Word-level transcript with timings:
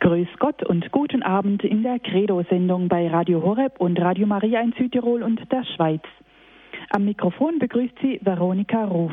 Grüß 0.00 0.28
Gott 0.38 0.62
und 0.64 0.90
guten 0.92 1.22
Abend 1.22 1.62
in 1.62 1.82
der 1.82 1.98
Credo-Sendung 1.98 2.88
bei 2.88 3.06
Radio 3.08 3.42
Horeb 3.42 3.78
und 3.78 4.00
Radio 4.00 4.26
Maria 4.26 4.62
in 4.62 4.72
Südtirol 4.72 5.22
und 5.22 5.52
der 5.52 5.62
Schweiz. 5.62 6.00
Am 6.88 7.04
Mikrofon 7.04 7.58
begrüßt 7.58 7.94
sie 8.00 8.18
Veronika 8.22 8.86
Ruf. 8.86 9.12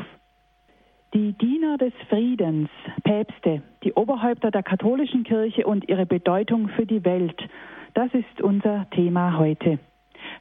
Die 1.12 1.34
Diener 1.34 1.76
des 1.76 1.92
Friedens, 2.08 2.70
Päpste, 3.04 3.60
die 3.84 3.92
Oberhäupter 3.92 4.50
der 4.50 4.62
katholischen 4.62 5.24
Kirche 5.24 5.66
und 5.66 5.86
ihre 5.90 6.06
Bedeutung 6.06 6.68
für 6.70 6.86
die 6.86 7.04
Welt, 7.04 7.38
das 7.92 8.08
ist 8.14 8.40
unser 8.40 8.88
Thema 8.88 9.36
heute. 9.36 9.78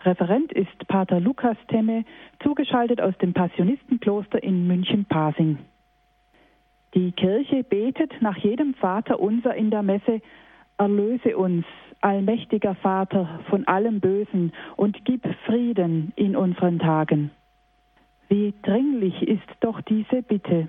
Referent 0.05 0.53
ist 0.53 0.87
Pater 0.87 1.19
Lukas 1.19 1.57
Temme, 1.67 2.05
zugeschaltet 2.41 3.01
aus 3.01 3.17
dem 3.17 3.33
Passionistenkloster 3.33 4.41
in 4.41 4.65
München-Pasing. 4.65 5.57
Die 6.93 7.11
Kirche 7.11 7.63
betet 7.63 8.13
nach 8.21 8.37
jedem 8.37 8.73
Vater 8.73 9.19
unser 9.19 9.55
in 9.55 9.69
der 9.69 9.83
Messe, 9.83 10.21
erlöse 10.77 11.37
uns, 11.37 11.65
allmächtiger 12.01 12.75
Vater, 12.75 13.39
von 13.49 13.67
allem 13.67 13.99
Bösen 13.99 14.53
und 14.75 15.03
gib 15.05 15.27
Frieden 15.45 16.13
in 16.15 16.35
unseren 16.35 16.79
Tagen. 16.79 17.31
Wie 18.29 18.53
dringlich 18.61 19.21
ist 19.21 19.47
doch 19.61 19.81
diese 19.81 20.21
Bitte. 20.21 20.67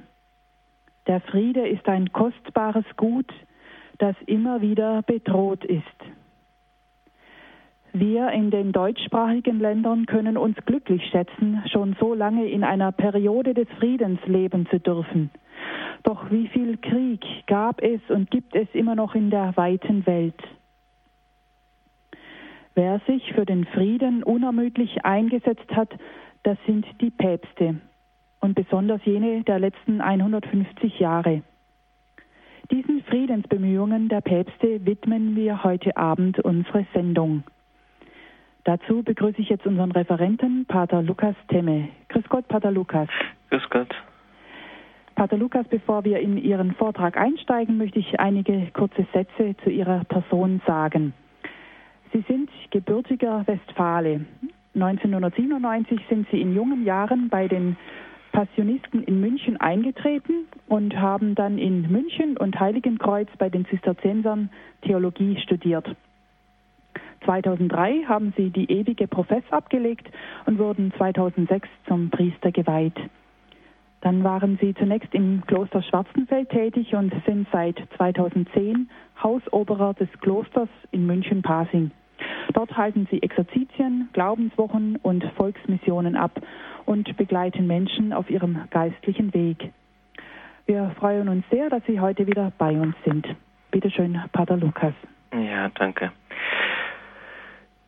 Der 1.07 1.21
Friede 1.21 1.67
ist 1.67 1.89
ein 1.89 2.13
kostbares 2.13 2.85
Gut, 2.97 3.33
das 3.99 4.15
immer 4.27 4.61
wieder 4.61 5.03
bedroht 5.03 5.65
ist. 5.65 5.83
Wir 7.93 8.31
in 8.31 8.51
den 8.51 8.73
deutschsprachigen 8.73 9.59
Ländern 9.59 10.07
können 10.07 10.37
uns 10.37 10.57
glücklich 10.67 11.03
schätzen, 11.11 11.63
schon 11.73 11.97
so 11.99 12.15
lange 12.15 12.47
in 12.49 12.63
einer 12.63 12.93
Periode 12.93 13.55
des 13.55 13.69
Friedens 13.79 14.21
leben 14.27 14.67
zu 14.71 14.79
dürfen. 14.79 15.31
Doch 16.03 16.31
wie 16.31 16.49
viel 16.49 16.77
Krieg 16.79 17.25
gab 17.47 17.83
es 17.83 18.01
und 18.09 18.31
gibt 18.31 18.55
es 18.55 18.69
immer 18.73 18.95
noch 18.95 19.15
in 19.15 19.31
der 19.31 19.57
weiten 19.57 20.07
Welt? 20.07 20.43
Wer 22.75 23.01
sich 23.07 23.33
für 23.33 23.45
den 23.45 23.65
Frieden 23.67 24.23
unermüdlich 24.23 25.05
eingesetzt 25.05 25.71
hat, 25.73 25.91
das 26.45 26.57
sind 26.67 26.87
die 27.01 27.11
Päpste 27.11 27.81
und 28.41 28.55
besonders 28.55 29.05
jene 29.05 29.43
der 29.43 29.59
letzten 29.59 30.01
150 30.01 31.01
Jahre. 31.01 31.43
Diesen 32.71 33.03
Friedensbemühungen 33.05 34.09
der 34.09 34.21
Päpste 34.21 34.85
widmen 34.87 35.35
wir 35.35 35.65
heute 35.65 35.97
Abend 35.97 36.39
unsere 36.41 36.87
Sendung. 36.93 37.43
Dazu 38.65 39.03
begrüße 39.03 39.41
ich 39.41 39.49
jetzt 39.49 39.67
unseren 39.67 39.91
Referenten, 39.93 40.67
Pater 40.67 41.03
Lukas 41.03 41.35
Temme. 41.49 41.89
Grüß 42.09 42.29
Gott, 42.29 42.47
Pater 42.49 42.71
Lukas. 42.71 43.09
Grüß 43.51 43.69
Gott. 43.71 43.95
Pater 45.19 45.37
Lukas, 45.37 45.67
bevor 45.67 46.05
wir 46.05 46.21
in 46.21 46.39
Ihren 46.39 46.75
Vortrag 46.75 47.17
einsteigen, 47.17 47.77
möchte 47.77 47.99
ich 47.99 48.21
einige 48.21 48.69
kurze 48.73 49.05
Sätze 49.13 49.57
zu 49.65 49.69
Ihrer 49.69 50.05
Person 50.05 50.61
sagen. 50.65 51.13
Sie 52.13 52.25
sind 52.29 52.49
gebürtiger 52.71 53.45
Westfale. 53.49 54.21
1997 54.77 55.99
sind 56.09 56.29
Sie 56.31 56.41
in 56.41 56.55
jungen 56.55 56.85
Jahren 56.85 57.31
bei 57.31 57.49
den 57.49 57.77
Passionisten 58.31 59.03
in 59.03 59.21
München 59.21 59.57
eingetreten 59.57 60.47
und 60.69 60.97
haben 60.97 61.35
dann 61.35 61.59
in 61.59 61.91
München 61.91 62.37
und 62.37 62.61
Heiligenkreuz 62.61 63.29
bei 63.39 63.49
den 63.49 63.67
Zisterziensern 63.67 64.51
Theologie 64.83 65.37
studiert. 65.41 65.97
2003 67.25 68.05
haben 68.07 68.33
Sie 68.37 68.51
die 68.51 68.71
ewige 68.71 69.09
Profess 69.09 69.43
abgelegt 69.51 70.09
und 70.47 70.61
wurden 70.61 70.93
2006 70.97 71.69
zum 71.89 72.09
Priester 72.11 72.53
geweiht. 72.53 72.95
Dann 74.01 74.23
waren 74.23 74.59
Sie 74.61 74.75
zunächst 74.75 75.13
im 75.15 75.43
Kloster 75.47 75.83
Schwarzenfeld 75.83 76.51
tätig 76.51 76.95
und 76.95 77.13
sind 77.27 77.49
seit 77.53 77.77
2010 77.97 78.89
Hausoberer 79.23 79.95
des 79.95 80.09
Klosters 80.21 80.69
in 80.93 81.07
München-Pasing. 81.07 81.91
Dort 82.53 82.77
halten 82.77 83.07
Sie 83.11 83.23
Exerzitien, 83.23 84.09
Glaubenswochen 84.13 84.97
und 85.03 85.25
Volksmissionen 85.37 86.17
ab 86.17 86.41
und 86.87 87.17
begleiten 87.17 87.67
Menschen 87.67 88.13
auf 88.13 88.31
ihrem 88.31 88.59
geistlichen 88.71 89.35
Weg. 89.35 89.73
Wir 90.67 90.91
freuen 90.99 91.29
uns 91.29 91.45
sehr, 91.51 91.71
dass 91.71 91.85
Sie 91.87 92.01
heute 92.01 92.27
wieder 92.27 92.53
bei 92.59 92.73
uns 92.73 92.95
sind. 93.05 93.27
Bitte 93.71 93.91
schön, 93.91 94.21
Pater 94.33 94.57
Lukas. 94.57 94.95
Ja, 95.33 95.69
danke. 95.71 96.13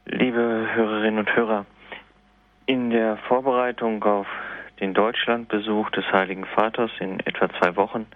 Liebe 0.07 0.67
Hörerinnen 0.75 1.21
und 1.21 1.37
Hörer, 1.37 1.67
in 2.67 2.91
der 2.91 3.17
Vorbereitung 3.29 4.03
auf 4.03 4.27
den 4.81 4.95
Deutschlandbesuch 4.95 5.91
des 5.91 6.05
Heiligen 6.11 6.47
Vaters 6.47 6.91
in 7.01 7.21
etwa 7.21 7.49
zwei 7.59 7.77
Wochen, 7.77 8.07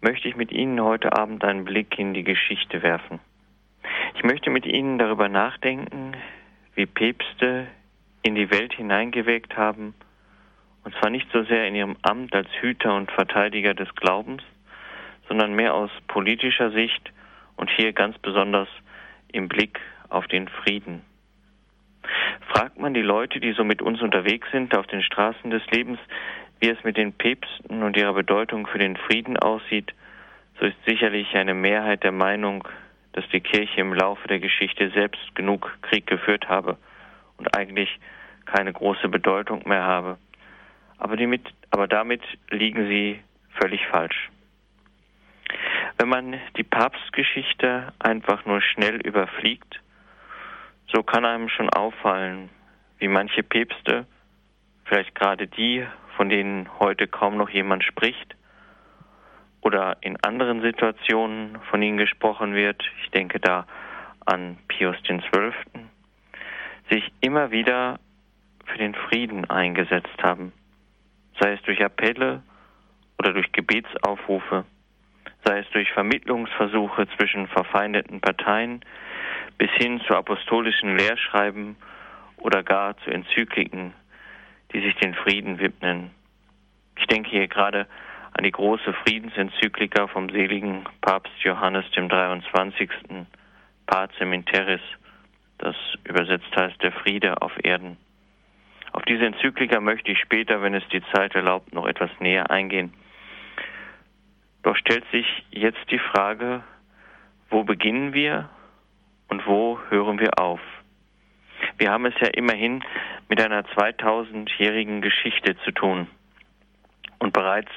möchte 0.00 0.28
ich 0.28 0.36
mit 0.36 0.52
Ihnen 0.52 0.80
heute 0.80 1.12
Abend 1.12 1.44
einen 1.44 1.64
Blick 1.64 1.98
in 1.98 2.14
die 2.14 2.22
Geschichte 2.22 2.82
werfen. 2.82 3.18
Ich 4.14 4.22
möchte 4.22 4.50
mit 4.50 4.64
Ihnen 4.64 4.98
darüber 4.98 5.28
nachdenken, 5.28 6.12
wie 6.74 6.86
Päpste 6.86 7.66
in 8.22 8.36
die 8.36 8.50
Welt 8.50 8.74
hineingewirkt 8.74 9.56
haben, 9.56 9.94
und 10.84 10.94
zwar 10.96 11.10
nicht 11.10 11.28
so 11.32 11.42
sehr 11.42 11.66
in 11.66 11.74
ihrem 11.74 11.96
Amt 12.02 12.34
als 12.34 12.48
Hüter 12.60 12.94
und 12.94 13.10
Verteidiger 13.10 13.74
des 13.74 13.92
Glaubens, 13.94 14.42
sondern 15.28 15.52
mehr 15.52 15.74
aus 15.74 15.90
politischer 16.06 16.70
Sicht 16.70 17.12
und 17.56 17.68
hier 17.70 17.92
ganz 17.92 18.16
besonders 18.18 18.68
im 19.32 19.48
Blick 19.48 19.80
auf 20.08 20.26
den 20.28 20.48
Frieden. 20.48 21.02
Fragt 22.48 22.78
man 22.78 22.94
die 22.94 23.02
Leute, 23.02 23.40
die 23.40 23.52
so 23.52 23.64
mit 23.64 23.82
uns 23.82 24.00
unterwegs 24.00 24.48
sind 24.50 24.76
auf 24.76 24.86
den 24.86 25.02
Straßen 25.02 25.50
des 25.50 25.62
Lebens, 25.70 25.98
wie 26.60 26.70
es 26.70 26.82
mit 26.84 26.96
den 26.96 27.12
Päpsten 27.12 27.82
und 27.82 27.96
ihrer 27.96 28.14
Bedeutung 28.14 28.66
für 28.66 28.78
den 28.78 28.96
Frieden 28.96 29.36
aussieht, 29.36 29.92
so 30.58 30.66
ist 30.66 30.76
sicherlich 30.86 31.34
eine 31.34 31.54
Mehrheit 31.54 32.02
der 32.02 32.12
Meinung, 32.12 32.66
dass 33.12 33.28
die 33.28 33.40
Kirche 33.40 33.80
im 33.80 33.94
Laufe 33.94 34.26
der 34.28 34.40
Geschichte 34.40 34.90
selbst 34.90 35.34
genug 35.34 35.76
Krieg 35.82 36.06
geführt 36.06 36.48
habe 36.48 36.76
und 37.36 37.56
eigentlich 37.56 37.98
keine 38.44 38.72
große 38.72 39.08
Bedeutung 39.08 39.62
mehr 39.68 39.84
habe. 39.84 40.18
Aber, 40.98 41.16
mit, 41.16 41.42
aber 41.70 41.86
damit 41.86 42.22
liegen 42.50 42.88
sie 42.88 43.20
völlig 43.60 43.86
falsch. 43.86 44.30
Wenn 45.98 46.08
man 46.08 46.40
die 46.56 46.64
Papstgeschichte 46.64 47.92
einfach 47.98 48.44
nur 48.46 48.60
schnell 48.60 48.96
überfliegt, 48.96 49.80
so 50.92 51.02
kann 51.02 51.24
einem 51.24 51.48
schon 51.48 51.70
auffallen, 51.70 52.50
wie 52.98 53.08
manche 53.08 53.42
Päpste, 53.42 54.06
vielleicht 54.84 55.14
gerade 55.14 55.46
die, 55.46 55.86
von 56.16 56.28
denen 56.28 56.68
heute 56.78 57.06
kaum 57.06 57.36
noch 57.36 57.50
jemand 57.50 57.84
spricht, 57.84 58.34
oder 59.60 59.96
in 60.00 60.16
anderen 60.22 60.62
Situationen 60.62 61.58
von 61.70 61.82
ihnen 61.82 61.98
gesprochen 61.98 62.54
wird, 62.54 62.82
ich 63.02 63.10
denke 63.10 63.40
da 63.40 63.66
an 64.24 64.56
Pius 64.68 64.96
XII., 65.02 65.52
sich 66.90 67.12
immer 67.20 67.50
wieder 67.50 67.98
für 68.66 68.78
den 68.78 68.94
Frieden 68.94 69.48
eingesetzt 69.50 70.22
haben, 70.22 70.52
sei 71.40 71.52
es 71.52 71.62
durch 71.62 71.84
Appelle 71.84 72.42
oder 73.18 73.32
durch 73.32 73.50
Gebetsaufrufe, 73.52 74.64
sei 75.44 75.58
es 75.58 75.70
durch 75.70 75.90
Vermittlungsversuche 75.92 77.06
zwischen 77.16 77.46
verfeindeten 77.48 78.20
Parteien, 78.20 78.84
bis 79.58 79.70
hin 79.72 80.00
zu 80.06 80.14
apostolischen 80.14 80.96
Lehrschreiben 80.96 81.76
oder 82.36 82.62
gar 82.62 82.96
zu 82.98 83.10
Enzykliken, 83.10 83.92
die 84.72 84.80
sich 84.80 84.94
den 84.96 85.14
Frieden 85.14 85.58
widmen. 85.58 86.12
Ich 86.96 87.06
denke 87.06 87.30
hier 87.30 87.48
gerade 87.48 87.86
an 88.32 88.44
die 88.44 88.52
große 88.52 88.92
Friedensenzyklika 89.04 90.06
vom 90.06 90.30
seligen 90.30 90.84
Papst 91.00 91.32
Johannes 91.42 91.90
dem 91.90 92.08
23. 92.08 92.88
Pacem 93.86 94.32
in 94.32 94.44
das 95.58 95.74
übersetzt 96.04 96.54
heißt 96.56 96.80
der 96.82 96.92
Friede 96.92 97.42
auf 97.42 97.52
Erden. 97.64 97.96
Auf 98.92 99.02
diese 99.02 99.26
Enzyklika 99.26 99.80
möchte 99.80 100.12
ich 100.12 100.20
später, 100.20 100.62
wenn 100.62 100.74
es 100.74 100.86
die 100.92 101.02
Zeit 101.12 101.34
erlaubt, 101.34 101.72
noch 101.74 101.86
etwas 101.86 102.10
näher 102.20 102.50
eingehen. 102.50 102.92
Doch 104.62 104.76
stellt 104.76 105.04
sich 105.10 105.26
jetzt 105.50 105.90
die 105.90 105.98
Frage, 105.98 106.62
wo 107.50 107.64
beginnen 107.64 108.12
wir 108.12 108.48
und 109.28 109.46
wo 109.46 109.78
hören 109.90 110.18
wir 110.18 110.38
auf? 110.38 110.60
Wir 111.76 111.90
haben 111.90 112.06
es 112.06 112.14
ja 112.20 112.28
immerhin 112.28 112.82
mit 113.28 113.40
einer 113.40 113.62
2000-jährigen 113.62 115.02
Geschichte 115.02 115.56
zu 115.64 115.72
tun. 115.72 116.08
Und 117.18 117.32
bereits 117.32 117.70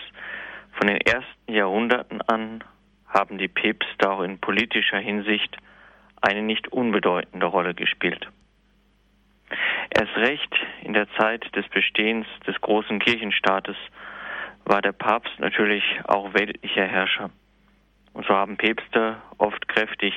von 0.73 0.87
den 0.87 0.97
ersten 0.97 1.51
Jahrhunderten 1.51 2.21
an 2.21 2.63
haben 3.07 3.37
die 3.37 3.47
Päpste 3.47 4.09
auch 4.09 4.21
in 4.21 4.39
politischer 4.39 4.99
Hinsicht 4.99 5.57
eine 6.21 6.41
nicht 6.41 6.71
unbedeutende 6.71 7.45
Rolle 7.45 7.73
gespielt. 7.73 8.27
Erst 9.89 10.15
recht 10.15 10.55
in 10.83 10.93
der 10.93 11.11
Zeit 11.13 11.43
des 11.55 11.67
Bestehens 11.67 12.25
des 12.47 12.59
großen 12.61 12.99
Kirchenstaates 12.99 13.75
war 14.65 14.81
der 14.81 14.93
Papst 14.93 15.37
natürlich 15.39 15.83
auch 16.05 16.33
weltlicher 16.33 16.85
Herrscher. 16.85 17.29
Und 18.13 18.25
so 18.25 18.33
haben 18.33 18.57
Päpste 18.57 19.17
oft 19.37 19.67
kräftig 19.67 20.13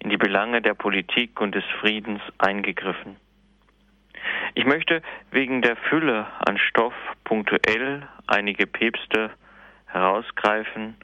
in 0.00 0.10
die 0.10 0.16
Belange 0.16 0.62
der 0.62 0.74
Politik 0.74 1.40
und 1.40 1.54
des 1.54 1.64
Friedens 1.80 2.20
eingegriffen. 2.38 3.16
Ich 4.54 4.64
möchte 4.64 5.02
wegen 5.30 5.62
der 5.62 5.76
Fülle 5.76 6.26
an 6.46 6.58
Stoff 6.58 6.94
punktuell 7.24 8.06
einige 8.26 8.66
Päpste 8.66 9.30
herausgreifen 9.86 10.96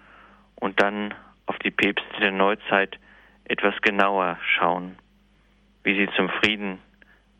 und 0.57 0.81
dann 0.81 1.15
auf 1.47 1.59
die 1.59 1.71
Päpste 1.71 2.21
der 2.21 2.33
Neuzeit 2.33 2.99
etwas 3.45 3.75
genauer 3.83 4.39
schauen, 4.57 4.97
wie 5.85 5.95
sie 5.95 6.09
zum 6.17 6.29
Frieden 6.29 6.79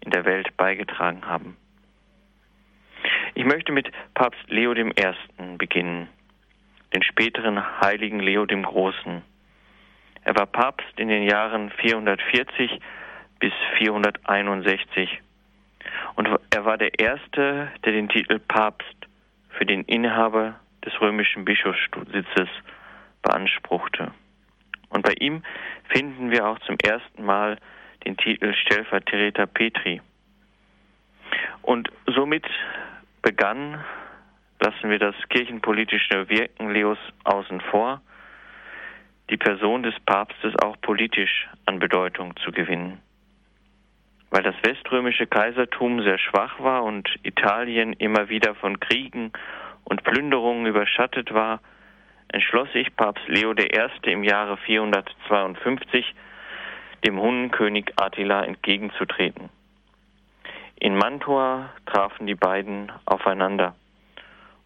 in 0.01 0.11
der 0.11 0.25
Welt 0.25 0.57
beigetragen 0.57 1.27
haben. 1.27 1.57
Ich 3.35 3.45
möchte 3.45 3.73
mit 3.73 3.91
Papst 4.15 4.49
Leo 4.49 4.73
I. 4.73 4.93
beginnen, 5.59 6.09
den 6.95 7.03
späteren 7.03 7.63
heiligen 7.81 8.21
Leo 8.21 8.47
dem 8.47 8.63
Großen. 8.63 9.23
Er 10.27 10.35
war 10.35 10.47
Papst 10.47 10.99
in 10.99 11.07
den 11.07 11.23
Jahren 11.23 11.71
440 11.71 12.81
bis 13.39 13.53
461 13.79 15.23
und 16.17 16.29
er 16.51 16.65
war 16.65 16.77
der 16.79 16.99
Erste, 16.99 17.71
der 17.85 17.93
den 17.93 18.09
Titel 18.09 18.41
Papst 18.41 19.07
für 19.51 19.65
den 19.65 19.85
Inhaber 19.85 20.59
des 20.85 21.01
römischen 21.01 21.45
Bischofssitzes 21.45 22.49
beanspruchte. 23.23 24.11
Und 24.89 25.03
bei 25.03 25.13
ihm 25.21 25.45
finden 25.91 26.33
wir 26.33 26.49
auch 26.49 26.59
zum 26.59 26.77
ersten 26.85 27.25
Mal 27.25 27.59
den 28.05 28.17
Titel 28.17 28.53
Stellvertreter 28.53 29.47
Petri. 29.47 30.03
Und 31.63 31.89
somit 32.07 32.47
begann, 33.23 33.85
lassen 34.59 34.91
wir 34.91 34.99
das 34.99 35.15
kirchenpolitische 35.29 36.29
Wirken 36.29 36.73
Leos 36.73 36.99
außen 37.23 37.61
vor, 37.61 38.01
die 39.31 39.37
Person 39.37 39.83
des 39.83 39.95
Papstes 40.07 40.55
auch 40.63 40.81
politisch 40.81 41.49
an 41.65 41.79
Bedeutung 41.79 42.37
zu 42.45 42.53
gewinnen. 42.53 43.01
Weil 44.31 44.43
das 44.43 44.55
weströmische 44.63 45.27
Kaisertum 45.27 46.03
sehr 46.03 46.19
schwach 46.19 46.61
war 46.61 46.85
und 46.85 47.09
Italien 47.23 47.93
immer 47.95 48.29
wieder 48.29 48.55
von 48.55 48.81
Kriegen 48.81 49.33
und 49.85 50.05
Plünderungen 50.05 50.67
überschattet 50.67 51.33
war, 51.33 51.61
entschloss 52.29 52.71
sich 52.73 52.95
Papst 52.97 53.27
Leo 53.29 53.53
I. 53.53 54.11
im 54.11 54.25
Jahre 54.25 54.57
452, 54.57 56.15
dem 57.05 57.21
Hunnenkönig 57.21 57.93
Attila 57.97 58.45
entgegenzutreten. 58.45 59.49
In 60.79 60.97
Mantua 60.97 61.71
trafen 61.87 62.27
die 62.27 62.35
beiden 62.35 62.93
aufeinander. 63.07 63.75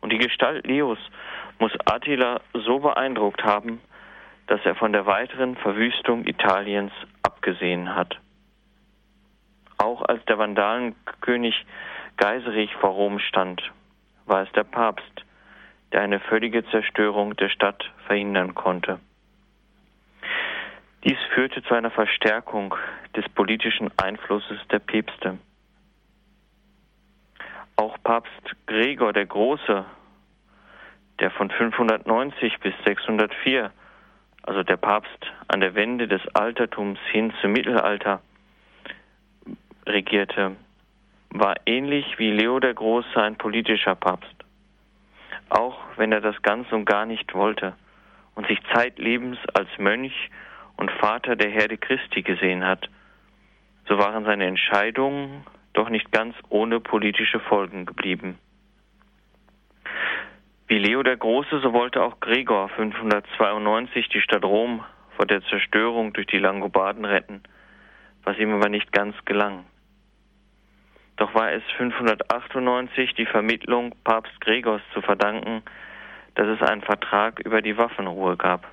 Und 0.01 0.13
die 0.13 0.19
Gestalt 0.19 0.67
Leos 0.67 0.99
muss 1.59 1.73
Attila 1.85 2.41
so 2.55 2.79
beeindruckt 2.79 3.45
haben, 3.45 3.81
dass 4.50 4.61
er 4.64 4.75
von 4.75 4.93
der 4.93 5.06
weiteren 5.06 5.55
Verwüstung 5.55 6.26
Italiens 6.26 6.91
abgesehen 7.23 7.94
hat. 7.94 8.19
Auch 9.79 10.02
als 10.02 10.25
der 10.25 10.38
Vandalenkönig 10.38 11.55
Geiserich 12.17 12.75
vor 12.75 12.91
Rom 12.91 13.20
stand, 13.20 13.62
war 14.26 14.43
es 14.43 14.50
der 14.50 14.64
Papst, 14.64 15.25
der 15.93 16.00
eine 16.00 16.19
völlige 16.19 16.69
Zerstörung 16.69 17.37
der 17.37 17.49
Stadt 17.49 17.93
verhindern 18.06 18.56
konnte. 18.56 18.99
Dies 21.05 21.19
führte 21.32 21.62
zu 21.62 21.73
einer 21.73 21.93
Verstärkung 21.93 22.75
des 23.14 23.29
politischen 23.29 23.93
Einflusses 24.03 24.58
der 24.73 24.81
Päpste. 24.81 25.38
Auch 27.76 27.96
Papst 28.03 28.56
Gregor 28.67 29.12
der 29.12 29.26
Große, 29.26 29.85
der 31.20 31.31
von 31.31 31.50
590 31.50 32.58
bis 32.58 32.75
604, 32.85 33.70
also 34.43 34.63
der 34.63 34.77
Papst 34.77 35.33
an 35.49 35.61
der 35.61 35.75
Wende 35.75 36.09
des 36.09 36.23
Altertums 36.35 36.99
hin 37.11 37.33
zum 37.41 37.53
Mittelalter, 37.53 38.21
regierte, 39.87 40.57
war 41.31 41.55
ähnlich 41.67 42.19
wie 42.19 42.31
Leo 42.31 42.61
der 42.61 42.75
Große 42.75 43.21
ein 43.21 43.37
politischer 43.37 43.95
Papst 43.95 44.41
auch 45.51 45.79
wenn 45.97 46.13
er 46.13 46.21
das 46.21 46.41
ganz 46.43 46.71
und 46.73 46.87
gar 46.87 47.05
nicht 47.05 47.35
wollte 47.35 47.75
und 48.35 48.47
sich 48.47 48.59
zeitlebens 48.73 49.39
als 49.53 49.69
Mönch 49.79 50.31
und 50.77 50.91
Vater 50.93 51.37
der 51.37 51.51
Herde 51.51 51.77
Christi 51.77 52.23
gesehen 52.23 52.65
hat, 52.65 52.89
so 53.87 53.99
waren 53.99 54.25
seine 54.25 54.47
Entscheidungen 54.47 55.45
doch 55.73 55.91
nicht 55.91 56.11
ganz 56.13 56.35
ohne 56.49 56.81
politische 56.81 57.41
Folgen 57.41 57.85
geblieben. 57.85 58.39
Wie 60.70 60.78
Leo 60.78 61.02
der 61.02 61.17
Große, 61.17 61.58
so 61.58 61.72
wollte 61.72 62.00
auch 62.00 62.20
Gregor 62.20 62.69
592 62.69 64.08
die 64.08 64.20
Stadt 64.20 64.44
Rom 64.44 64.84
vor 65.17 65.26
der 65.26 65.43
Zerstörung 65.46 66.12
durch 66.12 66.28
die 66.28 66.38
Langobarden 66.38 67.05
retten, 67.05 67.43
was 68.22 68.38
ihm 68.38 68.55
aber 68.55 68.69
nicht 68.69 68.93
ganz 68.93 69.17
gelang. 69.25 69.64
Doch 71.17 71.34
war 71.34 71.50
es 71.50 71.64
598 71.76 73.14
die 73.14 73.26
Vermittlung 73.26 73.96
Papst 74.05 74.40
Gregors 74.40 74.81
zu 74.94 75.02
verdanken, 75.02 75.64
dass 76.37 76.46
es 76.46 76.62
einen 76.62 76.82
Vertrag 76.82 77.40
über 77.40 77.62
die 77.62 77.76
Waffenruhe 77.76 78.37
gab. 78.37 78.64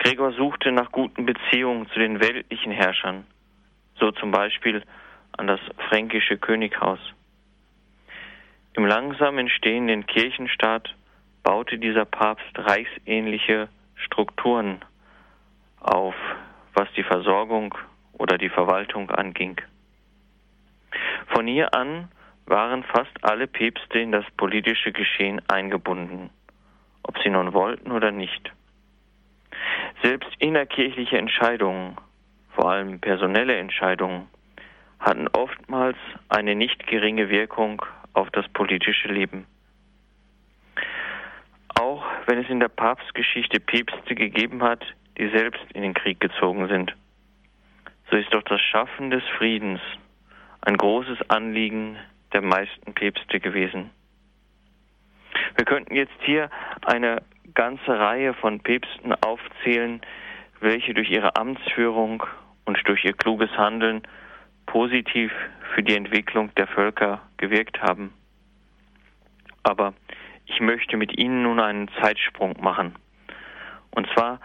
Gregor 0.00 0.32
suchte 0.32 0.72
nach 0.72 0.90
guten 0.90 1.24
Beziehungen 1.24 1.88
zu 1.90 2.00
den 2.00 2.18
weltlichen 2.18 2.72
Herrschern, 2.72 3.28
so 4.00 4.10
zum 4.10 4.32
Beispiel 4.32 4.82
an 5.36 5.46
das 5.46 5.60
fränkische 5.88 6.36
Könighaus. 6.36 6.98
Im 8.78 8.86
langsam 8.86 9.38
entstehenden 9.38 10.06
Kirchenstaat 10.06 10.94
baute 11.42 11.78
dieser 11.78 12.04
Papst 12.04 12.56
reichsähnliche 12.56 13.68
Strukturen 13.96 14.78
auf, 15.80 16.14
was 16.74 16.86
die 16.96 17.02
Versorgung 17.02 17.74
oder 18.12 18.38
die 18.38 18.48
Verwaltung 18.48 19.10
anging. 19.10 19.60
Von 21.26 21.48
hier 21.48 21.74
an 21.74 22.06
waren 22.46 22.84
fast 22.84 23.10
alle 23.22 23.48
Päpste 23.48 23.98
in 23.98 24.12
das 24.12 24.24
politische 24.36 24.92
Geschehen 24.92 25.42
eingebunden, 25.48 26.30
ob 27.02 27.18
sie 27.24 27.30
nun 27.30 27.54
wollten 27.54 27.90
oder 27.90 28.12
nicht. 28.12 28.52
Selbst 30.04 30.30
innerkirchliche 30.38 31.18
Entscheidungen, 31.18 31.96
vor 32.54 32.70
allem 32.70 33.00
personelle 33.00 33.56
Entscheidungen, 33.56 34.28
hatten 35.00 35.26
oftmals 35.26 35.96
eine 36.28 36.54
nicht 36.54 36.86
geringe 36.86 37.28
Wirkung 37.28 37.82
auf 38.18 38.30
das 38.30 38.48
politische 38.48 39.08
Leben. 39.08 39.46
Auch 41.80 42.04
wenn 42.26 42.38
es 42.38 42.50
in 42.50 42.60
der 42.60 42.68
Papstgeschichte 42.68 43.60
Päpste 43.60 44.14
gegeben 44.14 44.62
hat, 44.62 44.84
die 45.16 45.28
selbst 45.28 45.62
in 45.72 45.82
den 45.82 45.94
Krieg 45.94 46.20
gezogen 46.20 46.66
sind, 46.68 46.94
so 48.10 48.16
ist 48.16 48.32
doch 48.34 48.42
das 48.42 48.60
Schaffen 48.60 49.10
des 49.10 49.22
Friedens 49.36 49.80
ein 50.62 50.76
großes 50.76 51.30
Anliegen 51.30 51.96
der 52.32 52.42
meisten 52.42 52.92
Päpste 52.94 53.38
gewesen. 53.38 53.90
Wir 55.56 55.64
könnten 55.64 55.94
jetzt 55.94 56.18
hier 56.20 56.50
eine 56.84 57.22
ganze 57.54 57.98
Reihe 57.98 58.34
von 58.34 58.60
Päpsten 58.60 59.14
aufzählen, 59.14 60.00
welche 60.60 60.94
durch 60.94 61.10
ihre 61.10 61.36
Amtsführung 61.36 62.24
und 62.64 62.78
durch 62.86 63.04
ihr 63.04 63.12
kluges 63.12 63.50
Handeln 63.56 64.02
positiv 64.68 65.32
für 65.74 65.82
die 65.82 65.96
Entwicklung 65.96 66.54
der 66.54 66.66
Völker 66.66 67.22
gewirkt 67.38 67.82
haben. 67.82 68.12
Aber 69.62 69.94
ich 70.46 70.60
möchte 70.60 70.96
mit 70.96 71.18
Ihnen 71.18 71.42
nun 71.42 71.58
einen 71.58 71.88
Zeitsprung 72.00 72.54
machen. 72.60 72.94
Und 73.90 74.08
zwar 74.14 74.40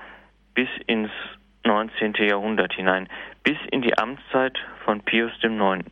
bis 0.53 0.69
ins 0.87 1.11
19. 1.65 2.13
Jahrhundert 2.15 2.73
hinein, 2.73 3.07
bis 3.43 3.57
in 3.71 3.81
die 3.81 3.97
Amtszeit 3.97 4.57
von 4.85 5.01
Pius 5.01 5.31
IX. 5.41 5.85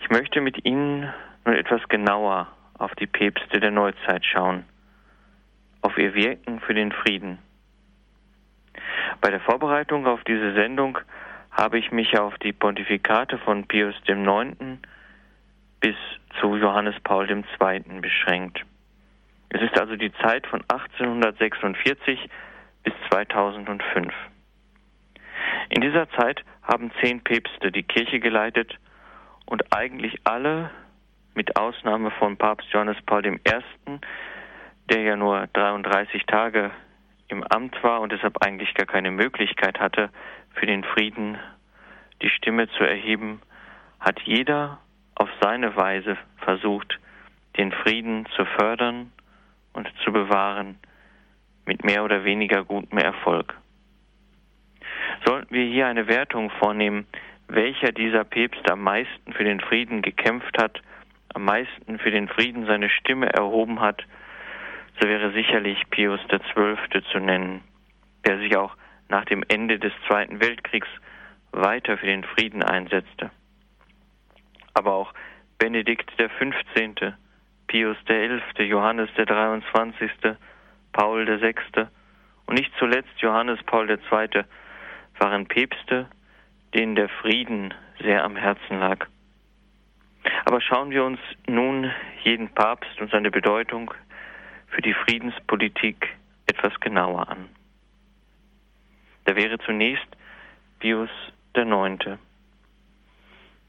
Ich 0.00 0.10
möchte 0.10 0.40
mit 0.40 0.64
Ihnen 0.64 1.12
nun 1.44 1.54
etwas 1.54 1.82
genauer 1.88 2.48
auf 2.78 2.94
die 2.96 3.06
Päpste 3.06 3.60
der 3.60 3.70
Neuzeit 3.70 4.24
schauen, 4.24 4.64
auf 5.82 5.96
ihr 5.98 6.14
Wirken 6.14 6.60
für 6.60 6.74
den 6.74 6.92
Frieden. 6.92 7.38
Bei 9.20 9.30
der 9.30 9.40
Vorbereitung 9.40 10.06
auf 10.06 10.22
diese 10.24 10.54
Sendung 10.54 10.98
habe 11.54 11.78
ich 11.78 11.92
mich 11.92 12.18
auf 12.18 12.36
die 12.38 12.52
Pontifikate 12.52 13.38
von 13.38 13.66
Pius 13.66 13.94
IX. 14.06 14.56
bis 15.80 15.96
zu 16.40 16.56
Johannes 16.56 16.96
Paul 17.04 17.30
II. 17.30 17.44
beschränkt. 18.00 18.60
Es 19.50 19.62
ist 19.62 19.78
also 19.78 19.94
die 19.94 20.12
Zeit 20.14 20.46
von 20.48 20.62
1846 20.62 22.28
bis 22.82 22.92
2005. 23.08 24.12
In 25.70 25.80
dieser 25.80 26.10
Zeit 26.10 26.44
haben 26.62 26.90
zehn 27.00 27.22
Päpste 27.22 27.70
die 27.70 27.84
Kirche 27.84 28.18
geleitet 28.18 28.76
und 29.46 29.72
eigentlich 29.72 30.18
alle, 30.24 30.70
mit 31.36 31.56
Ausnahme 31.56 32.10
von 32.12 32.36
Papst 32.36 32.68
Johannes 32.72 32.96
Paul 33.06 33.26
I., 33.26 33.38
der 34.90 35.02
ja 35.02 35.16
nur 35.16 35.46
33 35.52 36.26
Tage 36.26 36.70
im 37.28 37.42
Amt 37.44 37.82
war 37.82 38.00
und 38.00 38.12
deshalb 38.12 38.42
eigentlich 38.44 38.74
gar 38.74 38.86
keine 38.86 39.10
Möglichkeit 39.10 39.80
hatte, 39.80 40.10
für 40.54 40.66
den 40.66 40.84
Frieden 40.84 41.38
die 42.22 42.30
Stimme 42.30 42.68
zu 42.70 42.84
erheben, 42.84 43.40
hat 44.00 44.20
jeder 44.22 44.78
auf 45.14 45.28
seine 45.40 45.76
Weise 45.76 46.16
versucht, 46.38 46.98
den 47.56 47.72
Frieden 47.72 48.26
zu 48.36 48.44
fördern 48.44 49.12
und 49.72 49.90
zu 50.04 50.12
bewahren, 50.12 50.78
mit 51.66 51.84
mehr 51.84 52.04
oder 52.04 52.24
weniger 52.24 52.64
gutem 52.64 52.98
Erfolg. 52.98 53.54
Sollten 55.24 55.54
wir 55.54 55.64
hier 55.64 55.86
eine 55.86 56.08
Wertung 56.08 56.50
vornehmen, 56.50 57.06
welcher 57.48 57.92
dieser 57.92 58.24
Päpste 58.24 58.72
am 58.72 58.82
meisten 58.82 59.32
für 59.32 59.44
den 59.44 59.60
Frieden 59.60 60.02
gekämpft 60.02 60.58
hat, 60.58 60.82
am 61.34 61.44
meisten 61.44 61.98
für 61.98 62.10
den 62.10 62.28
Frieden 62.28 62.66
seine 62.66 62.90
Stimme 62.90 63.32
erhoben 63.32 63.80
hat, 63.80 64.02
so 65.00 65.08
wäre 65.08 65.32
sicherlich 65.32 65.78
Pius 65.90 66.20
XII. 66.28 67.02
zu 67.10 67.18
nennen, 67.18 67.62
der 68.26 68.38
sich 68.38 68.56
auch 68.56 68.76
nach 69.08 69.24
dem 69.24 69.44
Ende 69.48 69.78
des 69.78 69.92
Zweiten 70.06 70.40
Weltkriegs 70.40 70.88
weiter 71.52 71.98
für 71.98 72.06
den 72.06 72.24
Frieden 72.24 72.62
einsetzte. 72.62 73.30
Aber 74.74 74.94
auch 74.94 75.14
Benedikt 75.58 76.10
XV., 76.16 77.14
Pius 77.66 77.96
XI., 78.06 78.62
Johannes 78.64 79.08
der 79.16 79.26
23., 79.26 80.10
Paul 80.92 81.26
VI. 81.26 81.54
und 82.46 82.58
nicht 82.58 82.72
zuletzt 82.78 83.18
Johannes 83.18 83.62
Paul 83.64 83.88
II. 83.90 84.44
waren 85.18 85.46
Päpste, 85.46 86.06
denen 86.74 86.94
der 86.94 87.08
Frieden 87.08 87.72
sehr 88.00 88.24
am 88.24 88.36
Herzen 88.36 88.78
lag. 88.78 89.06
Aber 90.44 90.60
schauen 90.60 90.90
wir 90.90 91.04
uns 91.04 91.20
nun 91.46 91.90
jeden 92.22 92.48
Papst 92.48 93.00
und 93.00 93.10
seine 93.10 93.30
Bedeutung 93.30 93.92
für 94.68 94.82
die 94.82 94.94
Friedenspolitik 94.94 96.16
etwas 96.46 96.78
genauer 96.80 97.28
an. 97.28 97.48
Da 99.24 99.36
wäre 99.36 99.58
zunächst 99.58 100.06
Pius 100.78 101.10
IX. 101.56 102.18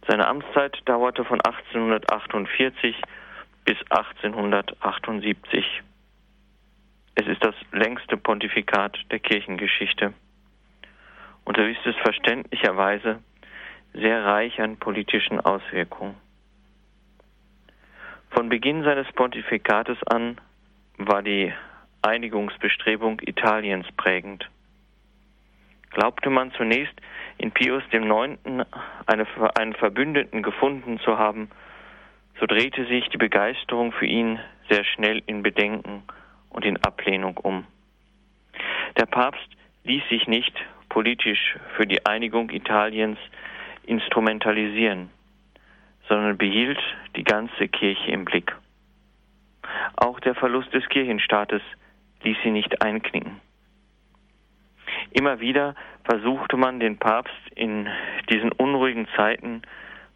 Seine 0.08 0.28
Amtszeit 0.28 0.78
dauerte 0.86 1.24
von 1.26 1.42
1848 1.42 3.02
bis 3.64 3.78
1878. 3.90 5.82
Es 7.16 7.28
ist 7.28 7.44
das 7.44 7.56
längste 7.72 8.18
Pontifikat 8.18 8.98
der 9.10 9.20
Kirchengeschichte. 9.20 10.14
Und 11.46 11.58
so 11.58 11.64
ist 11.64 11.86
es 11.86 11.96
verständlicherweise 11.98 13.20
sehr 13.94 14.26
reich 14.26 14.60
an 14.60 14.78
politischen 14.78 15.40
Auswirkungen. 15.40 16.16
Von 18.32 18.50
Beginn 18.50 18.84
seines 18.84 19.10
Pontifikates 19.14 19.98
an 20.08 20.38
war 20.98 21.24
die 21.24 21.54
Einigungsbestrebung 22.02 23.22
Italiens 23.22 23.88
prägend. 23.96 24.50
Glaubte 25.96 26.30
man 26.30 26.52
zunächst 26.52 26.94
in 27.38 27.52
Pius 27.52 27.82
IX. 27.90 28.38
Eine, 29.06 29.28
einen 29.58 29.74
Verbündeten 29.76 30.44
gefunden 30.44 31.00
zu 31.00 31.18
haben, 31.18 31.50
so 32.38 32.46
drehte 32.46 32.86
sich 32.86 33.08
die 33.08 33.18
Begeisterung 33.18 33.94
für 33.94 34.06
ihn 34.06 34.38
sehr 34.70 34.84
schnell 34.84 35.24
in 35.26 35.42
Bedenken 35.42 36.04
und 36.50 36.66
in 36.66 36.76
Ablehnung 36.84 37.38
um. 37.38 37.66
Der 38.98 39.06
Papst 39.06 39.48
ließ 39.86 40.04
sich 40.10 40.28
nicht 40.28 40.54
politisch 40.90 41.56
für 41.78 41.88
die 41.88 42.06
Einigung 42.06 42.50
Italiens 42.50 43.18
instrumentalisieren, 43.86 45.10
sondern 46.10 46.38
behielt 46.38 46.80
die 47.16 47.24
ganze 47.24 47.70
Kirche 47.70 48.12
im 48.12 48.26
Blick. 48.26 48.54
Auch 49.96 50.20
der 50.20 50.36
Verlust 50.36 50.74
des 50.74 50.86
Kirchenstaates 50.90 51.62
ließ 52.24 52.36
sie 52.44 52.52
nicht 52.52 52.82
einknicken. 52.82 53.40
Immer 55.16 55.40
wieder 55.40 55.76
versuchte 56.04 56.58
man 56.58 56.82
den 56.82 56.98
Papst 56.98 57.32
in 57.56 57.88
diesen 58.30 58.52
unruhigen 58.52 59.08
Zeiten 59.16 59.62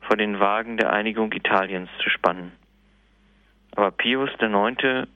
vor 0.01 0.17
den 0.17 0.41
Wagen 0.41 0.75
der 0.75 0.91
Einigung 0.91 1.31
Italiens 1.31 1.89
zu 2.03 2.09
spannen. 2.09 2.51
Aber 3.77 3.91
Pius 3.91 4.29
IX. 4.41 5.07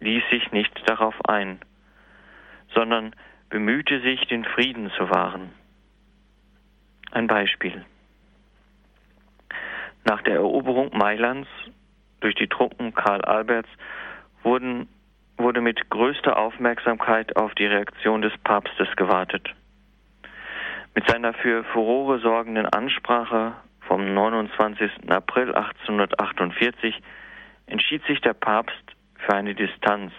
ließ 0.00 0.24
sich 0.30 0.50
nicht 0.50 0.72
darauf 0.90 1.14
ein, 1.28 1.60
sondern 2.74 3.14
bemühte 3.48 4.00
sich, 4.00 4.26
den 4.26 4.44
Frieden 4.44 4.90
zu 4.96 5.08
wahren. 5.08 5.52
Ein 7.12 7.28
Beispiel. 7.28 7.84
Nach 10.04 10.20
der 10.22 10.34
Eroberung 10.34 10.90
Mailands 10.98 11.48
durch 12.18 12.34
die 12.34 12.48
Truppen 12.48 12.92
Karl 12.92 13.22
Alberts 13.22 13.70
wurden, 14.42 14.88
wurde 15.36 15.60
mit 15.60 15.90
größter 15.90 16.36
Aufmerksamkeit 16.36 17.36
auf 17.36 17.54
die 17.54 17.66
Reaktion 17.66 18.22
des 18.22 18.32
Papstes 18.38 18.88
gewartet. 18.96 19.54
Mit 20.94 21.08
seiner 21.08 21.34
für 21.34 21.64
Furore 21.64 22.18
sorgenden 22.20 22.66
Ansprache 22.66 23.52
vom 23.80 24.14
29. 24.14 25.10
April 25.10 25.54
1848 25.54 27.02
entschied 27.66 28.04
sich 28.06 28.20
der 28.20 28.32
Papst 28.34 28.74
für 29.14 29.34
eine 29.34 29.54
Distanz 29.54 30.12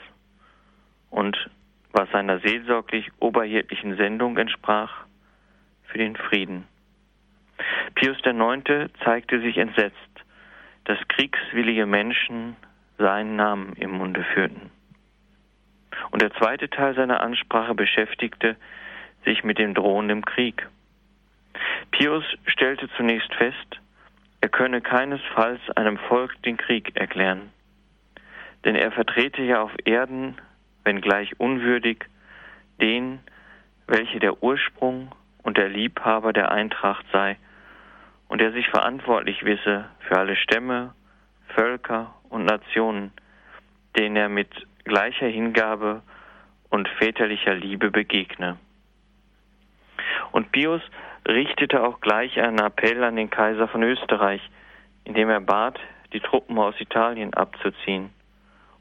und, 1.09 1.36
was 1.91 2.09
seiner 2.12 2.39
seelsorglich 2.39 3.09
oberhirtlichen 3.19 3.97
Sendung 3.97 4.38
entsprach, 4.38 5.05
für 5.86 5.97
den 5.97 6.15
Frieden. 6.15 6.65
Pius 7.95 8.17
IX. 8.24 8.91
zeigte 9.03 9.41
sich 9.41 9.57
entsetzt, 9.57 9.95
dass 10.83 10.97
kriegswillige 11.07 11.86
Menschen 11.86 12.55
seinen 12.97 13.36
Namen 13.36 13.74
im 13.74 13.91
Munde 13.91 14.24
führten. 14.33 14.69
Und 16.12 16.22
der 16.22 16.34
zweite 16.34 16.70
Teil 16.70 16.96
seiner 16.96 17.22
Ansprache 17.22 17.75
beschäftigte 17.75 18.56
sich 19.25 19.44
mit 19.44 19.58
dem 19.58 19.74
drohenden 19.74 20.24
Krieg. 20.24 20.68
Pius 21.92 22.24
stellte 22.46 22.89
zunächst 22.98 23.34
fest, 23.36 23.82
er 24.42 24.50
könne 24.50 24.82
keinesfalls 24.82 25.60
einem 25.75 25.98
Volk 25.98 26.42
den 26.44 26.58
Krieg 26.58 26.96
erklären. 26.96 27.51
Denn 28.66 28.75
er 28.75 28.92
vertrete 28.92 29.42
ja 29.42 29.62
auf 29.62 29.72
Erden, 29.86 30.38
wenngleich 30.84 31.39
unwürdig, 31.39 32.06
den, 32.80 33.20
welche 33.88 34.20
der 34.20 34.44
Ursprung 34.44 35.12
und 35.44 35.58
der 35.58 35.70
Liebhaber 35.70 36.34
der 36.34 36.51
Eintracht 36.51 37.06
sei 37.12 37.38
und 38.27 38.39
der 38.42 38.51
sich 38.51 38.68
verantwortlich 38.70 39.44
wisse 39.44 39.86
für 40.00 40.18
alle 40.18 40.36
Stämme, 40.36 40.94
Völker 41.56 42.13
und 42.30 42.46
Nationen, 42.46 43.12
denen 43.98 44.16
er 44.16 44.30
mit 44.30 44.50
gleicher 44.88 45.27
Hingabe 45.27 46.01
und 46.70 46.88
väterlicher 46.88 47.53
Liebe 47.53 47.91
begegne. 47.91 48.58
Und 50.32 50.51
Pius 50.51 50.82
richtete 51.27 51.84
auch 51.84 52.00
gleich 52.00 52.39
einen 52.39 52.60
Appell 52.60 53.03
an 53.03 53.15
den 53.15 53.29
Kaiser 53.29 53.67
von 53.67 53.84
Österreich, 53.84 54.41
indem 55.03 55.29
er 55.29 55.41
bat, 55.41 55.79
die 56.13 56.20
Truppen 56.20 56.58
aus 56.58 56.79
Italien 56.79 57.34
abzuziehen 57.34 58.10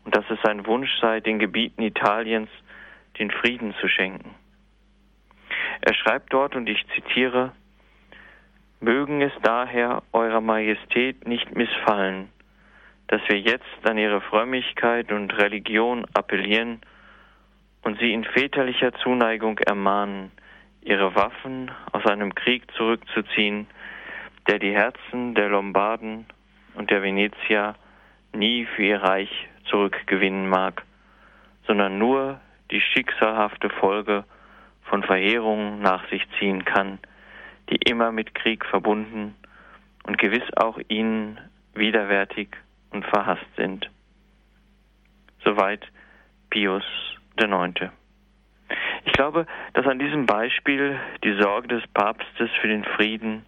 und 0.05 0.15
dass 0.15 0.25
es 0.31 0.39
sein 0.43 0.67
Wunsch 0.67 0.91
sei, 1.01 1.21
den 1.21 1.39
Gebieten 1.39 1.83
Italiens 1.83 2.49
den 3.19 3.31
Frieden 3.31 3.75
zu 3.81 3.89
schenken. 3.89 4.35
Er 5.81 5.95
schreibt 5.95 6.33
dort, 6.33 6.55
und 6.55 6.69
ich 6.69 6.87
zitiere, 6.95 7.53
Mögen 8.79 9.23
es 9.23 9.33
daher 9.43 10.03
Eurer 10.13 10.41
Majestät 10.41 11.27
nicht 11.27 11.55
missfallen, 11.57 12.29
dass 13.09 13.21
wir 13.29 13.39
jetzt 13.39 13.65
an 13.85 13.99
Ihre 13.99 14.21
Frömmigkeit 14.21 15.13
und 15.13 15.37
Religion 15.39 16.07
appellieren 16.15 16.81
und 17.83 17.99
Sie 18.01 18.13
in 18.13 18.25
väterlicher 18.25 18.93
Zuneigung 18.95 19.59
ermahnen, 19.59 20.33
ihre 20.87 21.15
Waffen 21.17 21.71
aus 21.93 22.07
einem 22.07 22.35
Krieg 22.35 22.71
zurückzuziehen, 22.77 23.67
der 24.49 24.61
die 24.61 24.73
Herzen 24.73 25.35
der 25.35 25.49
Lombarden 25.49 26.27
und 26.75 26.91
der 26.91 27.03
Venezier 27.03 27.75
nie 28.33 28.67
für 28.67 28.83
ihr 28.85 29.03
Reich 29.03 29.49
zurückgewinnen 29.65 30.49
mag, 30.49 30.85
sondern 31.67 31.99
nur 31.99 32.41
die 32.71 32.81
schicksalhafte 32.81 33.69
Folge 33.69 34.25
von 34.85 35.03
Verheerungen 35.03 35.81
nach 35.81 36.09
sich 36.09 36.23
ziehen 36.39 36.65
kann, 36.65 37.01
die 37.71 37.79
immer 37.91 38.13
mit 38.13 38.37
Krieg 38.37 38.65
verbunden 38.65 39.35
und 40.05 40.19
gewiss 40.19 40.45
auch 40.57 40.79
ihnen 40.87 41.41
widerwärtig 41.75 42.57
und 42.91 43.05
verhasst 43.07 43.47
sind. 43.57 43.91
Soweit 45.45 45.87
Pius 46.51 46.85
IX. 47.39 47.91
Ich 49.05 49.13
glaube, 49.13 49.47
dass 49.75 49.87
an 49.87 49.99
diesem 49.99 50.27
Beispiel 50.27 50.99
die 51.23 51.37
Sorge 51.41 51.69
des 51.69 51.87
Papstes 51.95 52.51
für 52.61 52.69
den 52.69 52.85
Frieden 52.85 53.45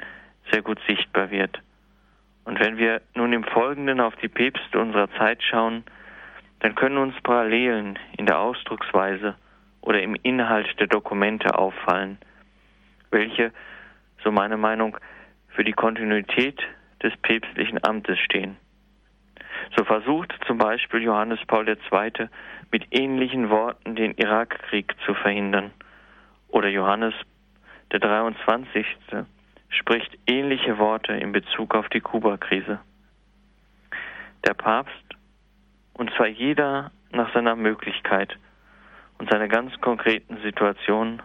sehr 0.50 0.62
gut 0.62 0.80
sichtbar 0.86 1.30
wird. 1.30 1.60
Und 2.44 2.60
wenn 2.60 2.78
wir 2.78 3.02
nun 3.14 3.32
im 3.32 3.44
Folgenden 3.44 4.00
auf 4.00 4.16
die 4.16 4.28
Päpste 4.28 4.78
unserer 4.78 5.10
Zeit 5.18 5.42
schauen, 5.42 5.84
dann 6.60 6.74
können 6.74 6.98
uns 6.98 7.14
Parallelen 7.22 7.98
in 8.16 8.26
der 8.26 8.38
Ausdrucksweise 8.38 9.34
oder 9.80 10.02
im 10.02 10.16
Inhalt 10.22 10.68
der 10.80 10.86
Dokumente 10.86 11.56
auffallen, 11.56 12.18
welche, 13.10 13.52
so 14.24 14.30
meine 14.30 14.56
Meinung, 14.56 14.96
für 15.48 15.64
die 15.64 15.72
Kontinuität 15.72 16.60
des 17.02 17.16
päpstlichen 17.18 17.82
Amtes 17.84 18.18
stehen. 18.18 18.56
So 19.76 19.84
versucht 19.84 20.32
zum 20.46 20.58
Beispiel 20.58 21.02
Johannes 21.02 21.40
Paul 21.46 21.68
II. 21.68 22.28
mit 22.70 22.86
ähnlichen 22.90 23.50
Worten 23.50 23.96
den 23.96 24.12
Irakkrieg 24.12 24.94
zu 25.04 25.14
verhindern. 25.14 25.70
Oder 26.48 26.68
Johannes 26.68 27.14
der 27.92 28.00
23. 28.00 28.86
spricht 29.70 30.18
ähnliche 30.26 30.78
Worte 30.78 31.12
in 31.12 31.32
Bezug 31.32 31.74
auf 31.74 31.88
die 31.88 32.00
Kuba-Krise. 32.00 32.80
Der 34.46 34.54
Papst, 34.54 34.92
und 35.94 36.10
zwar 36.14 36.28
jeder 36.28 36.90
nach 37.10 37.32
seiner 37.32 37.56
Möglichkeit 37.56 38.36
und 39.18 39.30
seiner 39.30 39.48
ganz 39.48 39.78
konkreten 39.80 40.38
Situation, 40.42 41.22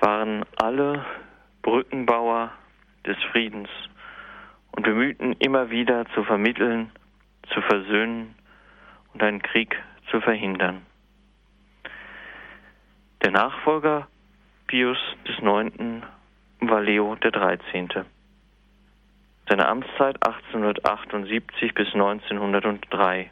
waren 0.00 0.44
alle 0.56 1.04
Brückenbauer 1.62 2.52
des 3.06 3.16
Friedens 3.30 3.68
und 4.72 4.82
bemühten 4.82 5.32
immer 5.34 5.70
wieder 5.70 6.06
zu 6.14 6.24
vermitteln, 6.24 6.90
zu 7.52 7.60
versöhnen 7.62 8.34
und 9.12 9.22
einen 9.22 9.42
Krieg 9.42 9.76
zu 10.10 10.20
verhindern. 10.20 10.86
Der 13.22 13.30
Nachfolger 13.30 14.08
Pius 14.66 14.98
IX. 15.24 16.02
war 16.60 16.80
Leo 16.80 17.16
XIII. 17.16 18.04
Seine 19.48 19.66
Amtszeit 19.66 20.16
1878 20.24 21.74
bis 21.74 21.92
1903. 21.92 23.30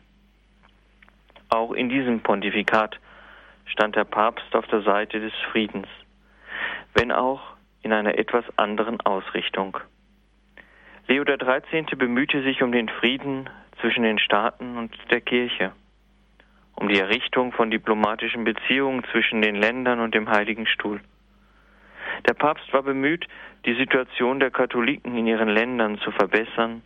Auch 1.48 1.72
in 1.72 1.88
diesem 1.88 2.20
Pontifikat 2.20 2.98
stand 3.66 3.96
der 3.96 4.04
Papst 4.04 4.54
auf 4.54 4.66
der 4.66 4.82
Seite 4.82 5.20
des 5.20 5.32
Friedens, 5.52 5.86
wenn 6.94 7.12
auch 7.12 7.40
in 7.82 7.92
einer 7.92 8.18
etwas 8.18 8.44
anderen 8.56 9.00
Ausrichtung. 9.02 9.78
Leo 11.06 11.24
XIII. 11.24 11.84
bemühte 11.96 12.42
sich 12.42 12.62
um 12.62 12.72
den 12.72 12.88
Frieden 12.88 13.48
zwischen 13.80 14.02
den 14.02 14.18
Staaten 14.18 14.76
und 14.76 14.96
der 15.10 15.20
Kirche, 15.20 15.72
um 16.74 16.88
die 16.88 16.98
Errichtung 16.98 17.52
von 17.52 17.70
diplomatischen 17.70 18.44
Beziehungen 18.44 19.04
zwischen 19.12 19.42
den 19.42 19.56
Ländern 19.56 20.00
und 20.00 20.14
dem 20.14 20.28
Heiligen 20.28 20.66
Stuhl. 20.66 21.00
Der 22.26 22.34
Papst 22.34 22.72
war 22.72 22.82
bemüht, 22.82 23.26
die 23.64 23.74
Situation 23.74 24.40
der 24.40 24.50
Katholiken 24.50 25.16
in 25.16 25.26
ihren 25.26 25.48
Ländern 25.48 25.98
zu 25.98 26.10
verbessern 26.10 26.82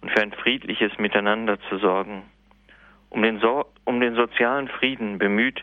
und 0.00 0.10
für 0.10 0.22
ein 0.22 0.32
friedliches 0.32 0.96
Miteinander 0.98 1.58
zu 1.68 1.78
sorgen. 1.78 2.22
Um 3.10 3.22
den, 3.22 3.40
so 3.40 3.66
um 3.84 4.00
den 4.00 4.14
sozialen 4.14 4.68
Frieden 4.68 5.18
bemüht, 5.18 5.62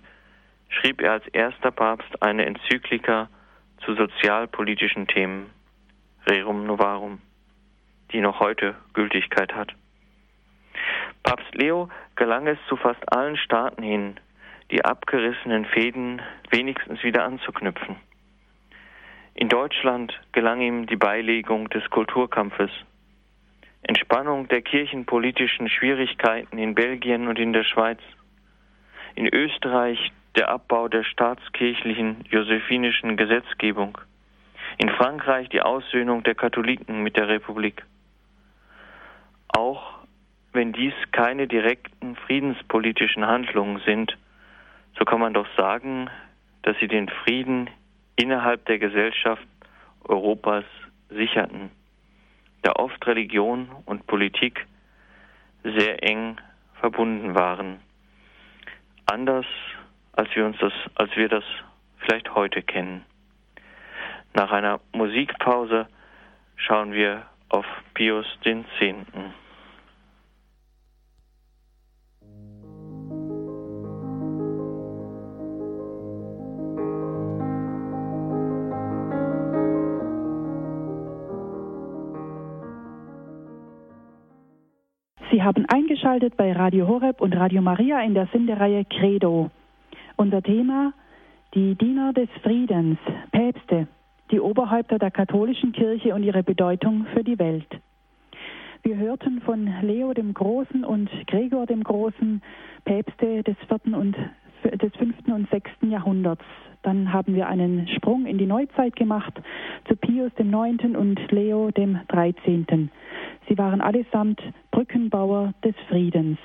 schrieb 0.70 1.02
er 1.02 1.14
als 1.14 1.28
erster 1.28 1.72
Papst 1.72 2.22
eine 2.22 2.46
Enzyklika 2.46 3.30
zu 3.84 3.96
sozialpolitischen 3.96 5.08
Themen, 5.08 5.50
Rerum 6.28 6.66
Novarum, 6.66 7.22
die 8.12 8.22
noch 8.22 8.40
heute 8.40 8.76
Gültigkeit 8.94 9.56
hat. 9.56 9.74
Papst 11.24 11.54
Leo 11.56 11.90
gelang 12.16 12.48
es 12.48 12.58
zu 12.68 12.76
fast 12.76 13.12
allen 13.12 13.38
Staaten 13.38 13.84
hin, 13.84 14.20
die 14.72 14.84
abgerissenen 14.84 15.66
Fäden 15.66 16.22
wenigstens 16.50 17.04
wieder 17.04 17.24
anzuknüpfen. 17.24 17.96
In 19.36 19.50
Deutschland 19.50 20.20
gelang 20.32 20.62
ihm 20.62 20.86
die 20.86 20.96
Beilegung 20.96 21.70
des 21.70 21.90
Kulturkampfes, 21.90 22.72
Entspannung 23.82 24.48
der 24.50 24.62
kirchenpolitischen 24.62 25.70
Schwierigkeiten 25.70 26.58
in 26.58 26.76
Belgien 26.76 27.28
und 27.28 27.40
in 27.40 27.54
der 27.54 27.64
Schweiz, 27.64 28.00
in 29.16 29.34
Österreich 29.34 30.12
der 30.36 30.50
Abbau 30.50 30.88
der 30.88 31.04
staatskirchlichen 31.04 32.26
josephinischen 32.30 33.18
Gesetzgebung, 33.18 33.98
in 34.78 34.90
Frankreich 34.90 35.50
die 35.50 35.62
Aussöhnung 35.62 36.24
der 36.24 36.36
Katholiken 36.36 37.02
mit 37.02 37.16
der 37.18 37.28
Republik. 37.30 37.84
Auch 39.48 39.99
wenn 40.54 40.74
dies 40.74 40.94
keine 41.12 41.48
direkten 41.48 42.16
friedenspolitischen 42.16 43.26
Handlungen 43.26 43.82
sind, 43.86 44.18
so 44.98 45.06
kann 45.06 45.20
man 45.20 45.34
doch 45.34 45.48
sagen, 45.56 46.10
dass 46.64 46.78
sie 46.80 46.88
den 46.88 47.10
Frieden 47.10 47.70
innerhalb 48.16 48.66
der 48.66 48.80
Gesellschaft 48.80 49.46
Europas 50.04 50.66
sicherten, 51.10 51.72
da 52.64 52.74
oft 52.74 53.06
Religion 53.08 53.70
und 53.86 54.08
Politik 54.08 54.66
sehr 55.64 56.04
eng 56.04 56.38
verbunden 56.80 57.36
waren. 57.36 57.80
Anders 59.06 59.46
als 60.14 60.36
wir 60.36 60.46
uns 60.46 60.58
das, 60.60 60.74
als 60.96 61.16
wir 61.16 61.30
das 61.30 61.44
vielleicht 62.00 62.36
heute 62.36 62.62
kennen. 62.62 63.06
Nach 64.34 64.52
einer 64.52 64.80
Musikpause 64.92 65.88
schauen 66.56 66.92
wir 66.92 67.26
auf 67.50 67.66
Pius 67.94 68.26
den 68.44 68.66
Zehnten. 68.78 69.34
Sie 85.40 85.46
haben 85.46 85.66
eingeschaltet 85.70 86.36
bei 86.36 86.52
Radio 86.52 86.86
Horeb 86.86 87.22
und 87.22 87.34
Radio 87.34 87.62
Maria 87.62 88.02
in 88.02 88.14
der 88.14 88.28
Sendereihe 88.34 88.84
Credo. 88.84 89.50
Unser 90.18 90.42
Thema 90.42 90.92
die 91.54 91.76
Diener 91.76 92.12
des 92.12 92.28
Friedens, 92.44 93.00
Päpste, 93.32 93.88
die 94.32 94.42
Oberhäupter 94.42 95.00
der 95.00 95.12
katholischen 95.12 95.72
Kirche 95.72 96.14
und 96.14 96.24
ihre 96.24 96.44
Bedeutung 96.44 97.06
für 97.14 97.24
die 97.24 97.40
Welt. 97.40 97.70
Wir 98.84 98.98
hörten 98.98 99.40
von 99.40 99.74
Leo 99.82 100.14
dem 100.14 100.34
Großen 100.34 100.84
und 100.84 101.10
Gregor 101.28 101.66
dem 101.66 101.86
Großen, 101.86 102.42
Päpste 102.84 103.42
des 103.42 103.56
vierten 103.70 103.94
und 103.94 104.18
des 104.64 104.96
fünften 104.96 105.32
und 105.32 105.50
sechsten 105.50 105.92
Jahrhunderts. 105.92 106.44
Dann 106.82 107.12
haben 107.12 107.36
wir 107.36 107.48
einen 107.48 107.88
Sprung 107.90 108.26
in 108.26 108.38
die 108.38 108.46
Neuzeit 108.46 108.96
gemacht 108.96 109.34
zu 109.88 109.96
Pius 109.96 110.34
dem 110.36 110.50
Neunten 110.50 110.96
und 110.96 111.20
Leo 111.32 111.72
dem 111.72 112.00
Dreizehnten. 112.08 112.92
Sie 113.48 113.58
waren 113.58 113.82
allesamt 113.82 114.42
Brückenbauer 114.72 115.54
des 115.64 115.76
Friedens. 115.90 116.38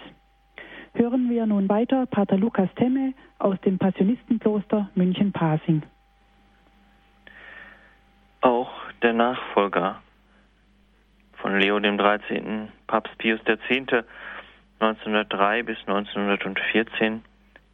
Hören 0.95 1.29
wir 1.29 1.47
nun 1.47 1.69
weiter 1.69 2.07
Pater 2.07 2.37
Lukas 2.37 2.69
Temme 2.77 3.15
aus 3.39 3.61
dem 3.61 3.79
Passionistenkloster 3.79 4.91
München-Pasing. 4.95 5.83
Auch 8.41 8.71
der 9.03 9.13
Nachfolger 9.13 10.01
von 11.35 11.59
Leo 11.59 11.79
dem 11.79 11.99
13., 11.99 12.69
Papst 12.87 13.17
Pius 13.19 13.41
X. 13.47 14.05
1903 14.81 15.63
bis 15.63 15.79
1914. 15.87 17.23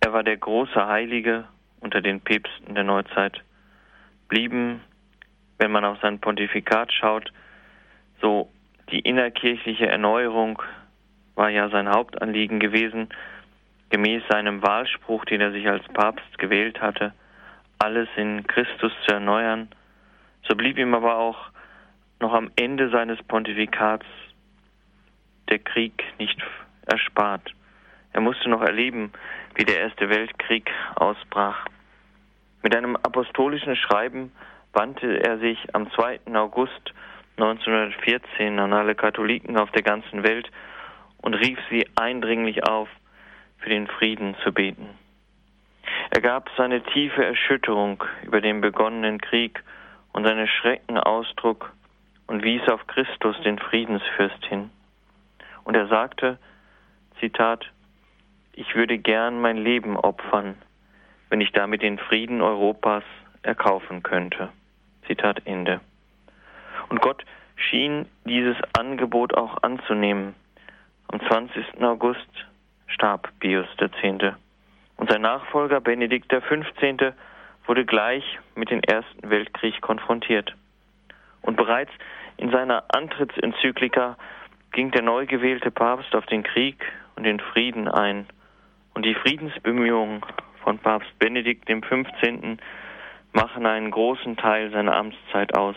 Er 0.00 0.12
war 0.12 0.22
der 0.22 0.36
große 0.36 0.86
Heilige 0.86 1.44
unter 1.80 2.00
den 2.00 2.20
Päpsten 2.20 2.74
der 2.74 2.84
Neuzeit. 2.84 3.42
Blieben, 4.28 4.80
wenn 5.58 5.70
man 5.70 5.84
auf 5.84 5.98
sein 6.00 6.20
Pontifikat 6.20 6.92
schaut, 6.92 7.32
so 8.20 8.50
die 8.90 9.00
innerkirchliche 9.00 9.86
Erneuerung 9.86 10.62
war 11.34 11.50
ja 11.50 11.68
sein 11.68 11.88
Hauptanliegen 11.88 12.60
gewesen, 12.60 13.08
gemäß 13.90 14.22
seinem 14.28 14.62
Wahlspruch, 14.62 15.24
den 15.24 15.40
er 15.40 15.52
sich 15.52 15.68
als 15.68 15.84
Papst 15.88 16.38
gewählt 16.38 16.80
hatte, 16.80 17.12
alles 17.78 18.08
in 18.16 18.46
Christus 18.46 18.92
zu 19.06 19.14
erneuern. 19.14 19.68
So 20.48 20.54
blieb 20.54 20.78
ihm 20.78 20.94
aber 20.94 21.16
auch 21.16 21.50
noch 22.20 22.32
am 22.32 22.50
Ende 22.56 22.90
seines 22.90 23.22
Pontifikats 23.22 24.06
der 25.48 25.58
Krieg 25.58 26.04
nicht 26.18 26.40
erspart. 26.86 27.52
Er 28.12 28.20
musste 28.20 28.48
noch 28.48 28.62
erleben, 28.62 29.12
wie 29.54 29.64
der 29.64 29.80
Erste 29.80 30.08
Weltkrieg 30.08 30.70
ausbrach. 30.96 31.66
Mit 32.62 32.76
einem 32.76 32.96
apostolischen 32.96 33.76
Schreiben 33.76 34.32
wandte 34.72 35.22
er 35.22 35.38
sich 35.38 35.74
am 35.74 35.90
2. 35.92 36.20
August 36.34 36.92
1914 37.36 38.58
an 38.58 38.72
alle 38.72 38.94
Katholiken 38.94 39.56
auf 39.56 39.70
der 39.72 39.82
ganzen 39.82 40.22
Welt 40.22 40.50
und 41.22 41.34
rief 41.34 41.58
sie 41.70 41.86
eindringlich 41.96 42.64
auf, 42.64 42.88
für 43.58 43.70
den 43.70 43.86
Frieden 43.86 44.36
zu 44.42 44.52
beten. 44.52 44.88
Er 46.10 46.20
gab 46.20 46.50
seine 46.56 46.82
tiefe 46.82 47.24
Erschütterung 47.24 48.02
über 48.24 48.40
den 48.40 48.60
begonnenen 48.60 49.20
Krieg 49.20 49.62
und 50.12 50.26
seine 50.26 50.48
Schrecken 50.48 50.98
Ausdruck 50.98 51.72
und 52.26 52.42
wies 52.42 52.62
auf 52.68 52.86
Christus, 52.86 53.36
den 53.42 53.58
Friedensfürst, 53.58 54.44
hin. 54.46 54.70
Und 55.64 55.76
er 55.76 55.88
sagte, 55.88 56.38
Zitat, 57.20 57.70
ich 58.60 58.74
würde 58.74 58.98
gern 58.98 59.40
mein 59.40 59.56
Leben 59.56 59.96
opfern, 59.96 60.54
wenn 61.30 61.40
ich 61.40 61.50
damit 61.52 61.80
den 61.80 61.98
Frieden 61.98 62.42
Europas 62.42 63.04
erkaufen 63.42 64.02
könnte. 64.02 64.50
Zitat 65.06 65.46
Ende. 65.46 65.80
Und 66.90 67.00
Gott 67.00 67.24
schien 67.56 68.04
dieses 68.26 68.58
Angebot 68.78 69.34
auch 69.34 69.62
anzunehmen. 69.62 70.34
Am 71.08 71.26
20. 71.26 71.82
August 71.82 72.28
starb 72.86 73.32
Pius 73.40 73.66
X. 73.80 74.36
Und 74.98 75.10
sein 75.10 75.22
Nachfolger 75.22 75.80
Benedikt 75.80 76.28
XV. 76.28 77.14
wurde 77.64 77.86
gleich 77.86 78.38
mit 78.56 78.70
dem 78.70 78.82
Ersten 78.82 79.30
Weltkrieg 79.30 79.80
konfrontiert. 79.80 80.54
Und 81.40 81.56
bereits 81.56 81.92
in 82.36 82.50
seiner 82.50 82.84
Antrittsenzyklika 82.88 84.18
ging 84.72 84.90
der 84.90 85.00
neu 85.00 85.24
gewählte 85.24 85.70
Papst 85.70 86.14
auf 86.14 86.26
den 86.26 86.42
Krieg 86.42 86.84
und 87.16 87.22
den 87.24 87.40
Frieden 87.40 87.88
ein. 87.88 88.26
Und 89.00 89.06
die 89.06 89.14
Friedensbemühungen 89.14 90.20
von 90.62 90.78
Papst 90.78 91.18
Benedikt 91.18 91.64
XV. 91.64 92.58
machen 93.32 93.64
einen 93.64 93.90
großen 93.90 94.36
Teil 94.36 94.70
seiner 94.72 94.94
Amtszeit 94.94 95.54
aus. 95.54 95.74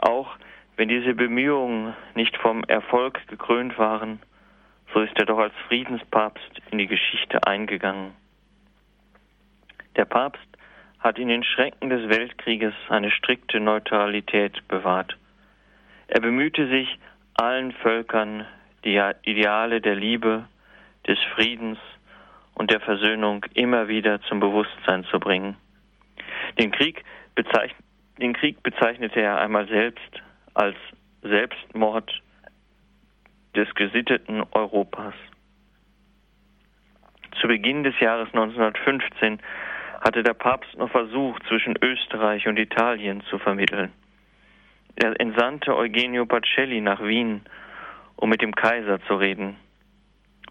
Auch 0.00 0.34
wenn 0.74 0.88
diese 0.88 1.14
Bemühungen 1.14 1.94
nicht 2.16 2.36
vom 2.38 2.64
Erfolg 2.64 3.24
gekrönt 3.28 3.78
waren, 3.78 4.18
so 4.92 5.02
ist 5.02 5.16
er 5.20 5.26
doch 5.26 5.38
als 5.38 5.54
Friedenspapst 5.68 6.62
in 6.72 6.78
die 6.78 6.88
Geschichte 6.88 7.46
eingegangen. 7.46 8.10
Der 9.94 10.04
Papst 10.04 10.48
hat 10.98 11.20
in 11.20 11.28
den 11.28 11.44
Schrecken 11.44 11.90
des 11.90 12.08
Weltkrieges 12.08 12.74
eine 12.88 13.12
strikte 13.12 13.60
Neutralität 13.60 14.66
bewahrt. 14.66 15.16
Er 16.08 16.20
bemühte 16.20 16.66
sich, 16.66 16.98
allen 17.34 17.70
Völkern 17.70 18.44
die 18.84 19.00
Ideale 19.22 19.80
der 19.80 19.94
Liebe, 19.94 20.48
des 21.06 21.18
Friedens 21.34 21.78
und 22.54 22.70
der 22.70 22.80
Versöhnung 22.80 23.44
immer 23.54 23.88
wieder 23.88 24.20
zum 24.22 24.40
Bewusstsein 24.40 25.04
zu 25.04 25.18
bringen. 25.18 25.56
Den 26.58 26.70
Krieg, 26.70 27.04
bezeichn 27.34 27.74
den 28.20 28.32
Krieg 28.32 28.62
bezeichnete 28.62 29.20
er 29.20 29.40
einmal 29.40 29.66
selbst 29.66 30.22
als 30.54 30.76
Selbstmord 31.22 32.22
des 33.56 33.72
gesitteten 33.74 34.44
Europas. 34.52 35.14
Zu 37.40 37.48
Beginn 37.48 37.82
des 37.82 37.98
Jahres 37.98 38.28
1915 38.28 39.40
hatte 40.00 40.22
der 40.22 40.34
Papst 40.34 40.76
noch 40.76 40.90
versucht, 40.90 41.42
zwischen 41.48 41.74
Österreich 41.82 42.46
und 42.46 42.58
Italien 42.58 43.22
zu 43.30 43.38
vermitteln. 43.38 43.92
Er 44.96 45.18
entsandte 45.20 45.76
Eugenio 45.76 46.24
Pacelli 46.26 46.80
nach 46.80 47.02
Wien, 47.02 47.42
um 48.16 48.28
mit 48.28 48.42
dem 48.42 48.54
Kaiser 48.54 49.00
zu 49.06 49.16
reden, 49.16 49.56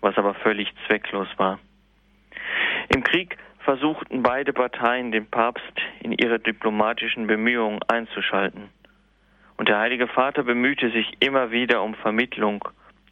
was 0.03 0.17
aber 0.17 0.33
völlig 0.35 0.71
zwecklos 0.85 1.27
war. 1.37 1.59
Im 2.93 3.03
Krieg 3.03 3.37
versuchten 3.59 4.21
beide 4.21 4.51
Parteien, 4.51 5.11
den 5.11 5.25
Papst 5.25 5.73
in 6.01 6.11
ihre 6.11 6.39
diplomatischen 6.39 7.27
Bemühungen 7.27 7.79
einzuschalten. 7.87 8.69
Und 9.57 9.69
der 9.69 9.79
Heilige 9.79 10.07
Vater 10.07 10.43
bemühte 10.43 10.91
sich 10.91 11.09
immer 11.21 11.51
wieder 11.51 11.81
um 11.81 11.95
Vermittlung, 11.95 12.67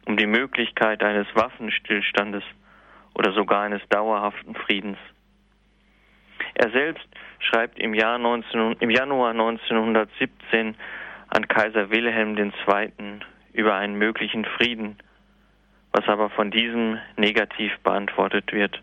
um 0.06 0.16
die 0.16 0.26
Möglichkeit 0.26 1.02
eines 1.02 1.26
Waffenstillstandes 1.34 2.44
oder 3.14 3.32
sogar 3.32 3.62
eines 3.62 3.80
dauerhaften 3.88 4.54
Friedens. 4.54 4.98
Er 6.54 6.70
selbst 6.70 7.06
schreibt 7.38 7.78
im, 7.78 7.94
Jahr 7.94 8.18
19, 8.18 8.76
im 8.80 8.90
Januar 8.90 9.30
1917 9.30 10.74
an 11.28 11.48
Kaiser 11.48 11.90
Wilhelm 11.90 12.36
II. 12.36 12.92
über 13.54 13.74
einen 13.74 13.94
möglichen 13.94 14.44
Frieden, 14.44 14.98
was 15.92 16.08
aber 16.08 16.30
von 16.30 16.50
diesem 16.50 16.98
negativ 17.16 17.72
beantwortet 17.82 18.52
wird. 18.52 18.82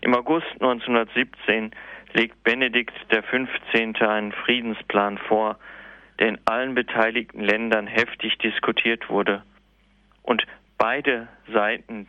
Im 0.00 0.14
August 0.14 0.50
1917 0.54 1.72
legt 2.12 2.42
Benedikt 2.44 2.94
XV. 3.08 4.00
einen 4.02 4.32
Friedensplan 4.32 5.18
vor, 5.18 5.58
der 6.18 6.28
in 6.28 6.38
allen 6.44 6.74
beteiligten 6.74 7.40
Ländern 7.40 7.86
heftig 7.86 8.38
diskutiert 8.38 9.08
wurde. 9.08 9.42
Und 10.22 10.46
beide 10.78 11.28
Seiten 11.52 12.08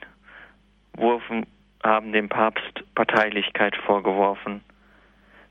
wurfen, 0.95 1.47
haben 1.83 2.11
dem 2.11 2.29
Papst 2.29 2.83
Parteilichkeit 2.93 3.75
vorgeworfen, 3.75 4.63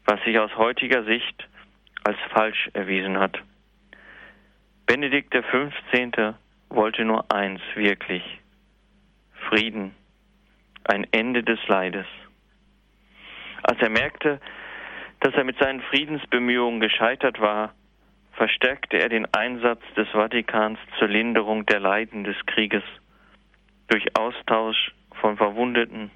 was 0.05 0.23
sich 0.23 0.39
aus 0.39 0.57
heutiger 0.57 1.05
Sicht 1.05 1.49
als 2.05 2.17
falsch 2.33 2.71
erwiesen 2.73 3.19
hat. 3.19 3.39
Benedikt 4.87 5.33
XV. 5.33 6.35
Wollte 6.71 7.05
nur 7.05 7.31
eins 7.31 7.61
wirklich, 7.75 8.23
Frieden, 9.49 9.95
ein 10.85 11.07
Ende 11.13 11.43
des 11.43 11.59
Leides. 11.67 12.07
Als 13.63 13.81
er 13.81 13.91
merkte, 13.91 14.41
dass 15.21 15.35
er 15.35 15.45
mit 15.45 15.59
seinen 15.59 15.83
Friedensbemühungen 15.83 16.81
gescheitert 16.81 17.41
war, 17.41 17.75
verstärkte 18.33 18.97
er 18.99 19.09
den 19.09 19.27
Einsatz 19.35 19.83
des 19.97 20.09
Vatikans 20.09 20.79
zur 20.99 21.09
Linderung 21.09 21.67
der 21.67 21.81
Leiden 21.81 22.25
des 22.25 22.37
Krieges 22.47 22.85
durch 23.89 24.07
Austausch 24.17 24.93
von 25.21 25.37
Verwundeten, 25.37 26.11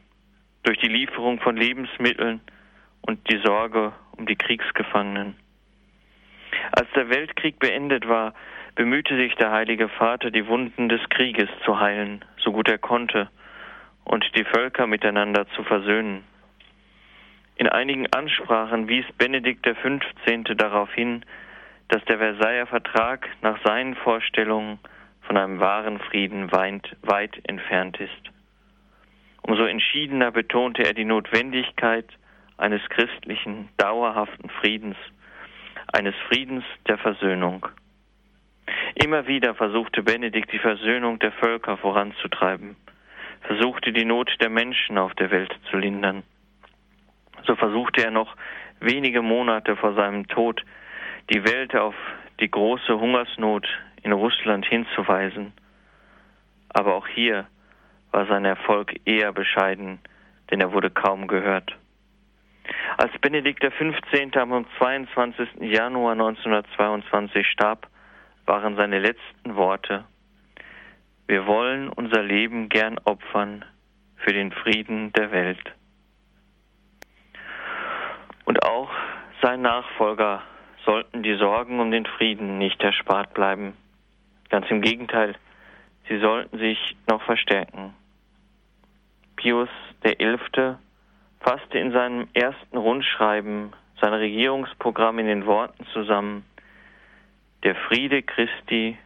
durch 0.62 0.79
die 0.79 0.88
Lieferung 0.88 1.40
von 1.40 1.57
Lebensmitteln 1.57 2.40
und 3.03 3.29
die 3.31 3.40
Sorge 3.45 3.93
um 4.17 4.27
die 4.27 4.37
Kriegsgefangenen. 4.37 5.37
Als 6.73 6.88
der 6.95 7.11
Weltkrieg 7.11 7.59
beendet 7.59 8.09
war, 8.09 8.33
bemühte 8.75 9.17
sich 9.17 9.35
der 9.37 9.53
Heilige 9.53 9.89
Vater, 9.89 10.31
die 10.31 10.47
Wunden 10.47 10.89
des 10.89 11.01
Krieges 11.11 11.49
zu 11.65 11.79
heilen, 11.79 12.25
so 12.39 12.53
gut 12.53 12.69
er 12.69 12.79
konnte, 12.79 13.29
und 14.05 14.25
die 14.37 14.45
Völker 14.45 14.87
miteinander 14.87 15.47
zu 15.49 15.63
versöhnen. 15.63 16.25
In 17.57 17.69
einigen 17.69 18.13
Ansprachen 18.13 18.89
wies 18.89 19.07
Benedikt 19.17 19.65
XV. 19.65 20.57
darauf 20.57 20.93
hin, 20.93 21.25
dass 21.89 22.05
der 22.07 22.19
Versailler 22.19 22.67
Vertrag 22.67 23.29
nach 23.43 23.63
seinen 23.65 23.95
Vorstellungen 23.95 24.81
von 25.23 25.37
einem 25.37 25.61
wahren 25.61 26.01
Frieden 26.01 26.51
weit, 26.53 26.97
weit 27.03 27.41
entfernt 27.49 28.01
ist. 28.01 28.11
Umso 29.43 29.65
entschiedener 29.65 30.33
betonte 30.33 30.83
er 30.83 30.95
die 30.95 31.05
Notwendigkeit 31.05 32.07
eines 32.57 32.83
christlichen, 32.89 33.69
dauerhaften 33.77 34.51
Friedens, 34.61 34.97
eines 35.93 36.15
Friedens 36.29 36.65
der 36.89 36.99
Versöhnung. 36.99 37.67
Immer 38.94 39.27
wieder 39.27 39.55
versuchte 39.55 40.03
Benedikt 40.03 40.53
die 40.53 40.59
Versöhnung 40.59 41.18
der 41.18 41.33
Völker 41.33 41.77
voranzutreiben, 41.77 42.77
versuchte 43.42 43.92
die 43.92 44.05
Not 44.05 44.31
der 44.40 44.50
Menschen 44.50 44.98
auf 44.98 45.14
der 45.14 45.31
Welt 45.31 45.55
zu 45.70 45.77
lindern. 45.77 46.22
So 47.46 47.57
versuchte 47.57 48.03
er 48.03 48.11
noch 48.11 48.37
wenige 48.81 49.22
Monate 49.22 49.77
vor 49.77 49.94
seinem 49.94 50.27
Tod 50.29 50.64
die 51.31 51.44
Welt 51.44 51.74
auf 51.74 51.94
die 52.40 52.50
große 52.50 52.98
Hungersnot 52.98 53.66
in 54.03 54.12
Russland 54.12 54.66
hinzuweisen. 54.66 55.53
Aber 56.68 56.94
auch 56.94 57.07
hier 57.07 57.46
war 58.11 58.27
sein 58.27 58.44
Erfolg 58.44 58.94
eher 59.05 59.33
bescheiden, 59.33 59.98
denn 60.50 60.61
er 60.61 60.72
wurde 60.72 60.90
kaum 60.90 61.27
gehört. 61.27 61.77
Als 62.96 63.12
Benedikt 63.20 63.61
XV. 63.61 64.37
am 64.37 64.66
22. 64.79 65.48
Januar 65.61 66.12
1922 66.12 67.46
starb, 67.46 67.88
waren 68.46 68.76
seine 68.76 68.98
letzten 68.98 69.57
Worte, 69.57 70.04
wir 71.26 71.46
wollen 71.46 71.88
unser 71.88 72.22
Leben 72.22 72.68
gern 72.68 72.98
opfern 73.04 73.64
für 74.16 74.33
den 74.33 74.52
Frieden 74.52 75.12
der 75.12 75.30
Welt. 75.33 75.72
Und 78.44 78.62
auch 78.64 78.90
sein 79.40 79.62
Nachfolger 79.62 80.42
sollten 80.85 81.22
die 81.22 81.37
Sorgen 81.37 81.80
um 81.80 81.90
den 81.90 82.04
Frieden 82.04 82.59
nicht 82.59 82.83
erspart 82.83 83.33
bleiben. 83.33 83.74
Ganz 84.50 84.70
im 84.70 84.83
Gegenteil, 84.83 85.35
sie 86.09 86.18
sollten 86.18 86.59
sich 86.59 86.96
noch 87.09 87.22
verstärken. 87.22 87.94
Pius 89.37 89.70
XI. 90.02 90.76
fasste 91.40 91.78
in 91.78 91.92
seinem 91.92 92.28
ersten 92.35 92.76
Rundschreiben 92.76 93.72
sein 94.00 94.12
Regierungsprogramm 94.12 95.18
in 95.18 95.26
den 95.26 95.46
Worten 95.46 95.87
zusammen, 95.92 96.44
der 97.64 97.74
Friede 97.74 98.22
Christi 98.22 98.98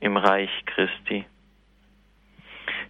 im 0.00 0.16
Reich 0.16 0.50
Christi. 0.66 1.24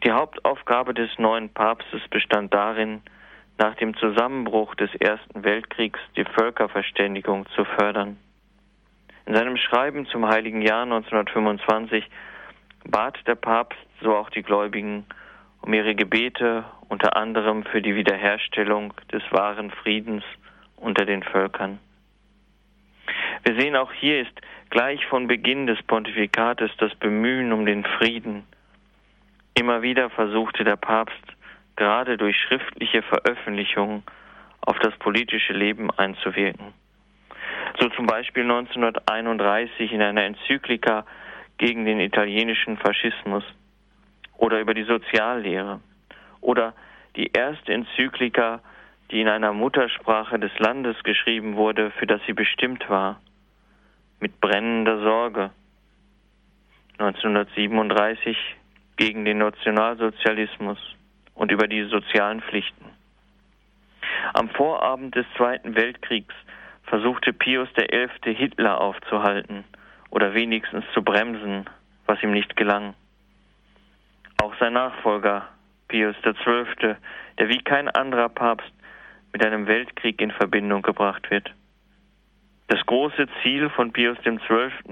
Die 0.02 0.12
Hauptaufgabe 0.12 0.94
des 0.94 1.11
neuen 1.18 1.50
Papstes 1.50 2.00
bestand 2.09 2.54
darin, 2.54 3.02
nach 3.59 3.74
dem 3.74 3.94
Zusammenbruch 3.98 4.74
des 4.76 4.94
Ersten 4.94 5.44
Weltkriegs 5.44 6.00
die 6.16 6.24
Völkerverständigung 6.24 7.46
zu 7.54 7.66
fördern. 7.66 8.16
In 9.26 9.35
seinem 9.35 9.59
Schreiben 9.59 10.06
zum 10.06 10.26
Heiligen 10.26 10.62
Jahr 10.62 10.85
1925 10.85 12.09
bat 12.87 13.18
der 13.26 13.35
Papst, 13.35 13.78
so 14.00 14.16
auch 14.16 14.30
die 14.30 14.42
Gläubigen, 14.42 15.04
um 15.61 15.74
ihre 15.74 15.94
Gebete 15.94 16.64
unter 16.88 17.16
anderem 17.16 17.64
für 17.64 17.83
die 17.83 17.94
Wiederherstellung 17.94 18.94
des 19.12 19.22
wahren 19.30 19.70
Friedens 19.70 20.24
unter 20.76 21.04
den 21.04 21.22
Völkern. 21.22 21.78
Wir 23.44 23.61
sehen 23.61 23.76
auch 23.76 23.92
hier 23.92 24.22
ist 24.22 24.40
gleich 24.70 25.04
von 25.06 25.26
Beginn 25.26 25.66
des 25.66 25.83
Pontifikates 25.83 26.70
das 26.78 26.94
Bemühen 26.94 27.52
um 27.52 27.66
den 27.66 27.85
Frieden. 27.85 28.44
Immer 29.54 29.83
wieder 29.83 30.11
versuchte 30.11 30.64
der 30.64 30.76
Papst 30.76 31.22
gerade 31.76 32.16
durch 32.16 32.37
schriftliche 32.37 33.02
Veröffentlichungen 33.02 34.04
auf 34.61 34.78
das 34.78 34.96
politische 34.98 35.52
Leben 35.52 35.90
einzuwirken. 35.90 36.72
So 37.80 37.88
zum 37.90 38.06
Beispiel 38.06 38.44
1931 38.44 39.92
in 39.92 40.02
einer 40.02 40.22
Enzyklika 40.22 41.04
gegen 41.59 41.85
den 41.85 42.00
italienischen 42.00 42.76
Faschismus 42.76 43.44
oder 44.37 44.61
über 44.61 44.74
die 44.74 44.85
Soziallehre 44.85 45.80
oder 46.40 46.74
die 47.16 47.30
erste 47.33 47.72
Enzyklika, 47.72 48.61
die 49.11 49.20
in 49.20 49.28
einer 49.28 49.52
Muttersprache 49.52 50.38
des 50.38 50.56
Landes 50.59 51.02
geschrieben 51.02 51.56
wurde, 51.56 51.90
für 51.92 52.06
das 52.06 52.20
sie 52.26 52.33
bestimmt 52.33 52.88
war, 52.88 53.20
mit 54.20 54.40
brennender 54.40 55.00
Sorge. 55.00 55.50
1937 56.98 58.37
gegen 58.96 59.24
den 59.24 59.38
Nationalsozialismus 59.38 60.78
und 61.35 61.50
über 61.50 61.66
die 61.66 61.85
sozialen 61.85 62.42
Pflichten. 62.42 62.85
Am 64.35 64.50
Vorabend 64.50 65.14
des 65.14 65.26
Zweiten 65.37 65.74
Weltkriegs 65.74 66.35
versuchte 66.85 67.33
Pius 67.33 67.68
XI. 67.72 68.35
Hitler 68.35 68.80
aufzuhalten 68.80 69.64
oder 70.11 70.35
wenigstens 70.35 70.85
zu 70.92 71.02
bremsen, 71.02 71.64
was 72.06 72.22
ihm 72.22 72.33
nicht 72.33 72.56
gelang. 72.56 72.94
Auch 74.42 74.54
sein 74.59 74.74
Nachfolger 74.74 75.48
Pius 75.88 76.16
XII., 76.22 76.96
der 77.38 77.48
wie 77.48 77.62
kein 77.62 77.88
anderer 77.88 78.28
Papst 78.28 78.72
mit 79.33 79.44
einem 79.44 79.66
Weltkrieg 79.66 80.20
in 80.20 80.30
Verbindung 80.30 80.83
gebracht 80.83 81.30
wird. 81.30 81.50
Das 82.70 82.87
große 82.87 83.26
Ziel 83.42 83.68
von 83.68 83.92
Pius 83.92 84.16
XII. 84.18 84.38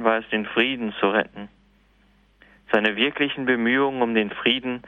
war 0.03 0.19
es, 0.19 0.29
den 0.31 0.47
Frieden 0.47 0.93
zu 0.99 1.11
retten. 1.11 1.49
Seine 2.73 2.97
wirklichen 2.97 3.47
Bemühungen 3.47 4.03
um 4.03 4.17
den 4.17 4.31
Frieden 4.31 4.83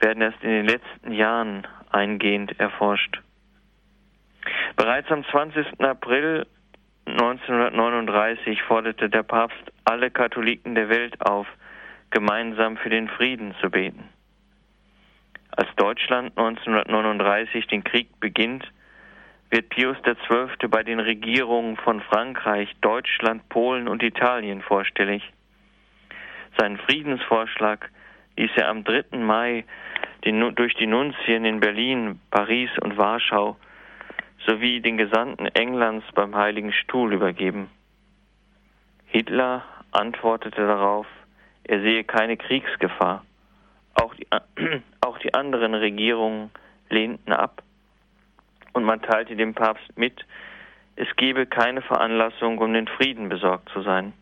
werden 0.00 0.22
erst 0.22 0.42
in 0.42 0.48
den 0.48 0.66
letzten 0.66 1.12
Jahren 1.12 1.66
eingehend 1.90 2.58
erforscht. 2.58 3.20
Bereits 4.76 5.10
am 5.10 5.26
20. 5.26 5.78
April 5.80 6.46
1939 7.04 8.62
forderte 8.62 9.10
der 9.10 9.24
Papst 9.24 9.70
alle 9.84 10.10
Katholiken 10.10 10.74
der 10.74 10.88
Welt 10.88 11.20
auf, 11.20 11.46
gemeinsam 12.08 12.78
für 12.78 12.88
den 12.88 13.08
Frieden 13.08 13.54
zu 13.60 13.68
beten. 13.68 14.08
Als 15.50 15.68
Deutschland 15.76 16.30
1939 16.38 17.66
den 17.66 17.84
Krieg 17.84 18.08
beginnt, 18.20 18.64
wird 19.52 19.68
Pius 19.68 19.98
XII. 20.02 20.66
bei 20.68 20.82
den 20.82 20.98
Regierungen 20.98 21.76
von 21.76 22.00
Frankreich, 22.00 22.74
Deutschland, 22.80 23.46
Polen 23.50 23.86
und 23.86 24.02
Italien 24.02 24.62
vorstellig. 24.62 25.22
Seinen 26.58 26.78
Friedensvorschlag 26.78 27.90
ließ 28.38 28.50
er 28.56 28.68
am 28.68 28.82
3. 28.82 29.18
Mai 29.18 29.64
den, 30.24 30.54
durch 30.54 30.74
die 30.76 30.86
Nunzien 30.86 31.44
in 31.44 31.60
Berlin, 31.60 32.18
Paris 32.30 32.70
und 32.80 32.96
Warschau 32.96 33.58
sowie 34.46 34.80
den 34.80 34.96
Gesandten 34.96 35.46
Englands 35.46 36.06
beim 36.14 36.34
Heiligen 36.34 36.72
Stuhl 36.72 37.12
übergeben. 37.12 37.68
Hitler 39.04 39.64
antwortete 39.90 40.66
darauf, 40.66 41.06
er 41.64 41.82
sehe 41.82 42.04
keine 42.04 42.38
Kriegsgefahr. 42.38 43.22
Auch 44.00 44.14
die, 44.14 44.26
auch 45.02 45.18
die 45.18 45.34
anderen 45.34 45.74
Regierungen 45.74 46.50
lehnten 46.88 47.34
ab 47.34 47.62
und 48.72 48.84
man 48.84 49.02
teilte 49.02 49.36
dem 49.36 49.54
Papst 49.54 49.96
mit, 49.96 50.24
es 50.96 51.08
gebe 51.16 51.46
keine 51.46 51.82
Veranlassung, 51.82 52.58
um 52.58 52.72
den 52.72 52.86
Frieden 52.86 53.28
besorgt 53.28 53.68
zu 53.70 53.82
sein. 53.82 54.12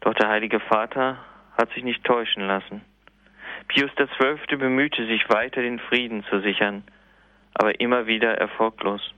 Doch 0.00 0.14
der 0.14 0.28
Heilige 0.28 0.60
Vater 0.60 1.18
hat 1.56 1.70
sich 1.72 1.84
nicht 1.84 2.04
täuschen 2.04 2.46
lassen. 2.46 2.82
Pius 3.68 3.90
XII. 3.96 4.56
bemühte 4.56 5.06
sich 5.06 5.28
weiter, 5.28 5.60
den 5.62 5.78
Frieden 5.78 6.24
zu 6.24 6.40
sichern, 6.40 6.84
aber 7.54 7.80
immer 7.80 8.06
wieder 8.06 8.38
erfolglos. 8.38 9.12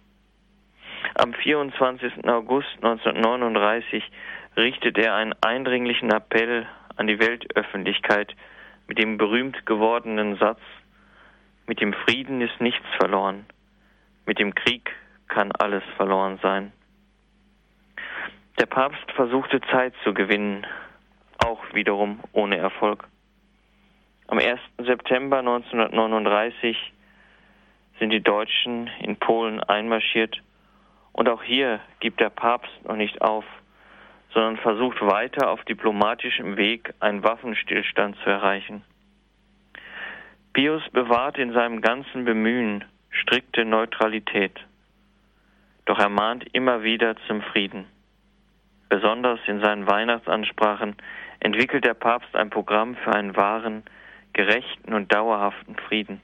Am 1.14 1.32
24. 1.32 2.28
August 2.28 2.68
1939 2.76 4.02
richtet 4.56 4.98
er 4.98 5.14
einen 5.14 5.34
eindringlichen 5.40 6.10
Appell 6.10 6.66
an 6.96 7.06
die 7.06 7.18
Weltöffentlichkeit 7.18 8.34
mit 8.86 8.98
dem 8.98 9.18
berühmt 9.18 9.66
gewordenen 9.66 10.36
Satz, 10.36 10.60
mit 11.66 11.80
dem 11.80 11.92
Frieden 11.92 12.40
ist 12.40 12.60
nichts 12.60 12.86
verloren, 12.98 13.46
mit 14.30 14.38
dem 14.38 14.54
Krieg 14.54 14.94
kann 15.26 15.50
alles 15.50 15.82
verloren 15.96 16.38
sein. 16.40 16.70
Der 18.60 18.66
Papst 18.66 19.10
versuchte 19.16 19.60
Zeit 19.72 19.92
zu 20.04 20.14
gewinnen, 20.14 20.64
auch 21.44 21.60
wiederum 21.74 22.20
ohne 22.30 22.56
Erfolg. 22.56 23.08
Am 24.28 24.38
1. 24.38 24.60
September 24.78 25.38
1939 25.40 26.76
sind 27.98 28.10
die 28.10 28.22
Deutschen 28.22 28.88
in 29.00 29.16
Polen 29.16 29.58
einmarschiert 29.64 30.40
und 31.10 31.28
auch 31.28 31.42
hier 31.42 31.80
gibt 31.98 32.20
der 32.20 32.30
Papst 32.30 32.70
noch 32.84 32.94
nicht 32.94 33.20
auf, 33.22 33.44
sondern 34.32 34.58
versucht 34.58 35.00
weiter 35.00 35.50
auf 35.50 35.64
diplomatischem 35.64 36.56
Weg 36.56 36.94
einen 37.00 37.24
Waffenstillstand 37.24 38.16
zu 38.22 38.30
erreichen. 38.30 38.84
Pius 40.52 40.88
bewahrt 40.92 41.36
in 41.36 41.52
seinem 41.52 41.80
ganzen 41.80 42.24
Bemühen 42.24 42.84
strikte 43.20 43.64
Neutralität, 43.64 44.58
doch 45.84 45.98
er 45.98 46.08
mahnt 46.08 46.44
immer 46.54 46.82
wieder 46.82 47.16
zum 47.26 47.42
Frieden. 47.42 47.86
Besonders 48.88 49.40
in 49.46 49.60
seinen 49.60 49.86
Weihnachtsansprachen 49.86 50.96
entwickelt 51.38 51.84
der 51.84 51.94
Papst 51.94 52.34
ein 52.34 52.50
Programm 52.50 52.96
für 52.96 53.12
einen 53.12 53.36
wahren, 53.36 53.84
gerechten 54.32 54.94
und 54.94 55.12
dauerhaften 55.12 55.76
Frieden. 55.76 56.20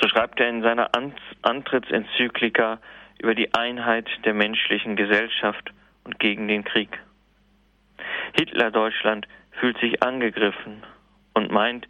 So 0.00 0.08
schreibt 0.08 0.40
er 0.40 0.48
in 0.48 0.62
seiner 0.62 0.90
Antrittsenzyklika 1.42 2.80
über 3.20 3.34
die 3.34 3.54
Einheit 3.54 4.08
der 4.24 4.34
menschlichen 4.34 4.96
Gesellschaft 4.96 5.72
und 6.04 6.18
gegen 6.18 6.48
den 6.48 6.64
Krieg. 6.64 6.98
Hitler-Deutschland 8.36 9.28
fühlt 9.52 9.78
sich 9.78 10.02
angegriffen 10.02 10.82
und 11.34 11.52
meint, 11.52 11.86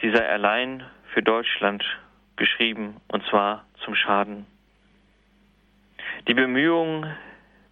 sie 0.00 0.10
sei 0.10 0.26
allein 0.26 0.84
für 1.12 1.22
Deutschland 1.22 1.84
geschrieben, 2.36 2.96
und 3.08 3.24
zwar 3.26 3.64
zum 3.84 3.94
Schaden. 3.94 4.46
Die 6.28 6.34
Bemühungen 6.34 7.14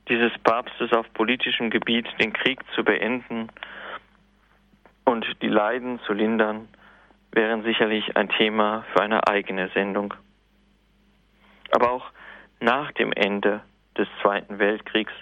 dieses 0.08 0.32
Papstes 0.42 0.92
auf 0.92 1.12
politischem 1.14 1.70
Gebiet, 1.70 2.06
den 2.20 2.32
Krieg 2.32 2.60
zu 2.74 2.82
beenden 2.82 3.48
und 5.04 5.24
die 5.40 5.48
Leiden 5.48 6.00
zu 6.00 6.12
lindern, 6.12 6.68
wären 7.32 7.62
sicherlich 7.62 8.16
ein 8.16 8.28
Thema 8.28 8.84
für 8.92 9.02
eine 9.02 9.26
eigene 9.28 9.68
Sendung. 9.68 10.14
Aber 11.70 11.92
auch 11.92 12.10
nach 12.58 12.90
dem 12.92 13.12
Ende 13.12 13.62
des 13.96 14.08
Zweiten 14.20 14.58
Weltkriegs 14.58 15.12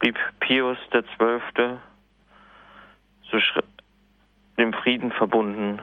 blieb 0.00 0.18
Pius 0.40 0.78
XII. 0.90 1.78
So 3.30 3.38
dem 4.58 4.72
Frieden 4.72 5.12
verbunden. 5.12 5.80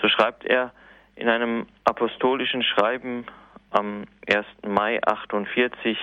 So 0.00 0.08
schreibt 0.08 0.44
er 0.44 0.72
in 1.20 1.28
einem 1.28 1.66
apostolischen 1.84 2.62
Schreiben 2.62 3.26
am 3.70 4.04
1. 4.26 4.46
Mai 4.66 4.98
48 5.06 5.98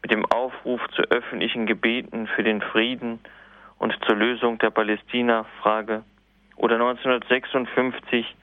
mit 0.00 0.12
dem 0.12 0.24
Aufruf 0.26 0.80
zu 0.94 1.02
öffentlichen 1.10 1.66
Gebeten 1.66 2.28
für 2.28 2.44
den 2.44 2.62
Frieden 2.62 3.18
und 3.78 3.98
zur 4.06 4.14
Lösung 4.14 4.58
der 4.58 4.70
Palästina-Frage 4.70 6.04
oder 6.54 6.76
1956, 6.76 8.36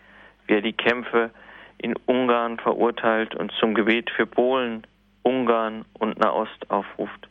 wie 0.47 0.53
er 0.53 0.61
die 0.61 0.73
Kämpfe 0.73 1.31
in 1.77 1.95
Ungarn 2.05 2.57
verurteilt 2.57 3.33
und 3.33 3.53
zum 3.53 3.73
Gebet 3.73 4.09
für 4.09 4.25
Polen, 4.25 4.85
Ungarn 5.23 5.85
und 5.93 6.19
Nahost 6.19 6.69
aufruft. 6.69 7.29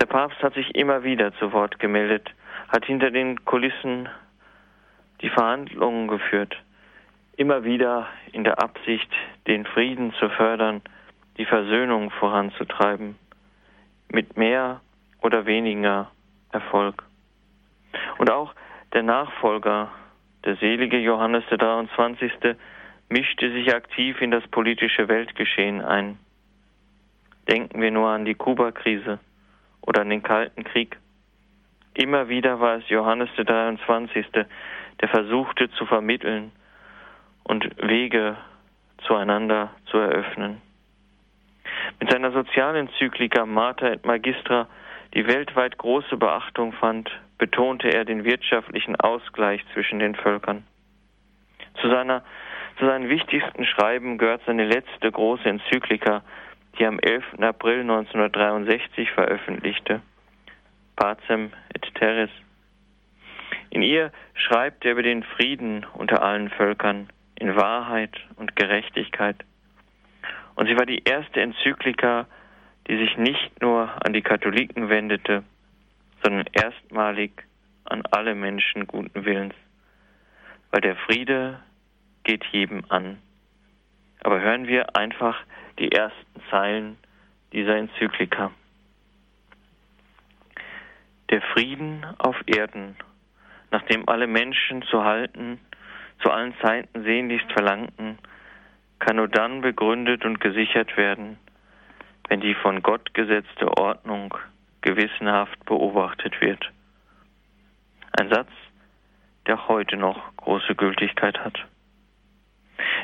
Der 0.00 0.06
Papst 0.06 0.42
hat 0.42 0.54
sich 0.54 0.74
immer 0.74 1.04
wieder 1.04 1.32
zu 1.34 1.52
Wort 1.52 1.78
gemeldet, 1.78 2.28
hat 2.66 2.84
hinter 2.84 3.12
den 3.12 3.44
Kulissen 3.44 4.08
die 5.20 5.28
Verhandlungen 5.28 6.08
geführt, 6.08 6.56
immer 7.36 7.64
wieder 7.64 8.08
in 8.32 8.44
der 8.44 8.62
Absicht, 8.62 9.10
den 9.46 9.64
Frieden 9.64 10.12
zu 10.14 10.28
fördern, 10.30 10.82
die 11.38 11.46
Versöhnung 11.46 12.10
voranzutreiben, 12.10 13.16
mit 14.08 14.36
mehr 14.36 14.80
oder 15.22 15.46
weniger 15.46 16.10
Erfolg. 16.50 17.04
Und 18.18 18.30
auch 18.30 18.54
der 18.92 19.02
Nachfolger, 19.02 19.90
der 20.44 20.56
selige 20.56 20.98
Johannes 20.98 21.44
der 21.50 21.58
23., 21.58 22.32
mischte 23.08 23.52
sich 23.52 23.74
aktiv 23.74 24.20
in 24.20 24.30
das 24.30 24.46
politische 24.48 25.08
Weltgeschehen 25.08 25.82
ein. 25.82 26.18
Denken 27.48 27.80
wir 27.80 27.90
nur 27.90 28.08
an 28.08 28.24
die 28.24 28.34
Kuba-Krise 28.34 29.18
oder 29.80 30.02
an 30.02 30.10
den 30.10 30.22
Kalten 30.22 30.64
Krieg. 30.64 30.98
Immer 31.94 32.28
wieder 32.28 32.60
war 32.60 32.76
es 32.76 32.88
Johannes 32.88 33.28
der 33.36 33.44
23., 33.44 34.26
der 34.32 35.08
versuchte 35.08 35.70
zu 35.72 35.84
vermitteln 35.86 36.52
und 37.44 37.64
Wege 37.86 38.36
zueinander 39.06 39.70
zu 39.86 39.98
eröffnen. 39.98 40.60
Mit 42.00 42.10
seiner 42.10 42.32
Sozialenzyklika 42.32 43.46
Mater 43.46 43.92
et 43.92 44.04
Magistra, 44.04 44.68
die 45.14 45.26
weltweit 45.26 45.78
große 45.78 46.16
Beachtung 46.16 46.72
fand, 46.72 47.10
betonte 47.38 47.88
er 47.88 48.04
den 48.04 48.24
wirtschaftlichen 48.24 48.96
Ausgleich 48.96 49.62
zwischen 49.72 49.98
den 49.98 50.14
Völkern. 50.14 50.64
Zu, 51.80 51.88
seiner, 51.88 52.22
zu 52.78 52.86
seinen 52.86 53.08
wichtigsten 53.08 53.64
Schreiben 53.64 54.18
gehört 54.18 54.42
seine 54.46 54.64
letzte 54.64 55.10
große 55.10 55.48
Enzyklika, 55.48 56.22
die 56.78 56.86
am 56.86 56.98
11. 56.98 57.24
April 57.40 57.80
1963 57.80 59.10
veröffentlichte, 59.10 60.00
Pacem 60.96 61.52
et 61.74 61.94
Terris. 61.94 62.30
In 63.70 63.82
ihr 63.82 64.12
schreibt 64.34 64.84
er 64.84 64.92
über 64.92 65.02
den 65.02 65.22
Frieden 65.22 65.86
unter 65.94 66.22
allen 66.22 66.50
Völkern 66.50 67.08
in 67.42 67.56
Wahrheit 67.56 68.16
und 68.36 68.54
Gerechtigkeit. 68.54 69.36
Und 70.54 70.68
sie 70.68 70.76
war 70.76 70.86
die 70.86 71.02
erste 71.02 71.40
Enzyklika, 71.40 72.26
die 72.86 72.96
sich 72.96 73.16
nicht 73.16 73.60
nur 73.60 73.90
an 74.06 74.12
die 74.12 74.22
Katholiken 74.22 74.88
wendete, 74.88 75.42
sondern 76.22 76.46
erstmalig 76.52 77.32
an 77.84 78.02
alle 78.12 78.36
Menschen 78.36 78.86
guten 78.86 79.24
Willens, 79.24 79.54
weil 80.70 80.82
der 80.82 80.94
Friede 80.94 81.58
geht 82.22 82.44
jedem 82.52 82.84
an. 82.88 83.18
Aber 84.22 84.40
hören 84.40 84.68
wir 84.68 84.94
einfach 84.94 85.36
die 85.80 85.90
ersten 85.90 86.42
Zeilen 86.48 86.96
dieser 87.52 87.76
Enzyklika. 87.76 88.52
Der 91.30 91.42
Frieden 91.42 92.06
auf 92.18 92.36
Erden, 92.46 92.94
nach 93.72 93.82
dem 93.86 94.08
alle 94.08 94.28
Menschen 94.28 94.82
zu 94.82 95.02
halten, 95.02 95.58
zu 96.22 96.30
allen 96.30 96.54
Zeiten 96.62 97.02
sehnlichst 97.02 97.50
verlangten, 97.52 98.18
kann 98.98 99.16
nur 99.16 99.28
dann 99.28 99.60
begründet 99.60 100.24
und 100.24 100.40
gesichert 100.40 100.96
werden, 100.96 101.38
wenn 102.28 102.40
die 102.40 102.54
von 102.54 102.82
Gott 102.82 103.12
gesetzte 103.14 103.76
Ordnung 103.76 104.34
gewissenhaft 104.80 105.64
beobachtet 105.64 106.40
wird. 106.40 106.70
Ein 108.12 108.30
Satz, 108.30 108.50
der 109.46 109.68
heute 109.68 109.96
noch 109.96 110.36
große 110.36 110.74
Gültigkeit 110.74 111.38
hat. 111.40 111.58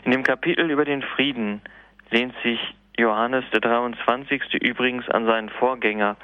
In 0.04 0.12
dem 0.12 0.22
Kapitel 0.22 0.70
über 0.70 0.85
den 0.85 1.02
Frieden 1.02 1.61
lehnt 2.11 2.35
sich 2.42 2.61
Johannes 2.96 3.44
der 3.52 3.61
23. 3.61 4.54
übrigens 4.62 5.09
an 5.09 5.26
seinen 5.26 5.48
Vorgänger 5.50 6.16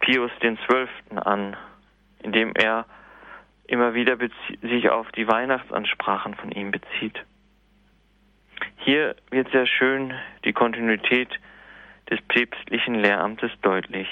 Pius 0.00 0.30
XII. 0.40 0.58
an, 1.16 1.56
indem 2.22 2.52
er 2.54 2.86
immer 3.66 3.94
wieder 3.94 4.16
sich 4.62 4.90
auf 4.90 5.10
die 5.12 5.26
Weihnachtsansprachen 5.26 6.34
von 6.34 6.52
ihm 6.52 6.70
bezieht. 6.70 7.24
Hier 8.76 9.16
wird 9.30 9.50
sehr 9.50 9.66
schön 9.66 10.14
die 10.44 10.52
Kontinuität 10.52 11.30
des 12.10 12.20
päpstlichen 12.28 12.96
Lehramtes 12.96 13.50
deutlich. 13.62 14.08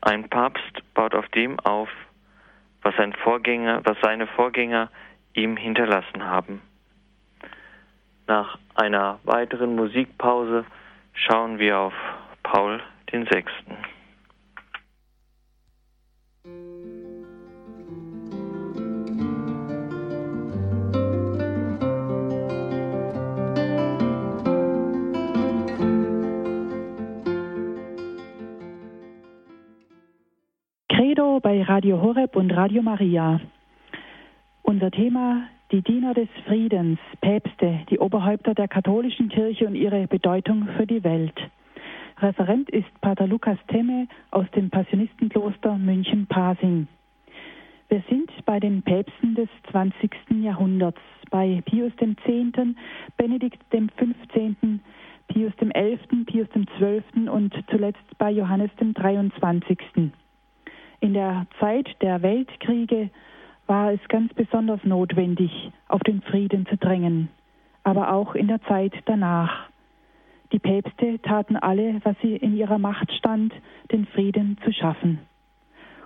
Ein 0.00 0.28
Papst 0.28 0.82
baut 0.94 1.14
auf 1.14 1.28
dem 1.30 1.58
auf, 1.60 1.88
was, 2.82 2.94
sein 2.96 3.12
Vorgänger, 3.12 3.80
was 3.84 3.96
seine 4.02 4.26
Vorgänger 4.28 4.88
ihm 5.34 5.56
hinterlassen 5.56 6.24
haben. 6.24 6.62
Nach 8.28 8.58
einer 8.74 9.18
weiteren 9.24 9.74
Musikpause 9.74 10.64
schauen 11.12 11.58
wir 11.58 11.78
auf 11.78 11.94
Paul 12.42 12.80
den 13.12 13.26
Sechsten. 13.26 13.76
Radio 31.66 32.00
Horeb 32.00 32.36
und 32.36 32.52
Radio 32.52 32.80
Maria. 32.80 33.40
Unser 34.62 34.92
Thema 34.92 35.48
die 35.72 35.82
Diener 35.82 36.14
des 36.14 36.28
Friedens, 36.46 37.00
Päpste, 37.20 37.80
die 37.90 37.98
Oberhäupter 37.98 38.54
der 38.54 38.68
katholischen 38.68 39.28
Kirche 39.28 39.66
und 39.66 39.74
ihre 39.74 40.06
Bedeutung 40.06 40.68
für 40.76 40.86
die 40.86 41.02
Welt. 41.02 41.34
Referent 42.18 42.70
ist 42.70 42.86
Pater 43.00 43.26
Lukas 43.26 43.58
Temme 43.66 44.06
aus 44.30 44.46
dem 44.54 44.70
Passionistenkloster 44.70 45.76
München-Pasing. 45.76 46.86
Wir 47.88 48.02
sind 48.08 48.30
bei 48.44 48.60
den 48.60 48.82
Päpsten 48.82 49.34
des 49.34 49.48
20. 49.72 50.10
Jahrhunderts, 50.40 51.00
bei 51.30 51.62
Pius 51.64 51.92
X., 52.00 52.76
Benedikt 53.16 53.58
XV., 53.70 54.54
Pius 55.26 55.52
XI., 55.56 56.24
Pius 56.26 56.48
XII. 56.48 57.28
und 57.28 57.52
zuletzt 57.68 58.18
bei 58.18 58.30
Johannes 58.30 58.70
dem 58.78 58.94
23. 58.94 60.12
In 61.00 61.14
der 61.14 61.46
Zeit 61.60 61.88
der 62.00 62.22
Weltkriege 62.22 63.10
war 63.66 63.92
es 63.92 64.00
ganz 64.08 64.32
besonders 64.34 64.82
notwendig, 64.84 65.72
auf 65.88 66.00
den 66.02 66.22
Frieden 66.22 66.66
zu 66.66 66.76
drängen, 66.76 67.28
aber 67.84 68.12
auch 68.12 68.34
in 68.34 68.48
der 68.48 68.62
Zeit 68.62 68.92
danach. 69.06 69.68
Die 70.52 70.58
Päpste 70.58 71.20
taten 71.22 71.56
alle, 71.56 72.00
was 72.04 72.16
sie 72.22 72.36
in 72.36 72.56
ihrer 72.56 72.78
Macht 72.78 73.12
stand, 73.12 73.52
den 73.90 74.06
Frieden 74.06 74.58
zu 74.64 74.72
schaffen. 74.72 75.18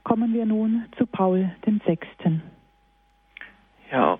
Kommen 0.02 0.32
wir 0.32 0.46
nun 0.46 0.86
zu 0.96 1.06
Paul 1.06 1.50
VI. 1.64 1.98
Ja, 3.92 4.18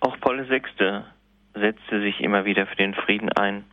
auch 0.00 0.20
Paul 0.20 0.48
VI. 0.48 0.62
setzte 1.54 2.00
sich 2.00 2.20
immer 2.20 2.44
wieder 2.44 2.66
für 2.66 2.76
den 2.76 2.94
Frieden 2.94 3.32
ein, 3.32 3.64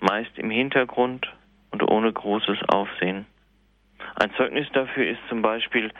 meist 0.00 0.38
im 0.38 0.50
Hintergrund 0.50 1.32
und 1.70 1.82
ohne 1.90 2.12
großes 2.12 2.58
Aufsehen. 2.68 3.26
Ein 4.16 4.32
Zeugnis 4.34 4.68
dafür 4.72 5.06
ist 5.06 5.20
zum 5.28 5.42
Beispiel 5.42 5.90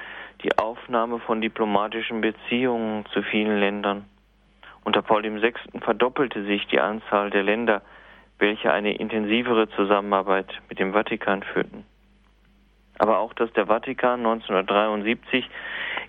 die 0.43 0.57
Aufnahme 0.59 1.19
von 1.21 1.41
diplomatischen 1.41 2.21
Beziehungen 2.21 3.05
zu 3.13 3.23
vielen 3.23 3.59
Ländern. 3.59 4.05
Unter 4.85 5.03
Paul 5.03 5.23
VI. 5.23 5.55
verdoppelte 5.81 6.45
sich 6.45 6.67
die 6.67 6.81
Anzahl 6.81 7.31
der 7.31 7.43
Länder, 7.43 7.83
welche 8.39 8.73
eine 8.73 8.95
intensivere 8.97 9.69
Zusammenarbeit 9.71 10.53
mit 10.69 10.79
dem 10.79 10.93
Vatikan 10.93 11.43
führten. 11.43 11.85
Aber 12.99 13.19
auch, 13.19 13.33
dass 13.35 13.53
der 13.55 13.67
Vatikan 13.67 14.21
1973 14.21 15.49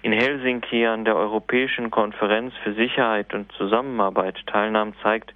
in 0.01 0.11
Helsinki 0.11 0.85
an 0.85 1.05
der 1.05 1.15
Europäischen 1.15 1.89
Konferenz 1.89 2.53
für 2.63 2.73
Sicherheit 2.73 3.33
und 3.33 3.51
Zusammenarbeit 3.53 4.37
teilnahm, 4.45 4.93
zeigt, 5.01 5.33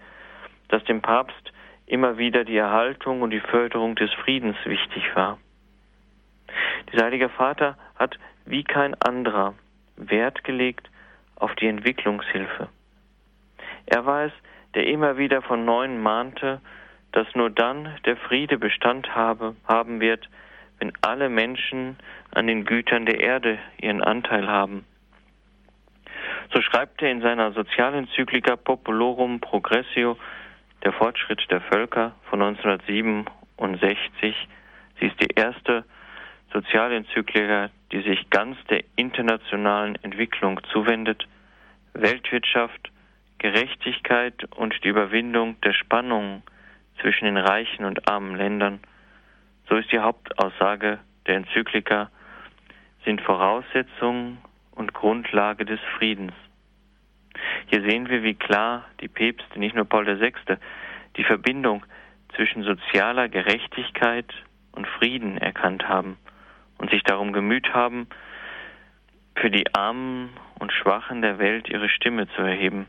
dass 0.68 0.84
dem 0.84 1.02
Papst 1.02 1.54
immer 1.88 2.18
wieder 2.18 2.44
die 2.44 2.58
Erhaltung 2.58 3.22
und 3.22 3.32
die 3.32 3.40
Förderung 3.40 3.96
des 3.96 4.14
Friedens 4.14 4.58
wichtig 4.66 5.04
war. 5.16 5.40
Dieser 6.92 7.06
Heilige 7.06 7.30
Vater 7.30 7.78
hat 7.96 8.18
wie 8.46 8.64
kein 8.64 8.96
anderer 9.02 9.54
Wert 9.96 10.44
gelegt 10.44 10.90
auf 11.36 11.56
die 11.56 11.68
Entwicklungshilfe. 11.68 12.70
Er 13.86 14.06
war 14.06 14.26
es, 14.26 14.34
der 14.76 14.88
immer 14.88 15.18
wieder 15.18 15.42
von 15.42 15.66
Neuem 15.66 16.02
mahnte, 16.02 16.62
dass 17.12 17.28
nur 17.34 17.50
dann 17.50 17.98
der 18.06 18.18
Friede 18.18 18.58
Bestand 18.58 19.16
habe, 19.16 19.56
haben 19.68 20.00
wird, 20.00 20.30
wenn 20.80 20.94
alle 21.02 21.30
Menschen 21.30 21.98
an 22.32 22.48
den 22.48 22.66
Gütern 22.66 23.06
der 23.06 23.20
Erde 23.20 23.58
ihren 23.82 24.02
Anteil 24.02 24.48
haben. 24.48 24.86
So 26.54 26.62
schreibt 26.62 27.02
er 27.02 27.12
in 27.12 27.22
seiner 27.22 27.52
Sozialenzyklika 27.52 28.56
Populorum 28.56 29.40
Progressio, 29.40 30.18
der 30.84 30.94
Fortschritt 30.94 31.46
der 31.50 31.62
Völker 31.62 32.14
von 32.30 32.42
1967. 32.42 34.48
Sie 35.00 35.06
ist 35.06 35.20
die 35.20 35.34
erste 35.36 35.84
Sozialenzyklika, 36.52 37.70
die 37.92 38.02
sich 38.02 38.30
ganz 38.30 38.58
der 38.70 38.84
internationalen 38.96 39.96
Entwicklung 40.04 40.60
zuwendet, 40.72 41.28
Weltwirtschaft, 41.94 42.92
Gerechtigkeit 43.38 44.46
und 44.56 44.74
die 44.84 44.90
Überwindung 44.90 45.60
der 45.62 45.74
Spannungen 45.74 46.44
zwischen 47.02 47.26
den 47.26 47.38
reichen 47.38 47.86
und 47.86 48.10
armen 48.10 48.36
Ländern, 48.36 48.80
so 49.70 49.76
ist 49.76 49.92
die 49.92 50.00
Hauptaussage 50.00 51.00
der 51.28 51.36
Enzyklika, 51.36 52.10
sind 53.06 53.22
Voraussetzungen 53.22 54.40
und 54.72 54.94
Grundlage 54.94 55.66
des 55.66 55.80
Friedens. 55.98 56.34
Hier 57.68 57.82
sehen 57.88 58.10
wir, 58.10 58.24
wie 58.24 58.34
klar 58.34 58.86
die 59.00 59.08
Päpste, 59.08 59.60
nicht 59.60 59.76
nur 59.76 59.86
Paul 59.86 60.08
VI., 60.08 60.34
die 61.16 61.24
Verbindung 61.24 61.86
zwischen 62.36 62.64
sozialer 62.64 63.30
Gerechtigkeit 63.30 64.34
und 64.72 64.88
Frieden 64.88 65.38
erkannt 65.38 65.88
haben 65.88 66.18
und 66.80 66.90
sich 66.90 67.04
darum 67.04 67.32
gemüht 67.34 67.74
haben, 67.74 68.08
für 69.36 69.52
die 69.52 69.74
Armen 69.76 70.32
und 70.58 70.74
Schwachen 70.74 71.22
der 71.22 71.38
Welt 71.38 71.70
ihre 71.70 71.90
Stimme 71.90 72.28
zu 72.36 72.42
erheben. 72.42 72.88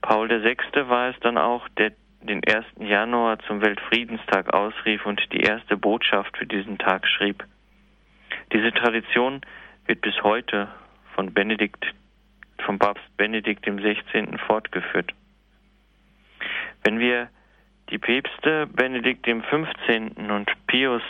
Paul 0.00 0.28
VI. 0.28 0.56
war 0.88 1.10
es 1.10 1.20
dann 1.20 1.36
auch, 1.36 1.68
der 1.70 1.92
den 2.20 2.42
1. 2.44 2.64
Januar 2.78 3.38
zum 3.40 3.60
Weltfriedenstag 3.60 4.52
ausrief 4.52 5.04
und 5.06 5.20
die 5.32 5.40
erste 5.40 5.76
Botschaft 5.76 6.36
für 6.36 6.46
diesen 6.46 6.78
Tag 6.78 7.06
schrieb. 7.06 7.44
Diese 8.52 8.72
Tradition 8.72 9.40
wird 9.86 10.00
bis 10.00 10.22
heute 10.22 10.68
von 11.14 11.32
Benedikt, 11.32 11.84
vom 12.64 12.78
Papst 12.78 13.04
Benedikt 13.16 13.64
XVI. 13.64 14.38
fortgeführt. 14.46 15.12
Wenn 16.84 16.98
wir 16.98 17.28
die 17.90 17.98
Päpste 17.98 18.66
Benedikt 18.66 19.24
XV. 19.24 19.60
und 20.28 20.50
Pius 20.66 21.02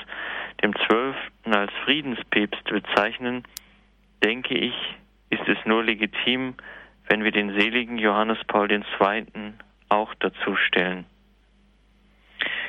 dem 0.63 0.75
Zwölften 0.87 1.55
als 1.55 1.73
Friedenspäpst 1.85 2.65
bezeichnen, 2.65 3.45
denke 4.25 4.55
ich, 4.55 4.75
ist 5.31 5.47
es 5.49 5.59
nur 5.65 5.83
legitim, 5.85 6.55
wenn 7.09 7.25
wir 7.25 7.33
den 7.33 7.59
seligen 7.59 7.99
Johannes 7.99 8.39
Paul 8.47 8.71
II. 8.71 8.85
auch 9.89 10.15
dazu 10.15 10.57
stellen. 10.57 11.05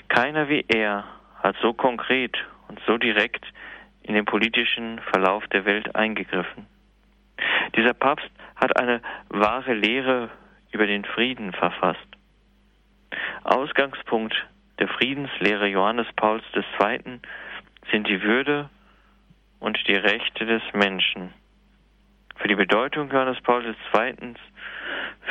Keiner 0.10 0.50
wie 0.50 0.66
er 0.68 1.06
hat 1.42 1.56
so 1.62 1.74
konkret 1.74 2.38
und 2.68 2.80
so 2.86 2.98
direkt 2.98 3.46
in 4.04 4.14
den 4.14 4.26
politischen 4.26 5.00
Verlauf 5.12 5.46
der 5.48 5.66
Welt 5.66 5.96
eingegriffen. 5.96 6.66
Dieser 7.76 7.94
Papst 7.94 8.30
hat 8.56 8.80
eine 8.80 9.02
wahre 9.30 9.74
Lehre 9.74 10.30
über 10.72 10.88
den 10.88 11.06
Frieden 11.06 11.52
verfasst. 11.54 12.08
Ausgangspunkt 13.44 14.36
der 14.80 14.88
Friedenslehre 14.88 15.68
Johannes 15.68 16.08
Pauls 16.16 16.44
II 16.54 17.20
sind 17.92 18.08
die 18.08 18.22
Würde 18.22 18.70
und 19.60 19.78
die 19.88 19.96
Rechte 19.96 20.46
des 20.46 20.62
Menschen. 20.74 21.34
Für 22.36 22.48
die 22.48 22.56
Bedeutung 22.56 23.10
Johannes 23.12 23.42
Paul 23.42 23.66
II. 23.66 24.34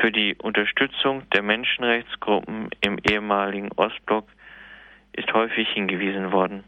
für 0.01 0.11
die 0.11 0.35
Unterstützung 0.37 1.29
der 1.31 1.43
Menschenrechtsgruppen 1.43 2.71
im 2.81 2.99
ehemaligen 2.99 3.71
Ostblock 3.73 4.27
ist 5.13 5.33
häufig 5.33 5.69
hingewiesen 5.71 6.33
worden. 6.33 6.65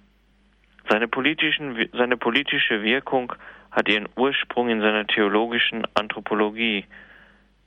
Seine, 0.88 1.08
politischen, 1.08 1.88
seine 1.92 2.16
politische 2.16 2.82
Wirkung 2.82 3.32
hat 3.70 3.88
ihren 3.88 4.08
Ursprung 4.16 4.70
in 4.70 4.80
seiner 4.80 5.06
theologischen 5.06 5.86
Anthropologie, 5.94 6.86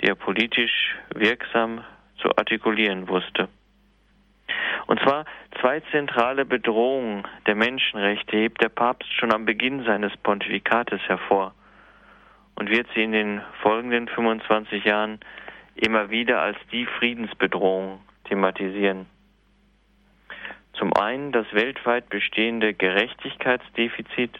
die 0.01 0.07
er 0.07 0.15
politisch 0.15 0.95
wirksam 1.13 1.83
zu 2.17 2.35
artikulieren 2.35 3.07
wusste. 3.07 3.47
Und 4.87 4.99
zwar 5.01 5.25
zwei 5.59 5.79
zentrale 5.91 6.45
Bedrohungen 6.45 7.23
der 7.45 7.55
Menschenrechte 7.55 8.37
hebt 8.37 8.61
der 8.61 8.69
Papst 8.69 9.11
schon 9.13 9.33
am 9.33 9.45
Beginn 9.45 9.83
seines 9.83 10.15
Pontifikates 10.17 11.01
hervor 11.07 11.53
und 12.55 12.69
wird 12.69 12.87
sie 12.93 13.03
in 13.03 13.11
den 13.11 13.41
folgenden 13.61 14.07
25 14.07 14.83
Jahren 14.83 15.19
immer 15.75 16.09
wieder 16.09 16.41
als 16.41 16.57
die 16.71 16.85
Friedensbedrohung 16.85 18.01
thematisieren. 18.25 19.07
Zum 20.73 20.93
einen 20.93 21.31
das 21.31 21.45
weltweit 21.53 22.09
bestehende 22.09 22.73
Gerechtigkeitsdefizit, 22.73 24.31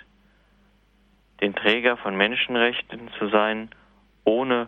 den 1.42 1.56
Träger 1.56 1.98
von 1.98 2.16
Menschenrechten 2.16 3.10
zu 3.18 3.28
sein, 3.30 3.70
ohne 4.24 4.68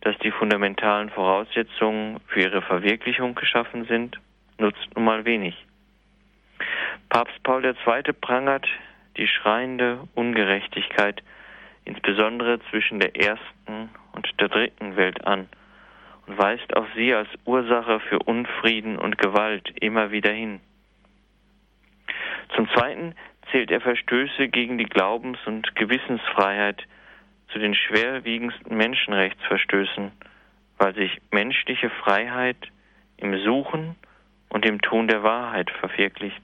dass 0.00 0.16
die 0.18 0.30
fundamentalen 0.30 1.10
Voraussetzungen 1.10 2.20
für 2.26 2.40
ihre 2.40 2.62
Verwirklichung 2.62 3.34
geschaffen 3.34 3.84
sind, 3.86 4.18
nutzt 4.62 4.94
nun 4.94 5.04
mal 5.04 5.24
wenig. 5.24 5.54
Papst 7.08 7.42
Paul 7.42 7.64
II. 7.64 8.12
prangert 8.20 8.66
die 9.16 9.26
schreiende 9.26 10.08
Ungerechtigkeit, 10.14 11.22
insbesondere 11.84 12.60
zwischen 12.70 13.00
der 13.00 13.14
ersten 13.16 13.90
und 14.12 14.28
der 14.40 14.48
dritten 14.48 14.96
Welt 14.96 15.26
an 15.26 15.48
und 16.26 16.38
weist 16.38 16.74
auf 16.76 16.86
sie 16.94 17.12
als 17.12 17.28
Ursache 17.44 18.00
für 18.08 18.20
Unfrieden 18.20 18.96
und 18.98 19.18
Gewalt 19.18 19.68
immer 19.80 20.12
wieder 20.12 20.30
hin. 20.32 20.60
Zum 22.54 22.68
Zweiten 22.70 23.14
zählt 23.50 23.70
er 23.70 23.80
Verstöße 23.80 24.48
gegen 24.48 24.78
die 24.78 24.84
Glaubens- 24.84 25.44
und 25.46 25.74
Gewissensfreiheit 25.74 26.82
zu 27.48 27.58
den 27.58 27.74
schwerwiegendsten 27.74 28.76
Menschenrechtsverstößen, 28.76 30.12
weil 30.78 30.94
sich 30.94 31.20
menschliche 31.32 31.90
Freiheit 31.90 32.68
im 33.16 33.36
Suchen 33.40 33.96
und 34.52 34.66
im 34.66 34.82
Tun 34.82 35.08
der 35.08 35.22
Wahrheit 35.22 35.70
verwirklicht. 35.80 36.42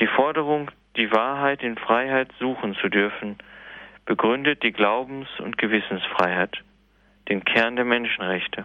Die 0.00 0.06
Forderung, 0.06 0.70
die 0.96 1.12
Wahrheit 1.12 1.62
in 1.62 1.76
Freiheit 1.76 2.30
suchen 2.38 2.74
zu 2.76 2.88
dürfen, 2.88 3.36
begründet 4.06 4.62
die 4.62 4.72
Glaubens- 4.72 5.38
und 5.38 5.58
Gewissensfreiheit, 5.58 6.56
den 7.28 7.44
Kern 7.44 7.76
der 7.76 7.84
Menschenrechte. 7.84 8.64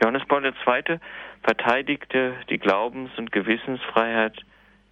Johannes 0.00 0.24
Paul 0.26 0.44
II. 0.44 1.00
verteidigte 1.42 2.34
die 2.48 2.58
Glaubens- 2.58 3.18
und 3.18 3.32
Gewissensfreiheit 3.32 4.38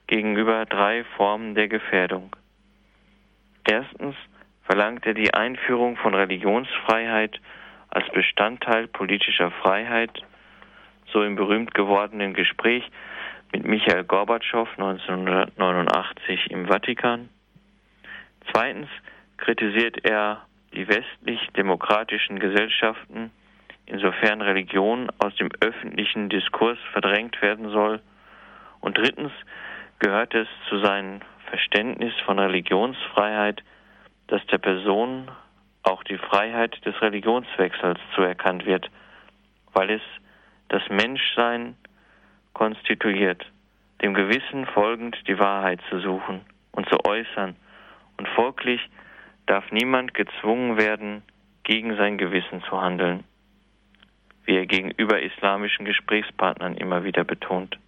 gegenüber 0.08 0.66
drei 0.66 1.04
Formen 1.16 1.54
der 1.54 1.68
Gefährdung. 1.68 2.34
Erstens 3.64 4.16
verlangt 4.64 5.06
er 5.06 5.14
die 5.14 5.32
Einführung 5.32 5.96
von 5.96 6.14
Religionsfreiheit 6.14 7.40
als 7.90 8.10
Bestandteil 8.10 8.88
politischer 8.88 9.52
Freiheit, 9.52 10.22
so 11.12 11.22
im 11.22 11.36
berühmt 11.36 11.74
gewordenen 11.74 12.34
Gespräch 12.34 12.90
mit 13.52 13.64
Michael 13.64 14.04
Gorbatschow 14.04 14.68
1989 14.78 16.50
im 16.50 16.66
Vatikan. 16.66 17.28
Zweitens 18.50 18.88
kritisiert 19.36 20.04
er 20.04 20.46
die 20.72 20.88
westlich-demokratischen 20.88 22.38
Gesellschaften, 22.38 23.30
insofern 23.86 24.40
Religion 24.40 25.10
aus 25.18 25.34
dem 25.36 25.50
öffentlichen 25.60 26.28
Diskurs 26.28 26.78
verdrängt 26.92 27.40
werden 27.42 27.68
soll. 27.70 28.00
Und 28.80 28.96
drittens 28.96 29.32
gehört 29.98 30.34
es 30.34 30.48
zu 30.68 30.78
seinem 30.78 31.20
Verständnis 31.46 32.14
von 32.24 32.38
Religionsfreiheit, 32.38 33.62
dass 34.28 34.44
der 34.46 34.58
Person 34.58 35.30
auch 35.82 36.02
die 36.04 36.16
Freiheit 36.16 36.84
des 36.86 37.00
Religionswechsels 37.02 38.00
zuerkannt 38.14 38.64
wird, 38.64 38.88
weil 39.74 39.90
es 39.90 40.02
das 40.72 40.82
Menschsein 40.88 41.76
konstituiert, 42.54 43.44
dem 44.00 44.14
Gewissen 44.14 44.66
folgend 44.66 45.16
die 45.28 45.38
Wahrheit 45.38 45.80
zu 45.90 46.00
suchen 46.00 46.40
und 46.72 46.88
zu 46.88 46.96
äußern, 47.04 47.56
und 48.16 48.28
folglich 48.28 48.80
darf 49.46 49.70
niemand 49.70 50.14
gezwungen 50.14 50.78
werden, 50.78 51.22
gegen 51.64 51.96
sein 51.96 52.18
Gewissen 52.18 52.62
zu 52.62 52.80
handeln, 52.80 53.24
wie 54.44 54.56
er 54.56 54.66
gegenüber 54.66 55.20
islamischen 55.20 55.84
Gesprächspartnern 55.84 56.76
immer 56.76 57.04
wieder 57.04 57.24
betont. 57.24 57.78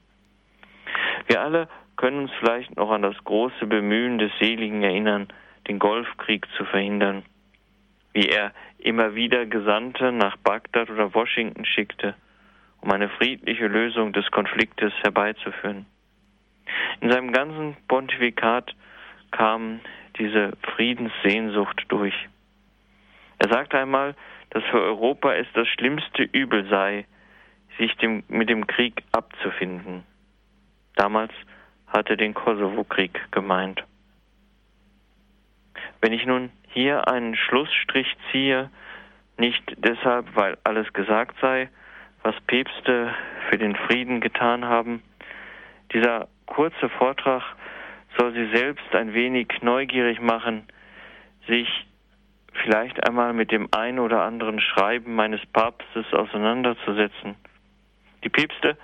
Wir 1.26 1.40
alle 1.40 1.68
können 1.96 2.20
uns 2.20 2.32
vielleicht 2.38 2.76
noch 2.76 2.90
an 2.90 3.02
das 3.02 3.16
große 3.24 3.66
Bemühen 3.66 4.18
des 4.18 4.30
Seligen 4.38 4.82
erinnern, 4.82 5.28
den 5.68 5.78
Golfkrieg 5.78 6.46
zu 6.56 6.64
verhindern, 6.64 7.22
wie 8.12 8.28
er 8.28 8.52
immer 8.78 9.14
wieder 9.14 9.46
Gesandte 9.46 10.12
nach 10.12 10.36
Bagdad 10.36 10.90
oder 10.90 11.14
Washington 11.14 11.64
schickte, 11.64 12.14
um 12.84 12.92
eine 12.92 13.08
friedliche 13.08 13.66
Lösung 13.66 14.12
des 14.12 14.30
Konfliktes 14.30 14.92
herbeizuführen. 15.02 15.86
In 17.00 17.10
seinem 17.10 17.32
ganzen 17.32 17.76
Pontifikat 17.88 18.74
kam 19.30 19.80
diese 20.18 20.52
Friedenssehnsucht 20.74 21.86
durch. 21.88 22.14
Er 23.38 23.48
sagte 23.48 23.78
einmal, 23.78 24.14
dass 24.50 24.62
für 24.64 24.82
Europa 24.82 25.34
es 25.34 25.46
das 25.54 25.66
schlimmste 25.68 26.24
Übel 26.24 26.68
sei, 26.68 27.06
sich 27.78 27.96
dem, 27.96 28.22
mit 28.28 28.50
dem 28.50 28.66
Krieg 28.66 29.02
abzufinden. 29.12 30.04
Damals 30.94 31.32
hatte 31.86 32.18
den 32.18 32.34
Kosovo-Krieg 32.34 33.18
gemeint. 33.32 33.82
Wenn 36.02 36.12
ich 36.12 36.26
nun 36.26 36.50
hier 36.68 37.08
einen 37.08 37.34
Schlussstrich 37.34 38.14
ziehe, 38.30 38.70
nicht 39.38 39.62
deshalb, 39.78 40.36
weil 40.36 40.58
alles 40.64 40.92
gesagt 40.92 41.36
sei, 41.40 41.70
was 42.24 42.34
Päpste 42.46 43.14
für 43.48 43.58
den 43.58 43.76
Frieden 43.76 44.20
getan 44.20 44.64
haben, 44.64 45.02
dieser 45.92 46.26
kurze 46.46 46.88
Vortrag 46.88 47.42
soll 48.18 48.32
sie 48.32 48.56
selbst 48.56 48.94
ein 48.94 49.12
wenig 49.12 49.48
neugierig 49.60 50.20
machen, 50.20 50.66
sich 51.46 51.68
vielleicht 52.62 53.06
einmal 53.06 53.34
mit 53.34 53.50
dem 53.52 53.68
ein 53.72 53.98
oder 53.98 54.22
anderen 54.22 54.60
Schreiben 54.60 55.14
meines 55.14 55.44
Papstes 55.46 56.06
auseinanderzusetzen. 56.12 57.36
Die 58.24 58.30
Päpste 58.30 58.78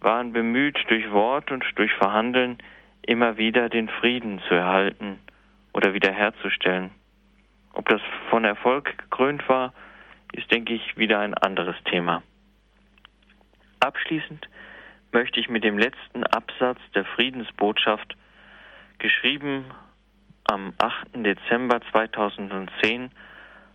waren 0.00 0.32
bemüht, 0.32 0.78
durch 0.88 1.10
Wort 1.10 1.50
und 1.50 1.64
durch 1.74 1.92
Verhandeln 1.94 2.58
immer 3.02 3.36
wieder 3.36 3.68
den 3.68 3.88
Frieden 3.88 4.40
zu 4.46 4.54
erhalten 4.54 5.18
oder 5.72 5.92
wiederherzustellen. 5.92 6.90
Ob 7.72 7.88
das 7.88 8.00
von 8.30 8.44
Erfolg 8.44 8.96
gekrönt 8.98 9.48
war, 9.48 9.72
ist, 10.32 10.50
denke 10.52 10.74
ich, 10.74 10.96
wieder 10.96 11.18
ein 11.18 11.34
anderes 11.34 11.76
Thema. 11.84 12.22
Abschließend 13.80 14.48
möchte 15.12 15.40
ich 15.40 15.48
mit 15.48 15.64
dem 15.64 15.78
letzten 15.78 16.24
Absatz 16.24 16.78
der 16.94 17.04
Friedensbotschaft 17.04 18.16
geschrieben 18.98 19.64
am 20.44 20.74
8. 20.78 21.08
Dezember 21.14 21.80
2010 21.90 23.10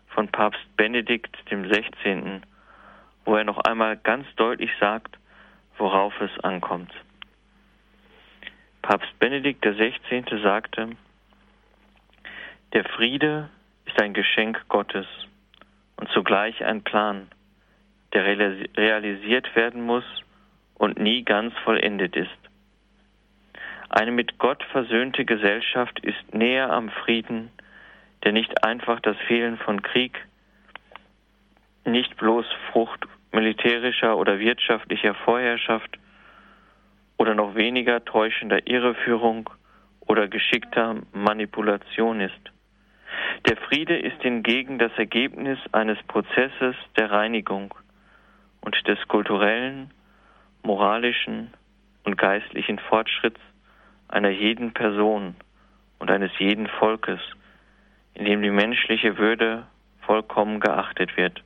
von 0.07 0.27
Papst 0.27 0.65
Benedikt 0.77 1.35
XVI., 1.45 2.41
wo 3.25 3.35
er 3.35 3.43
noch 3.43 3.59
einmal 3.59 3.97
ganz 3.97 4.25
deutlich 4.35 4.71
sagt, 4.79 5.17
worauf 5.77 6.19
es 6.21 6.39
ankommt. 6.43 6.91
Papst 8.81 9.17
Benedikt 9.19 9.63
XVI. 9.63 10.23
sagte, 10.41 10.89
der 12.73 12.83
Friede 12.85 13.49
ist 13.85 14.01
ein 14.01 14.13
Geschenk 14.13 14.63
Gottes 14.69 15.05
und 15.97 16.09
zugleich 16.09 16.63
ein 16.63 16.83
Plan, 16.83 17.27
der 18.13 18.25
realisiert 18.25 19.55
werden 19.55 19.81
muss 19.83 20.03
und 20.75 20.99
nie 20.99 21.23
ganz 21.23 21.53
vollendet 21.59 22.15
ist. 22.15 22.29
Eine 23.89 24.11
mit 24.11 24.37
Gott 24.37 24.63
versöhnte 24.71 25.25
Gesellschaft 25.25 25.99
ist 25.99 26.33
näher 26.33 26.71
am 26.71 26.89
Frieden, 26.89 27.51
der 28.23 28.31
nicht 28.31 28.63
einfach 28.63 28.99
das 28.99 29.17
Fehlen 29.27 29.57
von 29.57 29.81
Krieg, 29.81 30.17
nicht 31.85 32.15
bloß 32.17 32.45
Frucht 32.71 33.05
militärischer 33.31 34.17
oder 34.17 34.39
wirtschaftlicher 34.39 35.13
Vorherrschaft 35.13 35.97
oder 37.17 37.33
noch 37.35 37.55
weniger 37.55 38.03
täuschender 38.03 38.67
Irreführung 38.67 39.49
oder 40.01 40.27
geschickter 40.27 40.95
Manipulation 41.13 42.21
ist. 42.21 42.51
Der 43.47 43.57
Friede 43.57 43.97
ist 43.97 44.21
hingegen 44.21 44.79
das 44.79 44.91
Ergebnis 44.97 45.59
eines 45.71 46.01
Prozesses 46.03 46.75
der 46.97 47.11
Reinigung 47.11 47.73
und 48.61 48.87
des 48.87 48.99
kulturellen, 49.07 49.91
moralischen 50.63 51.53
und 52.03 52.17
geistlichen 52.17 52.79
Fortschritts 52.79 53.39
einer 54.07 54.29
jeden 54.29 54.73
Person 54.73 55.35
und 55.99 56.11
eines 56.11 56.31
jeden 56.39 56.67
Volkes, 56.67 57.19
in 58.13 58.25
dem 58.25 58.41
die 58.41 58.51
menschliche 58.51 59.17
Würde 59.17 59.65
vollkommen 60.01 60.59
geachtet 60.59 61.15
wird. 61.17 61.43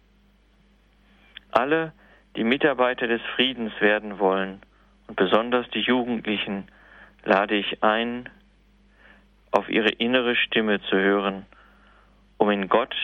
Alle, 1.51 1.93
die 2.35 2.43
Mitarbeiter 2.43 3.07
des 3.07 3.21
Friedens 3.35 3.73
werden 3.79 4.19
wollen, 4.19 4.61
und 5.07 5.15
besonders 5.15 5.69
die 5.69 5.81
Jugendlichen, 5.81 6.67
lade 7.23 7.55
ich 7.55 7.83
ein, 7.83 8.29
auf 9.51 9.69
ihre 9.69 9.89
innere 9.89 10.35
Stimme 10.35 10.81
zu 10.81 10.97
hören, 10.97 11.45
um 12.37 12.49
in 12.49 12.67
Gott 12.67 12.95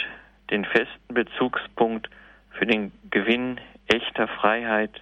den 0.50 0.66
festen 0.66 1.14
Bezugspunkt 1.14 2.10
für 2.52 2.66
den 2.66 2.92
Gewinn 3.10 3.60
echter 3.94 4.28
Freiheit 4.28 5.02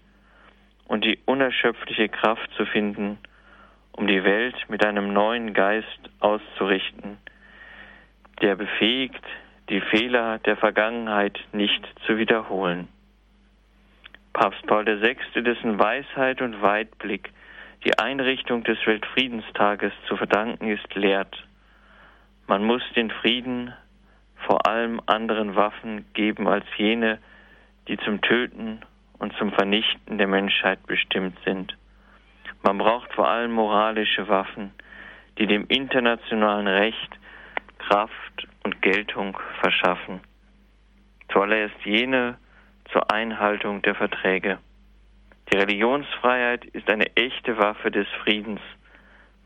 und 0.87 1.05
die 1.05 1.19
unerschöpfliche 1.25 2.09
Kraft 2.09 2.49
zu 2.57 2.65
finden, 2.65 3.17
um 3.91 4.07
die 4.07 4.23
Welt 4.23 4.55
mit 4.69 4.85
einem 4.85 5.13
neuen 5.13 5.53
Geist 5.53 5.99
auszurichten, 6.19 7.17
der 8.41 8.55
befähigt, 8.55 9.23
die 9.69 9.81
Fehler 9.81 10.39
der 10.39 10.57
Vergangenheit 10.57 11.39
nicht 11.53 11.85
zu 12.05 12.17
wiederholen. 12.17 12.87
Papst 14.33 14.65
Paul 14.67 14.85
VI., 14.85 15.17
dessen 15.41 15.77
Weisheit 15.79 16.41
und 16.41 16.61
Weitblick 16.61 17.31
die 17.85 17.97
Einrichtung 17.99 18.63
des 18.63 18.77
Weltfriedenstages 18.85 19.93
zu 20.07 20.17
verdanken 20.17 20.69
ist, 20.69 20.95
lehrt. 20.95 21.45
Man 22.47 22.63
muss 22.63 22.81
den 22.95 23.11
Frieden 23.11 23.73
vor 24.47 24.65
allem 24.65 25.01
anderen 25.05 25.55
Waffen 25.55 26.05
geben 26.13 26.47
als 26.47 26.65
jene, 26.77 27.19
die 27.89 27.97
zum 27.97 28.21
Töten 28.21 28.81
und 29.17 29.33
zum 29.37 29.51
Vernichten 29.51 30.17
der 30.17 30.27
Menschheit 30.27 30.85
bestimmt 30.85 31.37
sind. 31.43 31.75
Man 32.63 32.77
braucht 32.77 33.11
vor 33.13 33.27
allem 33.27 33.51
moralische 33.51 34.27
Waffen, 34.29 34.71
die 35.37 35.47
dem 35.47 35.65
internationalen 35.67 36.67
Recht 36.67 37.19
Kraft 37.79 38.47
und 38.63 38.81
Geltung 38.81 39.37
verschaffen. 39.59 40.21
Zuallererst 41.31 41.83
jene 41.83 42.37
zur 42.91 43.11
Einhaltung 43.11 43.81
der 43.81 43.95
Verträge. 43.95 44.59
Die 45.51 45.57
Religionsfreiheit 45.57 46.65
ist 46.65 46.89
eine 46.89 47.15
echte 47.15 47.57
Waffe 47.57 47.89
des 47.89 48.07
Friedens 48.23 48.61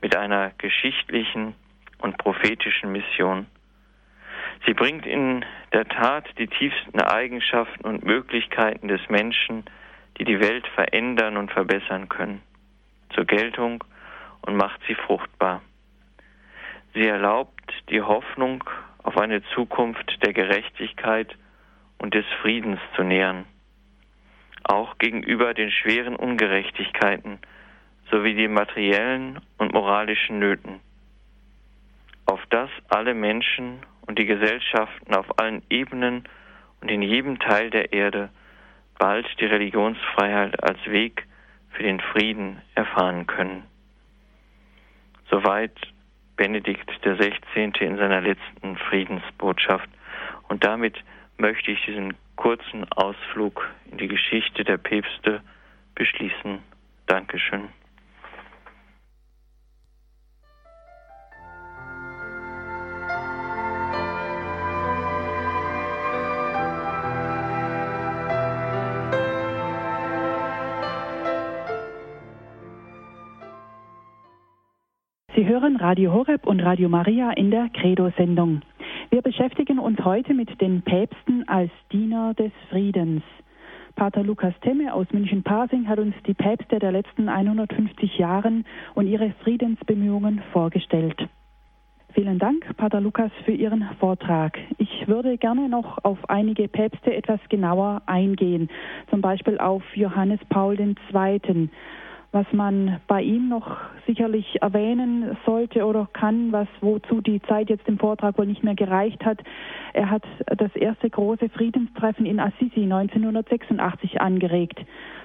mit 0.02 0.18
einer 0.18 0.52
geschichtlichen 0.58 1.56
und 2.00 2.18
prophetischen 2.18 2.92
Mission. 2.92 3.48
Sie 4.66 4.74
bringt 4.74 5.06
in 5.06 5.46
der 5.72 5.86
Tat 5.86 6.28
die 6.38 6.48
tiefsten 6.48 7.00
Eigenschaften 7.02 7.86
und 7.86 8.06
Möglichkeiten 8.06 8.88
des 8.88 9.02
Menschen, 9.10 9.66
die 10.18 10.26
die 10.26 10.40
Welt 10.40 10.68
verändern 10.76 11.38
und 11.38 11.52
verbessern 11.52 12.10
können, 12.10 12.42
zur 13.14 13.26
Geltung 13.26 13.84
und 14.42 14.56
macht 14.56 14.80
sie 14.88 14.96
fruchtbar. 14.96 15.62
Sie 16.94 17.08
erlaubt 17.08 17.74
die 17.90 18.02
Hoffnung 18.02 18.64
auf 19.02 19.18
eine 19.18 19.44
Zukunft 19.56 20.24
der 20.24 20.34
Gerechtigkeit 20.34 21.36
und 21.98 22.14
des 22.14 22.26
Friedens 22.42 22.80
zu 22.96 23.04
nähern, 23.04 23.46
auch 24.64 24.98
gegenüber 24.98 25.54
den 25.54 25.72
schweren 25.72 26.16
Ungerechtigkeiten 26.16 27.40
sowie 28.12 28.36
den 28.36 28.54
materiellen 28.54 29.42
und 29.58 29.74
moralischen 29.74 30.40
Nöten, 30.40 30.80
auf 32.26 32.46
dass 32.50 32.70
alle 32.90 33.14
Menschen 33.14 33.80
und 34.06 34.20
die 34.20 34.26
Gesellschaften 34.26 35.14
auf 35.16 35.40
allen 35.40 35.62
Ebenen 35.70 36.24
und 36.82 36.90
in 36.90 37.02
jedem 37.02 37.40
Teil 37.40 37.70
der 37.70 37.94
Erde 37.94 38.30
bald 39.00 39.26
die 39.40 39.46
Religionsfreiheit 39.46 40.62
als 40.64 40.80
Weg 40.86 41.26
für 41.72 41.84
den 41.84 42.00
Frieden 42.00 42.62
erfahren 42.76 43.28
können. 43.28 43.64
Soweit 45.30 45.76
Benedikt 46.36 46.90
XVI. 47.02 47.34
in 47.80 47.98
seiner 47.98 48.22
letzten 48.22 48.78
Friedensbotschaft. 48.78 49.90
Und 50.48 50.64
damit 50.64 50.98
möchte 51.38 51.72
ich 51.72 51.84
diesen 51.86 52.14
kurzen 52.36 52.92
Ausflug 52.92 53.70
in 53.92 53.98
die 53.98 54.08
Geschichte 54.08 54.64
der 54.64 54.78
Päpste 54.78 55.42
beschließen. 55.96 56.60
Dankeschön. 57.06 57.70
Sie 75.44 75.50
hören 75.50 75.76
Radio 75.76 76.14
Horeb 76.14 76.48
und 76.48 76.62
Radio 76.62 76.88
Maria 76.88 77.32
in 77.32 77.52
der 77.52 77.68
Credo-Sendung. 77.68 78.62
Wir 79.10 79.22
beschäftigen 79.22 79.78
uns 79.78 80.00
heute 80.06 80.34
mit 80.34 80.62
den 80.62 80.82
Päpsten 80.84 81.46
als 81.50 81.70
Diener 81.92 82.34
des 82.34 82.54
Friedens. 82.70 83.24
Pater 83.98 84.24
Lukas 84.24 84.54
Temme 84.62 84.94
aus 84.94 85.06
München-Pasing 85.12 85.90
hat 85.90 86.00
uns 86.00 86.16
die 86.26 86.34
Päpste 86.34 86.80
der 86.80 86.94
letzten 86.94 87.28
150 87.28 88.18
Jahren 88.18 88.64
und 88.96 89.08
ihre 89.08 89.34
Friedensbemühungen 89.44 90.42
vorgestellt. 90.54 91.28
Vielen 92.14 92.40
Dank, 92.40 92.78
Pater 92.78 93.02
Lukas, 93.02 93.32
für 93.44 93.52
Ihren 93.52 93.84
Vortrag. 94.00 94.58
Ich 94.78 95.10
würde 95.10 95.38
gerne 95.38 95.68
noch 95.68 95.98
auf 96.06 96.20
einige 96.30 96.70
Päpste 96.70 97.14
etwas 97.14 97.42
genauer 97.50 98.02
eingehen, 98.06 98.70
zum 99.10 99.20
Beispiel 99.20 99.58
auf 99.58 99.84
Johannes 99.94 100.40
Paul 100.48 100.80
II 100.80 100.96
was 102.34 102.48
man 102.52 103.00
bei 103.08 103.22
ihm 103.22 103.48
noch 103.48 103.78
sicherlich 104.08 104.62
erwähnen 104.62 105.38
sollte 105.46 105.86
oder 105.86 106.10
kann, 106.12 106.52
was 106.52 106.68
wozu 106.82 107.22
die 107.22 107.42
Zeit 107.44 107.70
jetzt 107.70 107.88
im 107.88 108.00
Vortrag 108.00 108.38
wohl 108.40 108.48
nicht 108.48 108.64
mehr 108.64 108.74
gereicht 108.74 109.24
hat. 109.24 109.40
Er 109.94 110.10
hat 110.10 110.24
das 110.46 110.76
erste 110.76 111.10
große 111.10 111.50
Friedenstreffen 111.50 112.26
in 112.26 112.40
Assisi 112.40 112.82
1986 112.82 114.20
angeregt. 114.20 114.80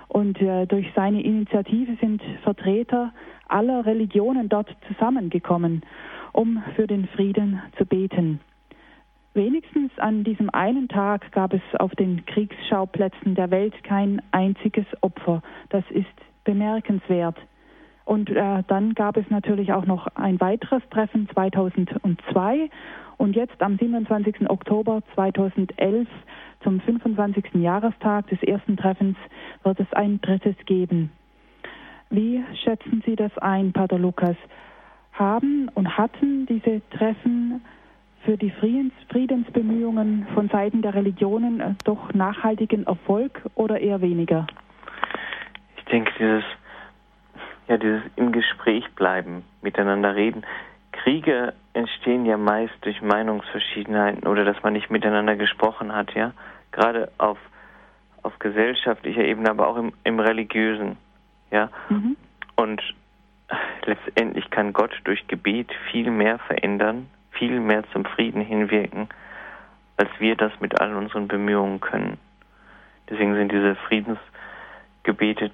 Und 0.08 0.40
äh, 0.40 0.66
durch 0.66 0.86
seine 0.94 1.22
Initiative 1.22 1.96
sind 2.00 2.22
Vertreter 2.42 3.12
aller 3.48 3.86
Religionen 3.86 4.50
dort 4.50 4.68
zusammengekommen, 4.88 5.82
um 6.32 6.62
für 6.76 6.86
den 6.86 7.08
Frieden 7.08 7.62
zu 7.78 7.86
beten. 7.86 8.40
Wenigstens 9.32 9.92
an 9.98 10.24
diesem 10.24 10.50
einen 10.50 10.88
Tag 10.88 11.32
gab 11.32 11.54
es 11.54 11.62
auf 11.78 11.92
den 11.92 12.26
Kriegsschauplätzen 12.26 13.34
der 13.34 13.50
Welt 13.50 13.82
kein 13.82 14.20
einziges 14.30 14.86
Opfer. 15.00 15.42
Das 15.70 15.84
ist 15.90 16.06
bemerkenswert. 16.48 17.36
Und 18.06 18.30
äh, 18.30 18.62
dann 18.68 18.94
gab 18.94 19.18
es 19.18 19.28
natürlich 19.28 19.74
auch 19.74 19.84
noch 19.84 20.06
ein 20.14 20.40
weiteres 20.40 20.82
Treffen 20.88 21.28
2002 21.34 22.70
und 23.18 23.36
jetzt 23.36 23.60
am 23.60 23.76
27. 23.76 24.48
Oktober 24.48 25.02
2011 25.14 26.08
zum 26.62 26.80
25. 26.80 27.56
Jahrestag 27.56 28.28
des 28.28 28.42
ersten 28.42 28.78
Treffens 28.78 29.18
wird 29.62 29.78
es 29.78 29.92
ein 29.92 30.22
drittes 30.22 30.56
geben. 30.64 31.10
Wie 32.08 32.42
schätzen 32.64 33.02
Sie 33.04 33.14
das 33.14 33.36
ein, 33.36 33.74
Pater 33.74 33.98
Lukas? 33.98 34.36
Haben 35.12 35.68
und 35.74 35.98
hatten 35.98 36.46
diese 36.46 36.80
Treffen 36.88 37.60
für 38.24 38.38
die 38.38 38.50
Friedens 38.52 38.94
Friedensbemühungen 39.10 40.26
von 40.32 40.48
Seiten 40.48 40.80
der 40.80 40.94
Religionen 40.94 41.60
äh, 41.60 41.74
doch 41.84 42.14
nachhaltigen 42.14 42.86
Erfolg 42.86 43.42
oder 43.54 43.78
eher 43.80 44.00
weniger? 44.00 44.46
Denke, 45.88 46.12
dieses, 46.18 46.44
ja, 47.68 47.76
dieses 47.76 48.02
im 48.16 48.32
Gespräch 48.32 48.84
bleiben, 48.94 49.44
miteinander 49.62 50.14
reden. 50.14 50.44
Kriege 50.92 51.52
entstehen 51.74 52.26
ja 52.26 52.36
meist 52.36 52.74
durch 52.80 53.00
Meinungsverschiedenheiten 53.02 54.26
oder 54.26 54.44
dass 54.44 54.62
man 54.62 54.72
nicht 54.72 54.90
miteinander 54.90 55.36
gesprochen 55.36 55.94
hat, 55.94 56.14
ja. 56.14 56.32
Gerade 56.72 57.10
auf, 57.18 57.38
auf 58.22 58.38
gesellschaftlicher 58.38 59.22
Ebene, 59.24 59.50
aber 59.50 59.68
auch 59.68 59.76
im, 59.76 59.92
im 60.04 60.18
religiösen, 60.20 60.96
ja. 61.50 61.70
Mhm. 61.88 62.16
Und 62.56 62.82
letztendlich 63.84 64.50
kann 64.50 64.72
Gott 64.72 64.92
durch 65.04 65.26
Gebet 65.28 65.70
viel 65.90 66.10
mehr 66.10 66.38
verändern, 66.40 67.08
viel 67.30 67.60
mehr 67.60 67.84
zum 67.92 68.04
Frieden 68.04 68.42
hinwirken, 68.42 69.08
als 69.96 70.10
wir 70.18 70.36
das 70.36 70.52
mit 70.60 70.80
all 70.80 70.94
unseren 70.94 71.28
Bemühungen 71.28 71.80
können. 71.80 72.18
Deswegen 73.08 73.34
sind 73.34 73.52
diese 73.52 73.74
Friedensgebete 73.76 75.50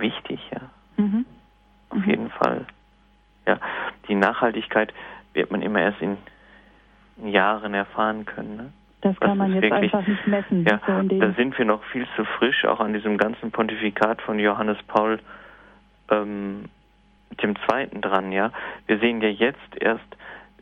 wichtig, 0.00 0.40
ja. 0.52 0.60
Mhm. 0.96 1.24
Auf 1.90 1.98
mhm. 1.98 2.10
jeden 2.10 2.30
Fall. 2.30 2.66
Ja, 3.46 3.58
die 4.08 4.14
Nachhaltigkeit 4.14 4.92
wird 5.32 5.50
man 5.50 5.62
immer 5.62 5.80
erst 5.80 6.00
in 6.02 6.18
Jahren 7.24 7.74
erfahren 7.74 8.26
können. 8.26 8.56
Ne? 8.56 8.72
Das 9.00 9.18
kann 9.20 9.30
das 9.30 9.38
man 9.38 9.52
jetzt 9.52 9.62
wirklich, 9.62 9.94
einfach 9.94 10.06
nicht 10.06 10.26
messen. 10.26 10.64
Ja, 10.64 10.80
so 10.86 11.02
da 11.02 11.32
sind 11.32 11.56
wir 11.56 11.64
noch 11.64 11.82
viel 11.84 12.06
zu 12.16 12.24
frisch, 12.24 12.64
auch 12.64 12.80
an 12.80 12.92
diesem 12.92 13.16
ganzen 13.16 13.50
Pontifikat 13.50 14.20
von 14.22 14.38
Johannes 14.38 14.78
Paul 14.88 15.20
ähm, 16.10 16.64
dem 17.42 17.56
Zweiten 17.64 18.00
dran. 18.00 18.32
Ja, 18.32 18.50
wir 18.86 18.98
sehen 18.98 19.20
ja 19.20 19.28
jetzt 19.28 19.80
erst, 19.80 20.04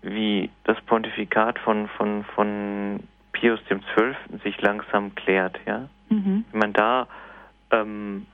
wie 0.03 0.51
das 0.64 0.80
Pontifikat 0.82 1.59
von 1.59 1.89
von 1.89 2.24
von 2.34 3.01
Pius 3.32 3.62
dem 3.70 3.80
Zwölften 3.95 4.39
sich 4.41 4.61
langsam 4.61 5.14
klärt. 5.14 5.59
Ja, 5.66 5.89
mhm. 6.11 6.45
wenn 6.53 6.61
man 6.61 6.72
da 6.74 7.07
ähm, 7.70 8.26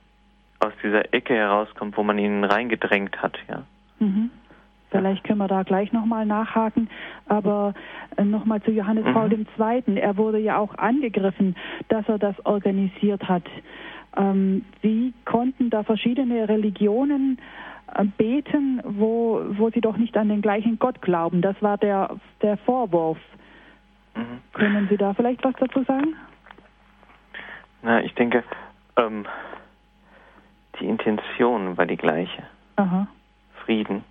aus 0.63 0.73
dieser 0.83 1.13
Ecke 1.13 1.33
herauskommt, 1.33 1.97
wo 1.97 2.03
man 2.03 2.17
ihn 2.17 2.43
reingedrängt 2.43 3.21
hat, 3.21 3.37
ja. 3.49 3.63
Mhm. 3.99 4.29
Vielleicht 4.93 5.23
können 5.23 5.39
wir 5.39 5.47
da 5.47 5.63
gleich 5.63 5.91
nochmal 5.91 6.25
nachhaken. 6.25 6.87
Aber 7.27 7.73
äh, 8.15 8.23
nochmal 8.23 8.61
zu 8.61 8.71
Johannes 8.71 9.05
mhm. 9.05 9.13
Paul 9.13 9.33
II. 9.33 9.97
Er 9.97 10.17
wurde 10.17 10.37
ja 10.37 10.57
auch 10.57 10.75
angegriffen, 10.77 11.55
dass 11.89 12.07
er 12.07 12.19
das 12.19 12.35
organisiert 12.45 13.27
hat. 13.27 13.43
Ähm, 14.15 14.63
wie 14.81 15.13
konnten 15.25 15.71
da 15.71 15.81
verschiedene 15.81 16.47
Religionen 16.47 17.39
äh, 17.95 18.05
beten, 18.05 18.81
wo, 18.83 19.41
wo 19.57 19.71
sie 19.71 19.81
doch 19.81 19.97
nicht 19.97 20.15
an 20.15 20.29
den 20.29 20.43
gleichen 20.43 20.77
Gott 20.77 21.01
glauben? 21.01 21.41
Das 21.41 21.59
war 21.61 21.79
der, 21.79 22.15
der 22.43 22.57
Vorwurf. 22.57 23.17
Mhm. 24.15 24.41
Können 24.53 24.87
Sie 24.89 24.97
da 24.97 25.15
vielleicht 25.15 25.43
was 25.43 25.55
dazu 25.59 25.83
sagen? 25.85 26.15
Na, 27.81 28.03
ich 28.03 28.13
denke, 28.13 28.43
ähm, 28.97 29.25
die 30.79 30.87
Intention 30.87 31.77
war 31.77 31.85
die 31.85 31.97
gleiche. 31.97 32.43
Aha. 32.75 33.07
Frieden. 33.65 34.03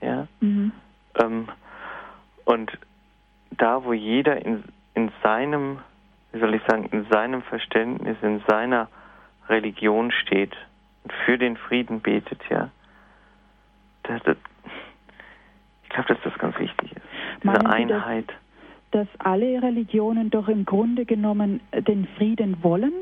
Ja. 0.00 0.26
Mhm. 0.40 0.72
Ähm, 1.18 1.48
und 2.44 2.78
da, 3.50 3.84
wo 3.84 3.92
jeder 3.92 4.44
in, 4.44 4.64
in 4.94 5.10
seinem, 5.22 5.78
wie 6.32 6.40
soll 6.40 6.54
ich 6.54 6.62
sagen, 6.68 6.86
in 6.92 7.06
seinem 7.10 7.42
Verständnis, 7.42 8.16
in 8.22 8.42
seiner 8.48 8.88
Religion 9.48 10.10
steht 10.10 10.56
und 11.04 11.12
für 11.24 11.38
den 11.38 11.56
Frieden 11.56 12.00
betet, 12.00 12.40
ja, 12.50 12.70
das, 14.02 14.22
das, 14.24 14.36
ich 15.84 15.88
glaube, 15.88 16.14
dass 16.14 16.22
das 16.22 16.38
ganz 16.38 16.58
wichtig 16.58 16.92
ist. 16.92 17.06
Diese 17.42 17.46
Meinen 17.46 17.66
Sie, 17.66 17.94
Einheit. 17.94 18.32
Dass, 18.90 19.08
dass 19.08 19.20
alle 19.26 19.62
Religionen 19.62 20.30
doch 20.30 20.48
im 20.48 20.64
Grunde 20.64 21.04
genommen 21.04 21.60
den 21.72 22.06
Frieden 22.16 22.62
wollen, 22.62 22.92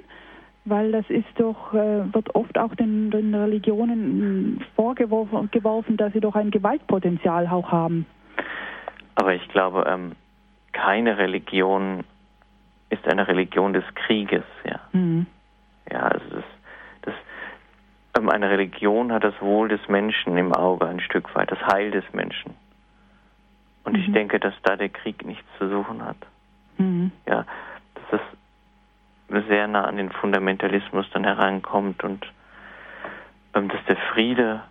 weil 0.64 0.92
das 0.92 1.08
ist 1.10 1.28
doch, 1.36 1.74
äh, 1.74 2.12
wird 2.12 2.34
oft 2.34 2.56
auch 2.58 2.74
den, 2.74 3.10
den 3.10 3.34
Religionen 3.34 4.64
vorgeworfen, 4.76 5.50
geworfen, 5.50 5.96
dass 5.96 6.12
sie 6.12 6.20
doch 6.20 6.34
ein 6.34 6.50
Gewaltpotenzial 6.50 7.46
auch 7.48 7.70
haben. 7.70 8.06
Aber 9.16 9.34
ich 9.34 9.46
glaube, 9.48 9.84
ähm, 9.86 10.12
keine 10.72 11.18
Religion 11.18 12.04
ist 12.90 13.06
eine 13.06 13.28
Religion 13.28 13.72
des 13.72 13.84
Krieges, 13.94 14.44
ja. 14.64 14.80
Mhm. 14.92 15.26
Ja, 15.90 16.00
also 16.00 16.24
das, 16.30 16.44
das, 17.02 17.14
ähm, 18.18 18.30
eine 18.30 18.48
Religion 18.50 19.12
hat 19.12 19.24
das 19.24 19.34
Wohl 19.40 19.68
des 19.68 19.86
Menschen 19.88 20.36
im 20.38 20.52
Auge 20.52 20.86
ein 20.86 21.00
Stück 21.00 21.34
weit, 21.34 21.50
das 21.50 21.60
Heil 21.66 21.90
des 21.90 22.04
Menschen. 22.12 22.54
Und 23.84 23.92
Mhm. 23.92 23.98
ich 24.00 24.12
denke, 24.12 24.40
dass 24.40 24.54
da 24.62 24.76
der 24.76 24.88
Krieg 24.88 25.26
nichts 25.26 25.44
zu 25.58 25.68
suchen 25.68 26.04
hat. 26.04 26.16
Mhm. 26.78 27.12
Ja, 27.28 27.44
sehr 29.42 29.66
nah 29.66 29.84
an 29.84 29.96
den 29.96 30.10
Fundamentalismus 30.10 31.06
dann 31.12 31.24
herankommt 31.24 32.02
und 32.04 32.26
ähm, 33.54 33.68
dass 33.68 33.84
der 33.86 33.96
Friede, 34.12 34.62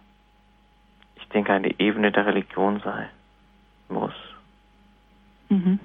ich 1.15 1.27
denke, 1.29 1.53
eine 1.53 1.79
Ebene 1.79 2.11
der 2.11 2.25
Religion 2.25 2.79
sei, 2.83 3.09
muss. 3.89 4.13
Mhm. 5.49 5.79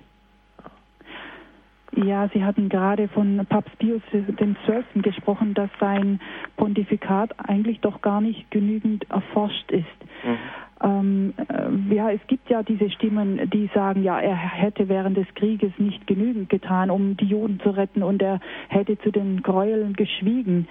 Ja, 2.04 2.28
Sie 2.28 2.44
hatten 2.44 2.68
gerade 2.68 3.08
von 3.08 3.44
Papst 3.48 3.76
Pius 3.78 4.02
XII. 4.12 5.02
gesprochen, 5.02 5.54
dass 5.54 5.70
sein 5.80 6.20
Pontifikat 6.56 7.34
eigentlich 7.48 7.80
doch 7.80 8.02
gar 8.02 8.20
nicht 8.20 8.50
genügend 8.50 9.10
erforscht 9.10 9.70
ist. 9.70 9.84
Mhm. 10.22 10.38
Ähm, 10.82 11.34
äh, 11.36 11.94
ja, 11.94 12.10
es 12.10 12.20
gibt 12.28 12.48
ja 12.48 12.62
diese 12.62 12.90
Stimmen, 12.90 13.50
die 13.50 13.68
sagen, 13.74 14.02
ja, 14.02 14.20
er 14.20 14.36
hätte 14.36 14.88
während 14.88 15.16
des 15.16 15.26
Krieges 15.34 15.72
nicht 15.78 16.06
genügend 16.06 16.48
getan, 16.48 16.90
um 16.90 17.16
die 17.16 17.26
Juden 17.26 17.60
zu 17.60 17.70
retten 17.70 18.02
und 18.02 18.22
er 18.22 18.40
hätte 18.68 18.98
zu 18.98 19.10
den 19.10 19.42
Gräueln 19.42 19.94
geschwiegen. 19.94 20.68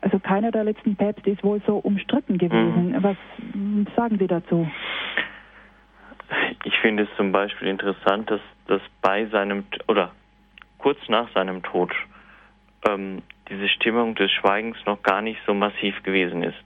Also 0.00 0.18
keiner 0.18 0.50
der 0.50 0.64
letzten 0.64 0.96
Päpste 0.96 1.30
ist 1.30 1.44
wohl 1.44 1.60
so 1.66 1.76
umstritten 1.76 2.38
gewesen. 2.38 2.96
Was 3.02 3.16
mm, 3.54 3.84
sagen 3.96 4.18
Sie 4.18 4.26
dazu? 4.26 4.68
Ich 6.64 6.76
finde 6.78 7.04
es 7.04 7.08
zum 7.16 7.32
Beispiel 7.32 7.68
interessant, 7.68 8.30
dass, 8.30 8.40
dass 8.66 8.80
bei 9.00 9.26
seinem 9.26 9.64
oder 9.88 10.12
kurz 10.78 10.98
nach 11.08 11.30
seinem 11.32 11.62
Tod 11.62 11.92
ähm, 12.88 13.22
diese 13.48 13.68
Stimmung 13.68 14.14
des 14.14 14.30
Schweigens 14.32 14.76
noch 14.86 15.02
gar 15.02 15.22
nicht 15.22 15.40
so 15.46 15.54
massiv 15.54 16.02
gewesen 16.02 16.42
ist. 16.42 16.64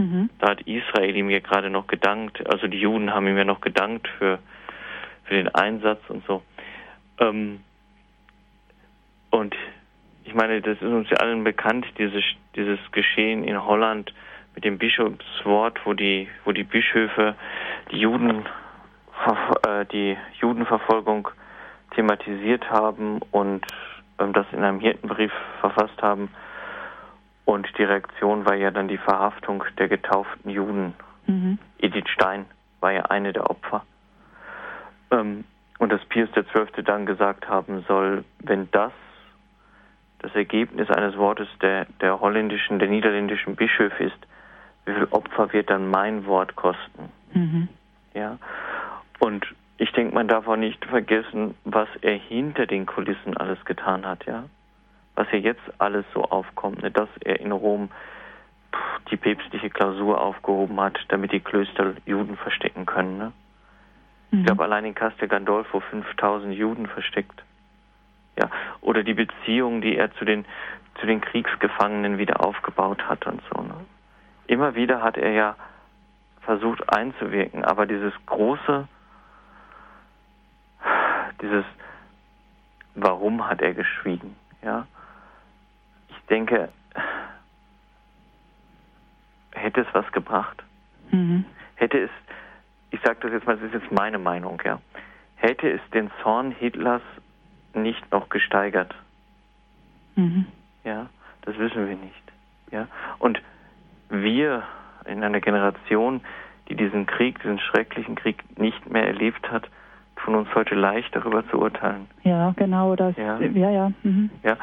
Mhm. 0.00 0.30
Da 0.38 0.50
hat 0.50 0.62
Israel 0.62 1.14
ihm 1.14 1.28
ja 1.28 1.40
gerade 1.40 1.68
noch 1.68 1.86
gedankt, 1.86 2.46
also 2.50 2.66
die 2.66 2.80
Juden 2.80 3.12
haben 3.12 3.26
ihm 3.26 3.36
ja 3.36 3.44
noch 3.44 3.60
gedankt 3.60 4.08
für, 4.18 4.38
für 5.24 5.34
den 5.34 5.48
Einsatz 5.54 6.00
und 6.08 6.24
so. 6.26 6.42
Ähm, 7.18 7.60
und 9.28 9.54
ich 10.24 10.34
meine, 10.34 10.62
das 10.62 10.76
ist 10.76 10.82
uns 10.82 11.10
ja 11.10 11.18
allen 11.18 11.44
bekannt, 11.44 11.86
dieses, 11.98 12.24
dieses 12.56 12.78
Geschehen 12.92 13.44
in 13.44 13.62
Holland 13.62 14.14
mit 14.54 14.64
dem 14.64 14.78
Bischofswort, 14.78 15.80
wo 15.84 15.92
die, 15.92 16.28
wo 16.44 16.52
die 16.52 16.64
Bischöfe 16.64 17.34
die 17.90 17.98
Juden, 17.98 18.46
äh, 19.68 19.84
die 19.92 20.16
Judenverfolgung 20.40 21.28
thematisiert 21.94 22.70
haben 22.70 23.20
und 23.32 23.66
ähm, 24.18 24.32
das 24.32 24.46
in 24.52 24.64
einem 24.64 24.80
Hirtenbrief 24.80 25.32
verfasst 25.60 26.00
haben. 26.00 26.30
Und 27.50 27.66
die 27.78 27.82
Reaktion 27.82 28.46
war 28.46 28.54
ja 28.54 28.70
dann 28.70 28.86
die 28.86 28.96
Verhaftung 28.96 29.64
der 29.76 29.88
getauften 29.88 30.52
Juden. 30.52 30.94
Mhm. 31.26 31.58
Edith 31.80 32.08
Stein 32.08 32.46
war 32.78 32.92
ja 32.92 33.06
eine 33.06 33.32
der 33.32 33.50
Opfer. 33.50 33.84
Ähm, 35.10 35.42
und 35.80 35.90
dass 35.90 36.00
Pius 36.04 36.30
XII. 36.30 36.84
dann 36.84 37.06
gesagt 37.06 37.48
haben 37.48 37.84
soll, 37.88 38.24
wenn 38.38 38.70
das 38.70 38.92
das 40.20 40.32
Ergebnis 40.36 40.90
eines 40.90 41.16
Wortes 41.16 41.48
der, 41.60 41.86
der 42.00 42.20
holländischen, 42.20 42.78
der 42.78 42.86
niederländischen 42.86 43.56
Bischöfe 43.56 44.04
ist, 44.04 44.26
wie 44.84 44.92
viel 44.92 45.08
Opfer 45.10 45.52
wird 45.52 45.70
dann 45.70 45.90
mein 45.90 46.26
Wort 46.26 46.54
kosten? 46.54 47.10
Mhm. 47.34 47.68
Ja. 48.14 48.38
Und 49.18 49.44
ich 49.76 49.90
denke, 49.90 50.14
man 50.14 50.28
darf 50.28 50.46
auch 50.46 50.54
nicht 50.54 50.84
vergessen, 50.84 51.56
was 51.64 51.88
er 52.00 52.14
hinter 52.14 52.66
den 52.66 52.86
Kulissen 52.86 53.36
alles 53.36 53.64
getan 53.64 54.06
hat, 54.06 54.24
ja. 54.26 54.44
Was 55.16 55.28
hier 55.28 55.40
jetzt 55.40 55.62
alles 55.78 56.04
so 56.14 56.24
aufkommt, 56.24 56.82
ne? 56.82 56.90
dass 56.90 57.08
er 57.24 57.40
in 57.40 57.52
Rom 57.52 57.90
pff, 58.72 59.10
die 59.10 59.16
päpstliche 59.16 59.70
Klausur 59.70 60.20
aufgehoben 60.20 60.80
hat, 60.80 60.98
damit 61.08 61.32
die 61.32 61.40
Klöster 61.40 61.94
Juden 62.06 62.36
verstecken 62.36 62.86
können. 62.86 63.18
Ne? 63.18 63.32
Ich 64.30 64.38
Mhm. 64.38 64.44
glaube, 64.46 64.64
allein 64.64 64.84
in 64.84 64.94
Castel 64.94 65.28
Gandolfo 65.28 65.80
5000 65.80 66.54
Juden 66.54 66.86
versteckt. 66.86 67.42
Ja, 68.38 68.48
oder 68.80 69.02
die 69.02 69.14
Beziehung, 69.14 69.80
die 69.80 69.96
er 69.96 70.12
zu 70.14 70.24
den, 70.24 70.46
zu 71.00 71.06
den 71.06 71.20
Kriegsgefangenen 71.20 72.16
wieder 72.16 72.44
aufgebaut 72.44 73.02
hat 73.08 73.26
und 73.26 73.42
so. 73.52 73.60
Ne? 73.62 73.74
Immer 74.46 74.74
wieder 74.76 75.02
hat 75.02 75.18
er 75.18 75.32
ja 75.32 75.56
versucht 76.42 76.88
einzuwirken, 76.94 77.64
aber 77.64 77.86
dieses 77.86 78.12
große, 78.26 78.86
dieses 81.42 81.64
Warum 82.94 83.46
hat 83.48 83.62
er 83.62 83.72
geschwiegen, 83.72 84.36
ja? 84.62 84.86
Ich 86.30 86.36
denke, 86.36 86.68
hätte 89.52 89.80
es 89.80 89.88
was 89.92 90.12
gebracht? 90.12 90.62
Mhm. 91.10 91.44
Hätte 91.74 91.98
es, 92.04 92.10
ich 92.92 93.00
sage 93.00 93.18
das 93.22 93.32
jetzt 93.32 93.48
mal, 93.48 93.56
das 93.56 93.64
ist 93.64 93.74
jetzt 93.82 93.90
meine 93.90 94.20
Meinung, 94.20 94.62
ja, 94.64 94.78
hätte 95.34 95.68
es 95.68 95.80
den 95.92 96.08
Zorn 96.22 96.52
Hitlers 96.52 97.02
nicht 97.74 98.12
noch 98.12 98.28
gesteigert? 98.28 98.94
Mhm. 100.14 100.46
Ja, 100.84 101.10
das 101.42 101.58
wissen 101.58 101.88
wir 101.88 101.96
nicht. 101.96 102.22
Ja, 102.70 102.86
und 103.18 103.42
wir 104.08 104.62
in 105.06 105.24
einer 105.24 105.40
Generation, 105.40 106.20
die 106.68 106.76
diesen 106.76 107.06
Krieg, 107.06 107.40
diesen 107.42 107.58
schrecklichen 107.58 108.14
Krieg 108.14 108.56
nicht 108.56 108.88
mehr 108.88 109.04
erlebt 109.08 109.50
hat, 109.50 109.68
tun 110.14 110.36
uns 110.36 110.54
heute 110.54 110.76
leicht 110.76 111.12
darüber 111.16 111.44
zu 111.48 111.58
urteilen. 111.58 112.06
Ja, 112.22 112.52
genau, 112.56 112.94
das, 112.94 113.16
Ja. 113.16 113.40
ja, 113.40 113.70
ja. 113.70 113.92
Mhm. 114.04 114.30
Ja, 114.44 114.56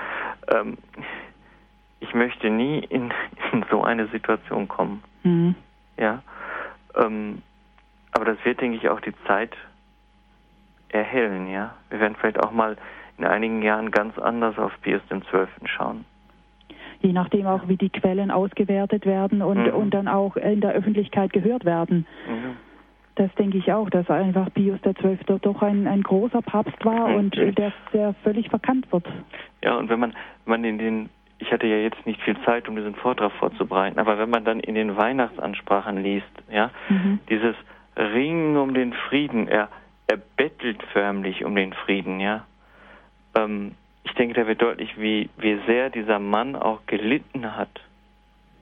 ähm, 0.47 0.77
ich 1.99 2.13
möchte 2.13 2.49
nie 2.49 2.79
in, 2.79 3.11
in 3.53 3.65
so 3.69 3.83
eine 3.83 4.07
Situation 4.07 4.67
kommen. 4.67 5.03
Mhm. 5.23 5.55
Ja, 5.97 6.21
ähm, 6.95 7.41
aber 8.11 8.25
das 8.25 8.37
wird, 8.45 8.61
denke 8.61 8.77
ich, 8.77 8.89
auch 8.89 8.99
die 9.01 9.13
Zeit 9.25 9.55
erhellen. 10.89 11.47
Ja, 11.49 11.73
wir 11.89 11.99
werden 11.99 12.15
vielleicht 12.19 12.39
auch 12.39 12.51
mal 12.51 12.77
in 13.17 13.25
einigen 13.25 13.61
Jahren 13.61 13.91
ganz 13.91 14.17
anders 14.17 14.57
auf 14.57 14.71
Pius 14.81 15.01
XII. 15.09 15.47
schauen. 15.65 16.05
Je 17.01 17.13
nachdem 17.13 17.45
auch, 17.45 17.67
wie 17.67 17.77
die 17.77 17.89
Quellen 17.89 18.31
ausgewertet 18.31 19.05
werden 19.05 19.41
und, 19.41 19.63
Mhm. 19.67 19.73
und 19.73 19.93
dann 19.93 20.07
auch 20.07 20.35
in 20.35 20.61
der 20.61 20.71
Öffentlichkeit 20.71 21.31
gehört 21.33 21.65
werden. 21.65 22.07
Mhm. 22.27 22.57
Das 23.15 23.33
denke 23.35 23.57
ich 23.57 23.71
auch, 23.73 23.89
dass 23.89 24.09
einfach 24.09 24.51
Pius 24.53 24.79
XII. 24.81 25.17
doch 25.41 25.61
ein, 25.63 25.87
ein 25.87 26.03
großer 26.03 26.41
Papst 26.41 26.83
war 26.85 27.09
Mhm. 27.09 27.15
und 27.15 27.35
der, 27.35 27.71
der 27.93 28.13
völlig 28.23 28.49
verkannt 28.49 28.91
wird. 28.91 29.05
Ja, 29.63 29.75
und 29.77 29.89
wenn 29.89 29.99
man, 29.99 30.11
wenn 30.45 30.51
man 30.51 30.63
in 30.63 30.77
den, 30.77 31.09
ich 31.39 31.51
hatte 31.51 31.67
ja 31.67 31.77
jetzt 31.77 32.05
nicht 32.05 32.21
viel 32.21 32.35
Zeit, 32.43 32.67
um 32.67 32.75
diesen 32.75 32.95
Vortrag 32.95 33.31
vorzubereiten, 33.33 33.99
aber 33.99 34.17
wenn 34.17 34.29
man 34.29 34.43
dann 34.45 34.59
in 34.59 34.75
den 34.75 34.95
Weihnachtsansprachen 34.97 36.01
liest, 36.01 36.25
ja, 36.49 36.71
Mhm. 36.89 37.19
dieses 37.29 37.55
Ringen 37.95 38.57
um 38.57 38.73
den 38.73 38.93
Frieden, 38.93 39.47
er, 39.47 39.69
er 40.07 40.17
bettelt 40.17 40.81
förmlich 40.93 41.43
um 41.45 41.55
den 41.55 41.73
Frieden, 41.73 42.19
ja. 42.19 42.45
Ähm, 43.35 43.75
ich 44.03 44.13
denke, 44.13 44.33
da 44.39 44.47
wird 44.47 44.61
deutlich, 44.61 44.97
wie, 44.99 45.29
wie 45.37 45.59
sehr 45.67 45.89
dieser 45.89 46.19
Mann 46.19 46.55
auch 46.55 46.85
gelitten 46.87 47.55
hat, 47.55 47.69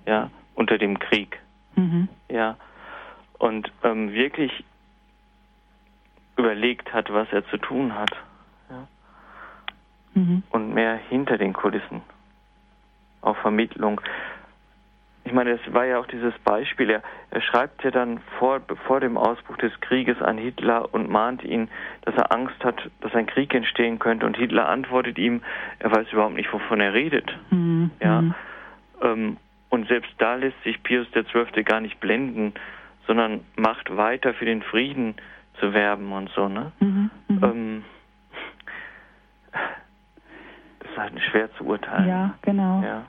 ja, 0.06 0.30
unter 0.56 0.78
dem 0.78 1.00
Krieg, 1.00 1.40
Mhm. 1.76 2.08
ja, 2.30 2.56
und 3.40 3.72
ähm, 3.84 4.12
wirklich 4.14 4.64
überlegt 6.38 6.94
hat, 6.94 7.12
was 7.14 7.28
er 7.32 7.46
zu 7.48 7.58
tun 7.58 7.94
hat, 7.96 8.12
ja 8.70 8.88
Mhm. 10.14 10.44
und 10.50 10.74
mehr 10.74 10.96
hinter 11.10 11.38
den 11.38 11.54
Kulissen. 11.54 12.02
Auch 13.26 13.38
Vermittlung. 13.38 14.00
Ich 15.24 15.34
meine, 15.34 15.52
es 15.52 15.74
war 15.74 15.86
ja 15.86 15.98
auch 15.98 16.06
dieses 16.06 16.38
Beispiel. 16.44 16.92
Er, 16.92 17.02
er 17.32 17.42
schreibt 17.42 17.84
ja 17.84 17.90
dann 17.90 18.20
vor, 18.38 18.62
vor 18.86 19.00
dem 19.00 19.18
Ausbruch 19.18 19.58
des 19.58 19.72
Krieges 19.82 20.22
an 20.22 20.38
Hitler 20.38 20.94
und 20.94 21.10
mahnt 21.10 21.44
ihn, 21.44 21.68
dass 22.04 22.14
er 22.16 22.32
Angst 22.32 22.64
hat, 22.64 22.92
dass 23.02 23.16
ein 23.16 23.26
Krieg 23.26 23.52
entstehen 23.56 23.98
könnte. 23.98 24.28
Und 24.28 24.38
Hitler 24.38 24.70
antwortet 24.70 25.18
ihm, 25.18 25.42
er 25.80 25.92
weiß 25.92 26.12
überhaupt 26.14 26.36
nicht, 26.36 26.54
wovon 26.54 26.80
er 26.80 26.94
redet. 26.94 27.36
Mhm. 27.50 27.90
Ja. 28.00 28.22
Mhm. 28.22 28.36
Ähm, 29.02 29.38
und 29.70 29.88
selbst 29.88 30.12
da 30.20 30.36
lässt 30.36 30.62
sich 30.64 30.82
Pius 30.84 31.08
XII. 31.12 31.64
gar 31.64 31.82
nicht 31.82 32.00
blenden, 32.00 32.54
sondern 33.08 33.42
macht 33.56 33.98
weiter 33.98 34.36
für 34.36 34.46
den 34.46 34.62
Frieden 34.62 35.16
zu 35.60 35.74
werben 35.74 36.12
und 36.12 36.30
so. 36.36 36.48
Ne? 36.48 36.72
Mhm. 36.80 37.10
Mhm. 37.30 37.44
Ähm, 37.44 37.84
das 39.52 40.92
ist 40.92 40.98
halt 40.98 41.20
schwer 41.32 41.52
zu 41.56 41.64
urteilen. 41.66 42.08
ja, 42.08 42.36
genau. 42.44 42.84
Ja. 42.84 43.06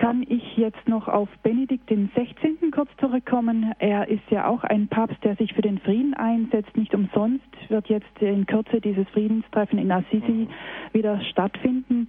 Kann 0.00 0.24
ich 0.26 0.56
jetzt 0.56 0.88
noch 0.88 1.08
auf 1.08 1.28
Benedikt 1.42 1.90
den 1.90 2.10
16. 2.14 2.70
kurz 2.70 2.88
zurückkommen. 2.98 3.74
Er 3.78 4.08
ist 4.08 4.22
ja 4.30 4.48
auch 4.48 4.64
ein 4.64 4.88
Papst, 4.88 5.22
der 5.22 5.36
sich 5.36 5.52
für 5.52 5.60
den 5.60 5.78
Frieden 5.78 6.14
einsetzt. 6.14 6.74
Nicht 6.74 6.94
umsonst 6.94 7.44
wird 7.68 7.86
jetzt 7.88 8.18
in 8.20 8.46
Kürze 8.46 8.80
dieses 8.80 9.06
Friedenstreffen 9.10 9.78
in 9.78 9.92
Assisi 9.92 10.48
mhm. 10.48 10.48
wieder 10.94 11.20
stattfinden. 11.20 12.08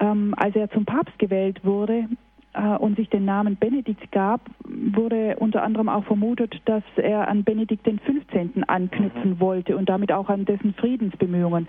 Ähm, 0.00 0.34
als 0.36 0.54
er 0.54 0.70
zum 0.70 0.84
Papst 0.84 1.18
gewählt 1.18 1.64
wurde, 1.64 2.08
äh, 2.52 2.76
und 2.76 2.96
sich 2.96 3.08
den 3.08 3.24
Namen 3.24 3.56
Benedikt 3.56 4.12
gab, 4.12 4.42
wurde 4.64 5.36
unter 5.38 5.64
anderem 5.64 5.88
auch 5.88 6.04
vermutet, 6.04 6.60
dass 6.66 6.84
er 6.96 7.26
an 7.26 7.42
Benedikt 7.42 7.86
den 7.86 7.98
15. 7.98 8.64
anknüpfen 8.68 9.30
mhm. 9.30 9.40
wollte 9.40 9.76
und 9.76 9.88
damit 9.88 10.12
auch 10.12 10.28
an 10.28 10.44
dessen 10.44 10.74
Friedensbemühungen. 10.74 11.68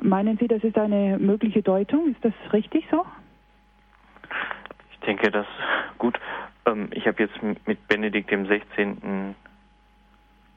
Meinen 0.00 0.38
Sie, 0.38 0.46
das 0.46 0.62
ist 0.62 0.78
eine 0.78 1.18
mögliche 1.18 1.62
Deutung? 1.62 2.10
Ist 2.10 2.24
das 2.24 2.32
richtig 2.52 2.84
so? 2.92 3.04
Ich 4.92 4.98
denke, 5.00 5.30
das 5.30 5.46
gut. 5.98 6.18
Ähm, 6.66 6.88
ich 6.92 7.06
habe 7.06 7.22
jetzt 7.22 7.40
mit 7.42 7.88
Benedikt 7.88 8.30
dem 8.30 8.46
16. 8.46 9.34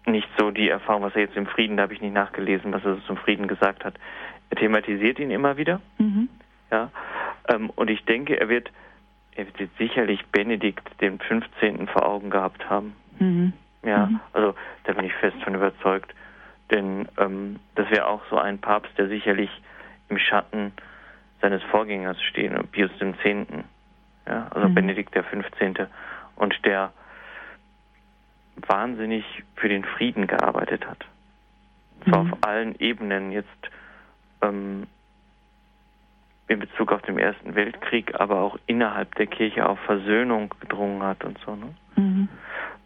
nicht 0.07 0.28
so 0.38 0.51
die 0.51 0.69
Erfahrung, 0.69 1.03
was 1.03 1.15
er 1.15 1.22
jetzt 1.22 1.38
im 1.38 1.45
Frieden, 1.45 1.78
da 1.78 1.84
habe 1.84 1.93
ich 1.93 2.01
nicht 2.01 2.13
nachgelesen, 2.13 2.74
was 2.74 2.84
er 2.84 3.03
zum 3.05 3.17
Frieden 3.17 3.47
gesagt 3.47 3.86
hat. 3.86 3.95
Er 4.49 4.57
thematisiert 4.57 5.19
ihn 5.19 5.32
immer 5.32 5.57
wieder. 5.57 5.80
Mhm. 5.99 6.28
Ja. 6.72 6.89
Ähm, 7.47 7.69
und 7.72 7.89
ich 7.89 8.03
denke, 8.05 8.39
er 8.39 8.49
wird 8.49 8.72
er 9.36 9.45
wird 9.45 9.69
sicherlich 9.78 10.26
Benedikt 10.28 10.88
den 11.01 11.19
15. 11.19 11.88
vor 11.88 12.05
Augen 12.05 12.30
gehabt 12.30 12.69
haben. 12.69 12.95
Mhm. 13.19 13.53
Ja, 13.84 14.07
mhm. 14.07 14.19
also 14.34 14.55
da 14.84 14.93
bin 14.93 15.05
ich 15.05 15.13
fest 15.13 15.38
von 15.43 15.55
überzeugt. 15.55 16.13
Denn 16.69 17.07
ähm, 17.17 17.59
das 17.76 17.89
wäre 17.89 18.07
auch 18.07 18.22
so 18.30 18.38
ein 18.38 18.59
Papst, 18.59 18.91
der 18.97 19.07
sicherlich 19.07 19.49
im 20.09 20.17
Schatten 20.17 20.74
seines 21.41 21.61
Vorgängers 21.63 22.21
steht, 22.21 22.51
Pius 22.71 22.91
X. 22.99 23.17
Ja, 24.27 24.47
also 24.51 24.69
mhm. 24.69 24.75
Benedikt 24.75 25.15
der 25.15 25.23
15. 25.23 25.87
Und 26.35 26.65
der 26.65 26.93
wahnsinnig 28.67 29.25
für 29.55 29.69
den 29.69 29.83
Frieden 29.83 30.27
gearbeitet 30.27 30.87
hat. 30.87 31.05
Zwar 32.07 32.23
mhm. 32.23 32.33
auf 32.33 32.39
allen 32.41 32.75
Ebenen 32.79 33.31
jetzt 33.31 33.71
ähm, 34.41 34.87
in 36.47 36.59
Bezug 36.59 36.91
auf 36.91 37.01
den 37.03 37.17
Ersten 37.17 37.55
Weltkrieg, 37.55 38.19
aber 38.19 38.41
auch 38.41 38.57
innerhalb 38.65 39.15
der 39.15 39.27
Kirche 39.27 39.67
auf 39.67 39.79
Versöhnung 39.79 40.53
gedrungen 40.59 41.01
hat 41.01 41.23
und 41.23 41.39
so. 41.45 41.55
Ne? 41.55 41.75
Mhm. 41.95 42.29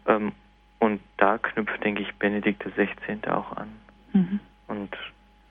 Ähm, 0.06 0.32
und 0.78 1.00
da 1.16 1.38
knüpft, 1.38 1.82
denke 1.82 2.02
ich, 2.02 2.14
Benedikt 2.14 2.62
XVI. 2.62 3.28
auch 3.28 3.56
an. 3.56 3.68
Mhm. 4.12 4.40
Und 4.68 4.96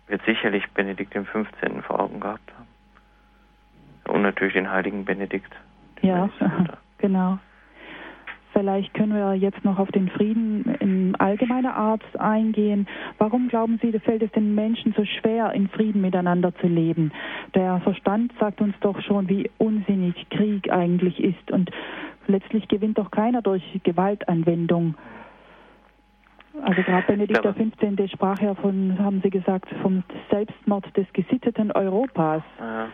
wird 0.08 0.24
sicherlich 0.26 0.70
Benedikt 0.72 1.14
XV. 1.14 1.48
vor 1.86 2.00
Augen 2.00 2.20
gehabt 2.20 2.52
haben. 2.54 2.68
Und 4.08 4.22
natürlich 4.22 4.54
den 4.54 4.72
heiligen 4.72 5.06
Benedikt. 5.06 5.52
Den 6.02 6.10
ja, 6.10 6.30
genau. 6.98 7.40
Vielleicht 8.56 8.94
können 8.94 9.14
wir 9.14 9.34
jetzt 9.34 9.66
noch 9.66 9.80
auf 9.80 9.92
den 9.92 10.08
Frieden 10.08 10.64
in 10.80 11.16
allgemeiner 11.16 11.76
Art 11.76 12.04
eingehen. 12.18 12.88
Warum 13.18 13.50
glauben 13.50 13.80
Sie, 13.82 13.92
fällt 14.00 14.24
es 14.24 14.32
den 14.32 14.56
Menschen 14.56 14.94
so 14.96 15.04
schwer, 15.04 15.52
in 15.52 15.68
Frieden 15.68 16.00
miteinander 16.00 16.56
zu 16.56 16.68
leben? 16.68 17.12
Der 17.54 17.82
Verstand 17.82 18.32
sagt 18.40 18.62
uns 18.62 18.74
doch 18.80 19.02
schon, 19.02 19.28
wie 19.28 19.52
unsinnig 19.58 20.30
Krieg 20.30 20.72
eigentlich 20.72 21.22
ist. 21.22 21.52
Und 21.52 21.70
letztlich 22.28 22.70
gewinnt 22.70 22.98
doch 22.98 23.12
keiner 23.12 23.42
durch 23.42 23.62
Gewaltanwendung. 23.84 24.96
Also 26.62 26.82
gerade 26.84 27.06
Benedikt 27.08 27.42
XV. 27.42 28.10
sprach 28.10 28.40
ja 28.40 28.56
von, 28.56 28.98
haben 29.00 29.20
Sie 29.22 29.32
gesagt, 29.32 29.68
vom 29.82 30.04
Selbstmord 30.30 30.96
des 30.96 31.08
gesitteten 31.12 31.74
Europas. 31.74 32.42
Ja. 32.58 32.88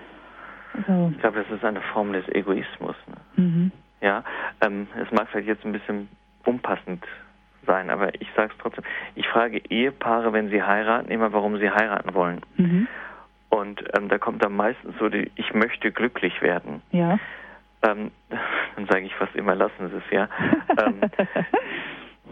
Also, 0.74 1.12
ich 1.14 1.20
glaube, 1.20 1.44
das 1.44 1.56
ist 1.56 1.64
eine 1.66 1.82
Form 1.82 2.14
des 2.14 2.28
Egoismus. 2.30 2.96
Ne? 3.08 3.44
Mhm. 3.44 3.72
Ja, 4.02 4.24
ähm, 4.62 4.88
es 4.96 5.12
mag 5.12 5.28
vielleicht 5.30 5.48
jetzt 5.48 5.66
ein 5.66 5.74
bisschen 5.74 6.10
unpassend 6.46 7.06
sein, 7.66 7.90
aber 7.90 8.14
ich 8.16 8.28
sage 8.36 8.52
es 8.52 8.58
trotzdem. 8.60 8.84
Ich 9.16 9.28
frage 9.28 9.62
Ehepaare, 9.70 10.34
wenn 10.34 10.50
sie 10.50 10.64
heiraten, 10.64 11.12
immer, 11.12 11.32
warum 11.34 11.58
sie 11.58 11.70
heiraten 11.70 12.14
wollen. 12.14 12.42
Mhm. 12.58 12.88
Und 13.50 13.84
ähm, 13.96 14.10
da 14.10 14.18
kommt 14.18 14.44
dann 14.44 14.54
meistens 14.56 14.96
so 14.98 15.10
die, 15.10 15.30
ich 15.36 15.54
möchte 15.54 15.92
glücklich 15.92 16.42
werden. 16.42 16.82
Ja. 16.92 17.20
Ähm, 17.84 18.12
dann 18.76 18.86
sage 18.88 19.02
ich 19.02 19.14
fast 19.16 19.36
immer, 19.36 19.56
lassen 19.56 19.90
Sie 19.90 19.98
es, 19.98 20.12
ja. 20.12 20.30
ähm, 20.78 21.02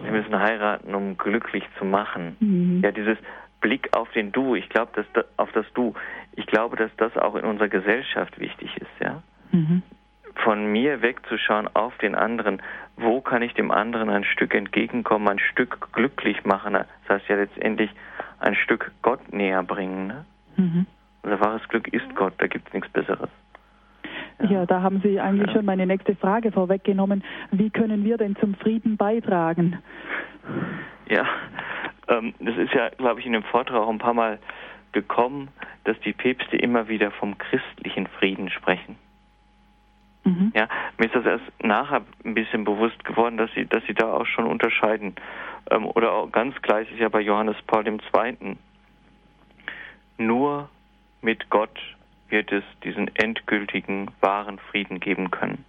Sie 0.04 0.12
müssen 0.12 0.40
heiraten, 0.40 0.96
um 0.96 1.18
glücklich 1.18 1.64
zu 1.78 1.84
machen. 1.84 2.38
Mhm. 2.40 2.82
Ja, 2.84 2.92
dieses 2.92 3.18
Blick 3.62 3.96
auf 3.96 4.10
den 4.12 4.32
Du, 4.32 4.56
ich 4.56 4.70
glaube, 4.70 4.92
dass 4.96 5.26
auf 5.38 5.52
das 5.52 5.66
Du, 5.74 5.94
ich 6.34 6.46
glaube, 6.46 6.76
dass 6.76 6.92
das 6.98 7.16
auch 7.18 7.36
in 7.36 7.46
unserer 7.46 7.70
Gesellschaft 7.70 8.40
wichtig 8.40 8.76
ist, 8.78 8.92
ja. 9.00 9.22
Mhm 9.52 9.84
von 10.44 10.72
mir 10.72 11.02
wegzuschauen 11.02 11.68
auf 11.74 11.98
den 11.98 12.16
anderen. 12.16 12.62
Wo 12.98 13.22
kann 13.22 13.42
ich 13.42 13.54
dem 13.54 13.72
anderen 13.72 14.10
ein 14.10 14.24
Stück 14.24 14.54
entgegenkommen, 14.54 15.28
ein 15.28 15.40
Stück 15.40 15.92
glücklich 15.94 16.44
machen? 16.46 16.74
Das 16.74 16.88
heißt 17.10 17.28
ja 17.28 17.36
letztendlich 17.36 17.90
ein 18.40 18.56
Stück 18.56 18.92
Gott 19.02 19.34
näher 19.34 19.64
bringen. 19.64 20.08
Ne? 20.08 20.26
Mhm. 20.58 20.86
Unser 21.24 21.40
wahres 21.42 21.68
Glück 21.68 21.88
ist 21.94 22.16
Gott, 22.16 22.34
da 22.38 22.48
gibt 22.48 22.68
es 22.68 22.74
nichts 22.74 22.90
Besseres. 22.90 23.30
Ja. 24.42 24.50
ja. 24.50 24.66
da 24.66 24.82
haben 24.82 25.02
Sie 25.02 25.20
eigentlich 25.20 25.48
ja. 25.48 25.54
schon 25.56 25.66
meine 25.66 25.86
nächste 25.86 26.16
Frage 26.16 26.52
vorweggenommen. 26.52 27.24
Wie 27.52 27.70
können 27.70 28.04
wir 28.04 28.18
denn 28.18 28.36
zum 28.38 28.56
Frieden 28.56 28.98
beitragen? 28.98 29.80
Ja, 31.10 31.26
ähm, 32.10 32.34
das 32.40 32.58
ist 32.58 32.74
ja, 32.74 32.90
glaube 32.90 33.20
ich, 33.20 33.26
in 33.26 33.34
dem 33.34 33.44
Vortrag 33.44 33.78
auch 33.78 33.90
ein 33.90 34.00
paar 34.00 34.14
Mal 34.14 34.40
gekommen, 34.92 35.50
dass 35.84 36.00
die 36.02 36.14
Päpste 36.14 36.58
immer 36.58 36.88
wieder 36.88 37.12
vom 37.12 37.38
christlichen 37.38 38.08
Frieden 38.08 38.50
sprechen. 38.50 38.96
Mhm. 40.24 40.52
Ja, 40.56 40.68
mir 40.98 41.06
ist 41.06 41.16
das 41.16 41.26
erst 41.26 41.64
nachher 41.64 42.02
ein 42.26 42.34
bisschen 42.34 42.64
bewusst 42.64 43.04
geworden, 43.06 43.38
dass 43.38 43.52
sie, 43.54 43.66
dass 43.66 43.84
sie 43.86 43.94
da 43.94 44.12
auch 44.14 44.26
schon 44.26 44.46
unterscheiden. 44.46 45.16
Ähm, 45.70 45.86
oder 45.86 46.12
auch 46.12 46.32
ganz 46.32 46.60
klar 46.62 46.82
ist 46.82 46.92
ja 46.98 47.10
bei 47.10 47.22
Johannes 47.22 47.56
Paul 47.68 47.88
II. 47.88 48.58
Nur 50.18 50.70
mit 51.22 51.50
Gott 51.50 51.80
wird 52.30 52.52
es 52.52 52.64
diesen 52.84 53.14
endgültigen, 53.16 54.12
wahren 54.20 54.60
Frieden 54.60 55.00
geben 55.00 55.32
können. 55.32 55.66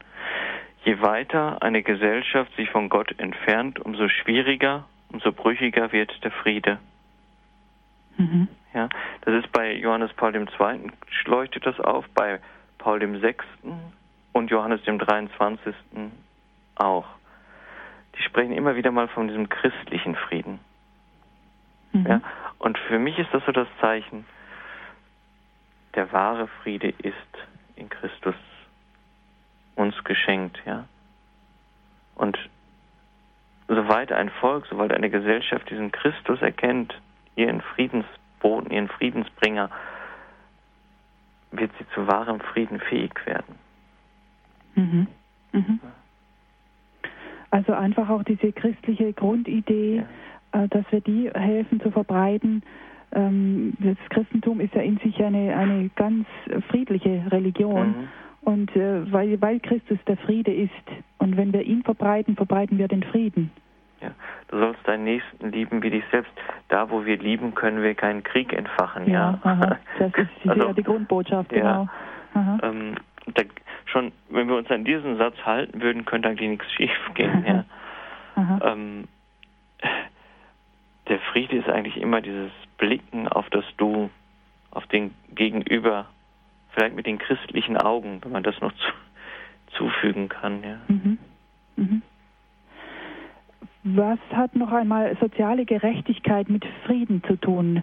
Je 0.84 1.01
weiter 1.01 1.62
eine 1.62 1.82
Gesellschaft 1.82 2.55
sich 2.57 2.70
von 2.70 2.88
Gott 2.88 3.18
entfernt, 3.18 3.78
umso 3.80 4.09
schwieriger, 4.09 4.86
umso 5.12 5.32
brüchiger 5.32 5.92
wird 5.92 6.22
der 6.24 6.30
Friede. 6.30 6.78
Mhm. 8.16 8.48
Ja, 8.72 8.88
das 9.22 9.44
ist 9.44 9.52
bei 9.52 9.74
Johannes 9.74 10.12
Paul 10.14 10.34
II. 10.34 10.90
leuchtet 11.24 11.66
das 11.66 11.78
auf, 11.80 12.06
bei 12.14 12.40
Paul 12.78 13.00
VI 13.00 13.34
und 14.32 14.50
Johannes 14.50 14.82
dem 14.84 14.98
23. 14.98 15.74
auch. 16.76 17.06
Die 18.16 18.22
sprechen 18.22 18.52
immer 18.52 18.76
wieder 18.76 18.90
mal 18.90 19.08
von 19.08 19.28
diesem 19.28 19.48
christlichen 19.48 20.14
Frieden. 20.14 20.61
Mhm. 21.92 22.06
Ja? 22.06 22.20
Und 22.58 22.78
für 22.78 22.98
mich 22.98 23.18
ist 23.18 23.32
das 23.32 23.44
so 23.44 23.52
das 23.52 23.68
Zeichen, 23.80 24.24
der 25.94 26.12
wahre 26.12 26.46
Friede 26.62 26.90
ist 26.98 27.14
in 27.76 27.88
Christus 27.88 28.34
uns 29.74 30.04
geschenkt, 30.04 30.61
ja. 30.66 30.84
Und 32.14 32.38
soweit 33.71 34.12
ein 34.12 34.31
Volk, 34.41 34.66
soweit 34.66 34.93
eine 34.93 35.11
Gesellschaft 35.11 35.71
diesen 35.71 35.93
Christus 35.93 36.43
erkennt, 36.43 37.01
ihren 37.37 37.61
Friedensboten, 37.61 38.71
ihren 38.71 38.89
Friedensbringer, 38.89 39.71
wird 41.53 41.71
sie 41.79 41.87
zu 41.95 42.07
wahrem 42.07 42.41
Frieden 42.41 42.81
fähig 42.81 43.14
werden. 43.27 43.55
Mhm. 44.75 45.07
Mhm. 45.53 45.81
Also 47.51 47.73
einfach 47.73 48.09
auch 48.09 48.23
diese 48.23 48.53
christliche 48.53 49.12
Grundidee, 49.12 50.05
ja. 50.55 50.64
äh, 50.64 50.68
dass 50.68 50.85
wir 50.91 51.01
die 51.01 51.31
helfen 51.33 51.81
zu 51.81 51.91
verbreiten. 51.91 52.62
Ähm, 53.12 53.75
das 53.81 53.97
Christentum 54.11 54.61
ist 54.61 54.75
ja 54.75 54.83
in 54.83 54.99
sich 54.99 55.23
eine, 55.23 55.57
eine 55.57 55.91
ganz 55.97 56.27
friedliche 56.68 57.25
Religion. 57.31 57.89
Mhm. 57.89 58.09
Und 58.43 58.77
äh, 58.77 59.12
weil, 59.12 59.41
weil 59.41 59.61
Christus 59.61 59.99
der 60.07 60.16
Friede 60.16 60.53
ist. 60.53 60.71
Und 61.21 61.37
wenn 61.37 61.53
wir 61.53 61.62
ihn 61.62 61.83
verbreiten, 61.83 62.35
verbreiten 62.35 62.79
wir 62.79 62.89
den 62.89 63.03
Frieden. 63.03 63.53
Ja, 64.01 64.11
du 64.49 64.59
sollst 64.59 64.81
deinen 64.89 65.05
Nächsten 65.05 65.53
lieben 65.53 65.83
wie 65.83 65.91
dich 65.91 66.05
selbst. 66.11 66.33
Da, 66.68 66.91
wo 66.91 67.05
wir 67.05 67.18
lieben, 67.18 67.55
können 67.55 67.83
wir 67.83 67.95
keinen 67.95 68.23
Krieg 68.23 68.53
entfachen. 68.55 69.09
Ja, 69.09 69.39
ja. 69.45 69.79
das 69.99 70.12
ist 70.16 70.49
also, 70.49 70.68
ja 70.68 70.73
die 70.73 70.83
Grundbotschaft, 70.83 71.53
ja, 71.53 71.87
genau. 72.35 72.59
Ähm, 72.62 72.95
da, 73.35 73.43
schon, 73.85 74.12
wenn 74.31 74.49
wir 74.49 74.57
uns 74.57 74.71
an 74.71 74.85
diesen 74.85 75.18
Satz 75.18 75.37
halten 75.45 75.83
würden, 75.83 76.07
könnte 76.07 76.29
eigentlich 76.29 76.49
nichts 76.49 76.73
schief 76.73 76.91
gehen. 77.14 77.45
Ja. 77.47 77.64
Ähm, 78.62 79.05
der 81.09 81.18
Friede 81.33 81.57
ist 81.57 81.68
eigentlich 81.68 81.99
immer 81.99 82.23
dieses 82.23 82.53
Blicken 82.79 83.29
auf 83.29 83.51
das 83.51 83.64
Du, 83.77 84.09
auf 84.71 84.87
den 84.87 85.14
Gegenüber, 85.35 86.07
vielleicht 86.71 86.95
mit 86.95 87.07
den 87.07 87.18
christlichen 87.18 87.77
Augen, 87.77 88.21
wenn 88.23 88.33
man 88.33 88.43
das 88.43 88.59
noch 88.61 88.73
zu, 88.73 88.93
zufügen 89.73 90.29
kann. 90.29 90.62
Ja. 90.62 90.79
Mhm. 90.89 91.18
Mhm. 91.77 92.03
Was 93.83 94.18
hat 94.33 94.55
noch 94.57 94.73
einmal 94.73 95.16
soziale 95.21 95.64
Gerechtigkeit 95.64 96.49
mit 96.51 96.64
Frieden 96.85 97.23
zu 97.25 97.37
tun? 97.37 97.83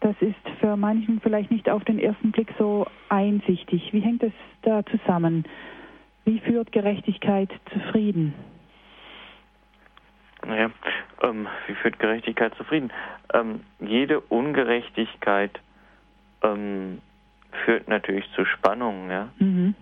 Das 0.00 0.14
ist 0.20 0.36
für 0.60 0.76
manchen 0.76 1.20
vielleicht 1.20 1.50
nicht 1.50 1.68
auf 1.68 1.84
den 1.84 1.98
ersten 1.98 2.30
Blick 2.30 2.54
so 2.58 2.86
einsichtig. 3.08 3.92
Wie 3.92 4.00
hängt 4.00 4.22
es 4.22 4.32
da 4.62 4.84
zusammen? 4.86 5.44
Wie 6.24 6.38
führt 6.40 6.72
Gerechtigkeit 6.72 7.50
zu 7.72 7.80
Frieden? 7.90 8.34
Ja, 10.46 10.70
ähm, 11.22 11.48
wie 11.66 11.74
führt 11.74 11.98
Gerechtigkeit 11.98 12.54
zu 12.54 12.64
Frieden? 12.64 12.92
Ähm, 13.34 13.60
jede 13.80 14.20
Ungerechtigkeit 14.20 15.58
ähm, 16.42 17.02
führt 17.64 17.88
natürlich 17.88 18.30
zu 18.34 18.44
Spannungen. 18.44 19.10
Ja? 19.10 19.28
Mhm. 19.38 19.74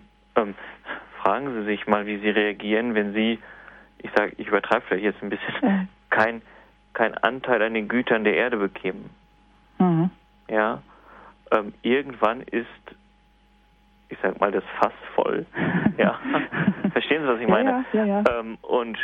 Fragen 1.27 1.51
Sie 1.51 1.65
sich 1.65 1.85
mal, 1.87 2.05
wie 2.05 2.19
Sie 2.19 2.29
reagieren, 2.29 2.95
wenn 2.95 3.11
Sie, 3.11 3.37
ich 3.97 4.09
sage, 4.15 4.31
ich 4.37 4.47
übertreibe 4.47 4.85
vielleicht 4.87 5.03
jetzt 5.03 5.21
ein 5.21 5.29
bisschen, 5.29 5.89
kein, 6.09 6.41
kein 6.93 7.15
Anteil 7.15 7.61
an 7.63 7.73
den 7.73 7.89
Gütern 7.89 8.23
der 8.23 8.37
Erde 8.37 8.55
bekämen. 8.55 9.09
Mhm. 9.77 10.09
Ja, 10.47 10.81
ähm, 11.51 11.73
irgendwann 11.81 12.43
ist, 12.43 12.69
ich 14.07 14.17
sag 14.23 14.39
mal, 14.39 14.53
das 14.53 14.63
Fass 14.79 14.93
voll. 15.15 15.45
ja, 15.97 16.17
verstehen 16.93 17.23
Sie, 17.23 17.27
was 17.27 17.41
ich 17.41 17.47
meine? 17.49 17.83
Ja, 17.91 18.05
ja, 18.05 18.05
ja, 18.05 18.39
ähm, 18.39 18.57
und 18.61 18.97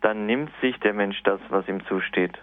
dann 0.00 0.24
nimmt 0.24 0.50
sich 0.62 0.80
der 0.80 0.94
Mensch 0.94 1.22
das, 1.24 1.40
was 1.50 1.68
ihm 1.68 1.84
zusteht. 1.88 2.38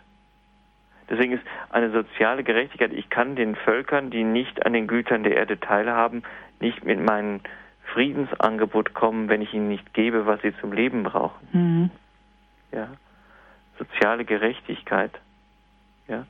Deswegen 1.09 1.33
ist 1.33 1.43
eine 1.71 1.89
soziale 1.89 2.43
Gerechtigkeit, 2.43 2.93
ich 2.93 3.09
kann 3.09 3.35
den 3.35 3.55
Völkern, 3.55 4.11
die 4.11 4.23
nicht 4.23 4.63
an 4.63 4.73
den 4.73 4.85
Gütern 4.85 5.23
der 5.23 5.37
Erde 5.37 5.59
teilhaben, 5.59 6.21
nicht 6.59 6.85
mit 6.85 6.99
meinem 6.99 7.39
Friedensangebot 7.93 8.93
kommen, 8.93 9.29
wenn 9.29 9.41
ich 9.41 9.53
ihnen 9.53 9.67
nicht 9.67 9.93
gebe, 9.93 10.25
was 10.25 10.41
sie 10.41 10.55
zum 10.59 10.71
Leben 10.71 11.03
brauchen. 11.03 11.47
Mhm. 11.51 11.91
Ja. 12.71 12.89
Soziale 13.77 14.25
Gerechtigkeit. 14.25 15.11
Ja. 16.07 16.25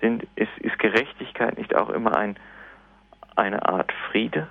Sind, 0.00 0.26
ist, 0.34 0.56
ist 0.58 0.78
Gerechtigkeit 0.78 1.58
nicht 1.58 1.74
auch 1.74 1.90
immer 1.90 2.16
ein, 2.16 2.36
eine 3.36 3.66
Art 3.66 3.92
Friede? 4.10 4.48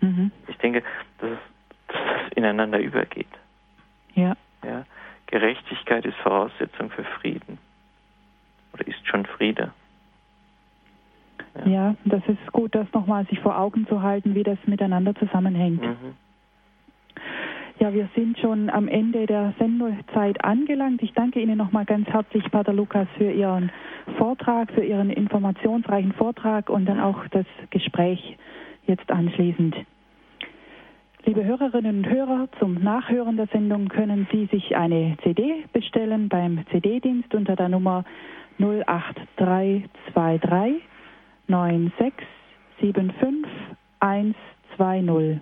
Mhm. 0.00 0.30
Ich 0.46 0.58
denke, 0.58 0.82
dass, 1.18 1.30
es, 1.30 1.38
dass 1.88 1.98
das 2.22 2.32
ineinander 2.34 2.78
übergeht. 2.78 3.26
Ja. 4.14 4.36
ja. 4.64 4.84
Gerechtigkeit 5.26 6.04
ist 6.04 6.16
Voraussetzung 6.18 6.90
für 6.90 7.04
Frieden. 7.04 7.58
Oder 8.72 8.86
ist 8.86 9.06
schon 9.06 9.26
Friede. 9.26 9.72
Ja, 11.68 11.94
das 12.04 12.22
ist 12.26 12.52
gut, 12.52 12.74
das 12.74 12.86
nochmal 12.94 13.26
sich 13.26 13.38
vor 13.40 13.58
Augen 13.58 13.86
zu 13.88 14.02
halten, 14.02 14.34
wie 14.34 14.42
das 14.42 14.58
miteinander 14.66 15.14
zusammenhängt. 15.14 15.82
Mhm. 15.82 16.14
Ja, 17.78 17.92
wir 17.92 18.08
sind 18.16 18.38
schon 18.38 18.70
am 18.70 18.88
Ende 18.88 19.26
der 19.26 19.52
Sendezeit 19.58 20.42
angelangt. 20.44 21.02
Ich 21.02 21.12
danke 21.12 21.40
Ihnen 21.40 21.58
nochmal 21.58 21.84
ganz 21.84 22.08
herzlich, 22.08 22.50
Pater 22.50 22.72
Lukas, 22.72 23.06
für 23.18 23.30
Ihren 23.30 23.70
Vortrag, 24.16 24.72
für 24.72 24.82
Ihren 24.82 25.10
informationsreichen 25.10 26.12
Vortrag 26.12 26.70
und 26.70 26.86
dann 26.86 26.98
auch 26.98 27.26
das 27.28 27.46
Gespräch 27.70 28.38
jetzt 28.86 29.10
anschließend. 29.10 29.76
Liebe 31.24 31.44
Hörerinnen 31.44 31.98
und 31.98 32.08
Hörer, 32.08 32.48
zum 32.58 32.82
Nachhören 32.82 33.36
der 33.36 33.48
Sendung 33.48 33.88
können 33.88 34.26
Sie 34.32 34.46
sich 34.46 34.74
eine 34.74 35.18
CD 35.22 35.64
bestellen 35.72 36.28
beim 36.28 36.64
CD-Dienst 36.70 37.34
unter 37.34 37.54
der 37.54 37.68
Nummer 37.68 38.04
08323 38.58 40.82
9675 41.48 43.46
120. 44.00 45.40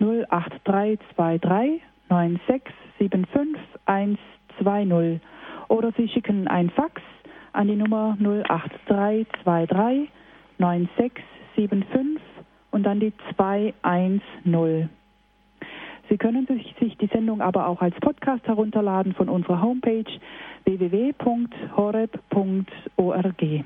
08323 0.00 1.82
9675 2.08 3.60
120. 3.86 5.20
Oder 5.68 5.92
Sie 5.96 6.08
schicken 6.08 6.48
ein 6.48 6.70
Fax 6.70 7.00
an 7.52 7.68
die 7.68 7.76
Nummer 7.76 8.16
08323 8.20 10.10
9675 10.58 12.20
und 12.70 12.84
dann 12.84 13.00
die 13.00 13.12
210. 13.34 14.22
Sie 16.08 16.16
können 16.18 16.46
sich 16.46 16.96
die 16.98 17.06
Sendung 17.06 17.40
aber 17.40 17.66
auch 17.66 17.80
als 17.80 17.98
Podcast 18.00 18.46
herunterladen 18.46 19.14
von 19.14 19.28
unserer 19.28 19.62
Homepage 19.62 20.04
www.horeb.org. 20.64 23.64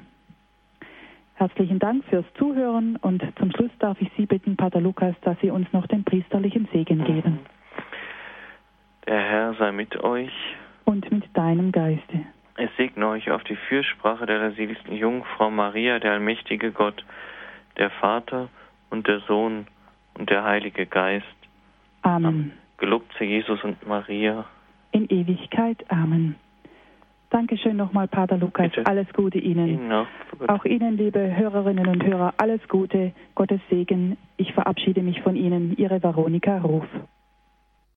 Herzlichen 1.38 1.78
Dank 1.78 2.04
fürs 2.06 2.24
Zuhören 2.36 2.96
und 2.96 3.22
zum 3.38 3.52
Schluss 3.52 3.70
darf 3.78 3.96
ich 4.00 4.10
Sie 4.16 4.26
bitten, 4.26 4.56
Pater 4.56 4.80
Lukas, 4.80 5.14
dass 5.20 5.38
Sie 5.40 5.52
uns 5.52 5.72
noch 5.72 5.86
den 5.86 6.02
priesterlichen 6.02 6.66
Segen 6.72 7.04
geben. 7.04 7.38
Der 9.06 9.20
Herr 9.20 9.54
sei 9.54 9.70
mit 9.70 10.02
euch. 10.02 10.32
Und 10.84 11.08
mit 11.12 11.24
deinem 11.34 11.70
Geiste. 11.70 12.22
Es 12.56 12.70
segne 12.76 13.06
euch 13.06 13.30
auf 13.30 13.44
die 13.44 13.54
Fürsprache 13.54 14.26
der 14.26 14.50
seligsten 14.54 14.96
Jungfrau 14.96 15.48
Maria, 15.48 16.00
der 16.00 16.14
allmächtige 16.14 16.72
Gott, 16.72 17.04
der 17.76 17.90
Vater 17.90 18.48
und 18.90 19.06
der 19.06 19.20
Sohn 19.20 19.68
und 20.14 20.30
der 20.30 20.42
Heilige 20.42 20.86
Geist. 20.86 21.24
Amen. 22.02 22.50
Gelobt 22.78 23.14
sei 23.16 23.26
Jesus 23.26 23.62
und 23.62 23.86
Maria. 23.86 24.44
In 24.90 25.06
Ewigkeit. 25.08 25.88
Amen. 25.88 26.34
Dankeschön 27.30 27.76
nochmal, 27.76 28.08
Pater 28.08 28.38
Lukas. 28.38 28.70
Bitte. 28.70 28.86
Alles 28.86 29.06
Gute 29.12 29.38
Ihnen. 29.38 29.68
Ihnen 29.68 29.92
auch. 29.92 30.06
auch 30.46 30.64
Ihnen, 30.64 30.96
liebe 30.96 31.36
Hörerinnen 31.36 31.86
und 31.86 32.04
Hörer, 32.04 32.34
alles 32.38 32.60
Gute, 32.68 33.12
Gottes 33.34 33.60
Segen. 33.68 34.16
Ich 34.38 34.52
verabschiede 34.54 35.02
mich 35.02 35.20
von 35.20 35.36
Ihnen, 35.36 35.76
Ihre 35.76 36.02
Veronika 36.02 36.58
Ruf. 36.58 36.86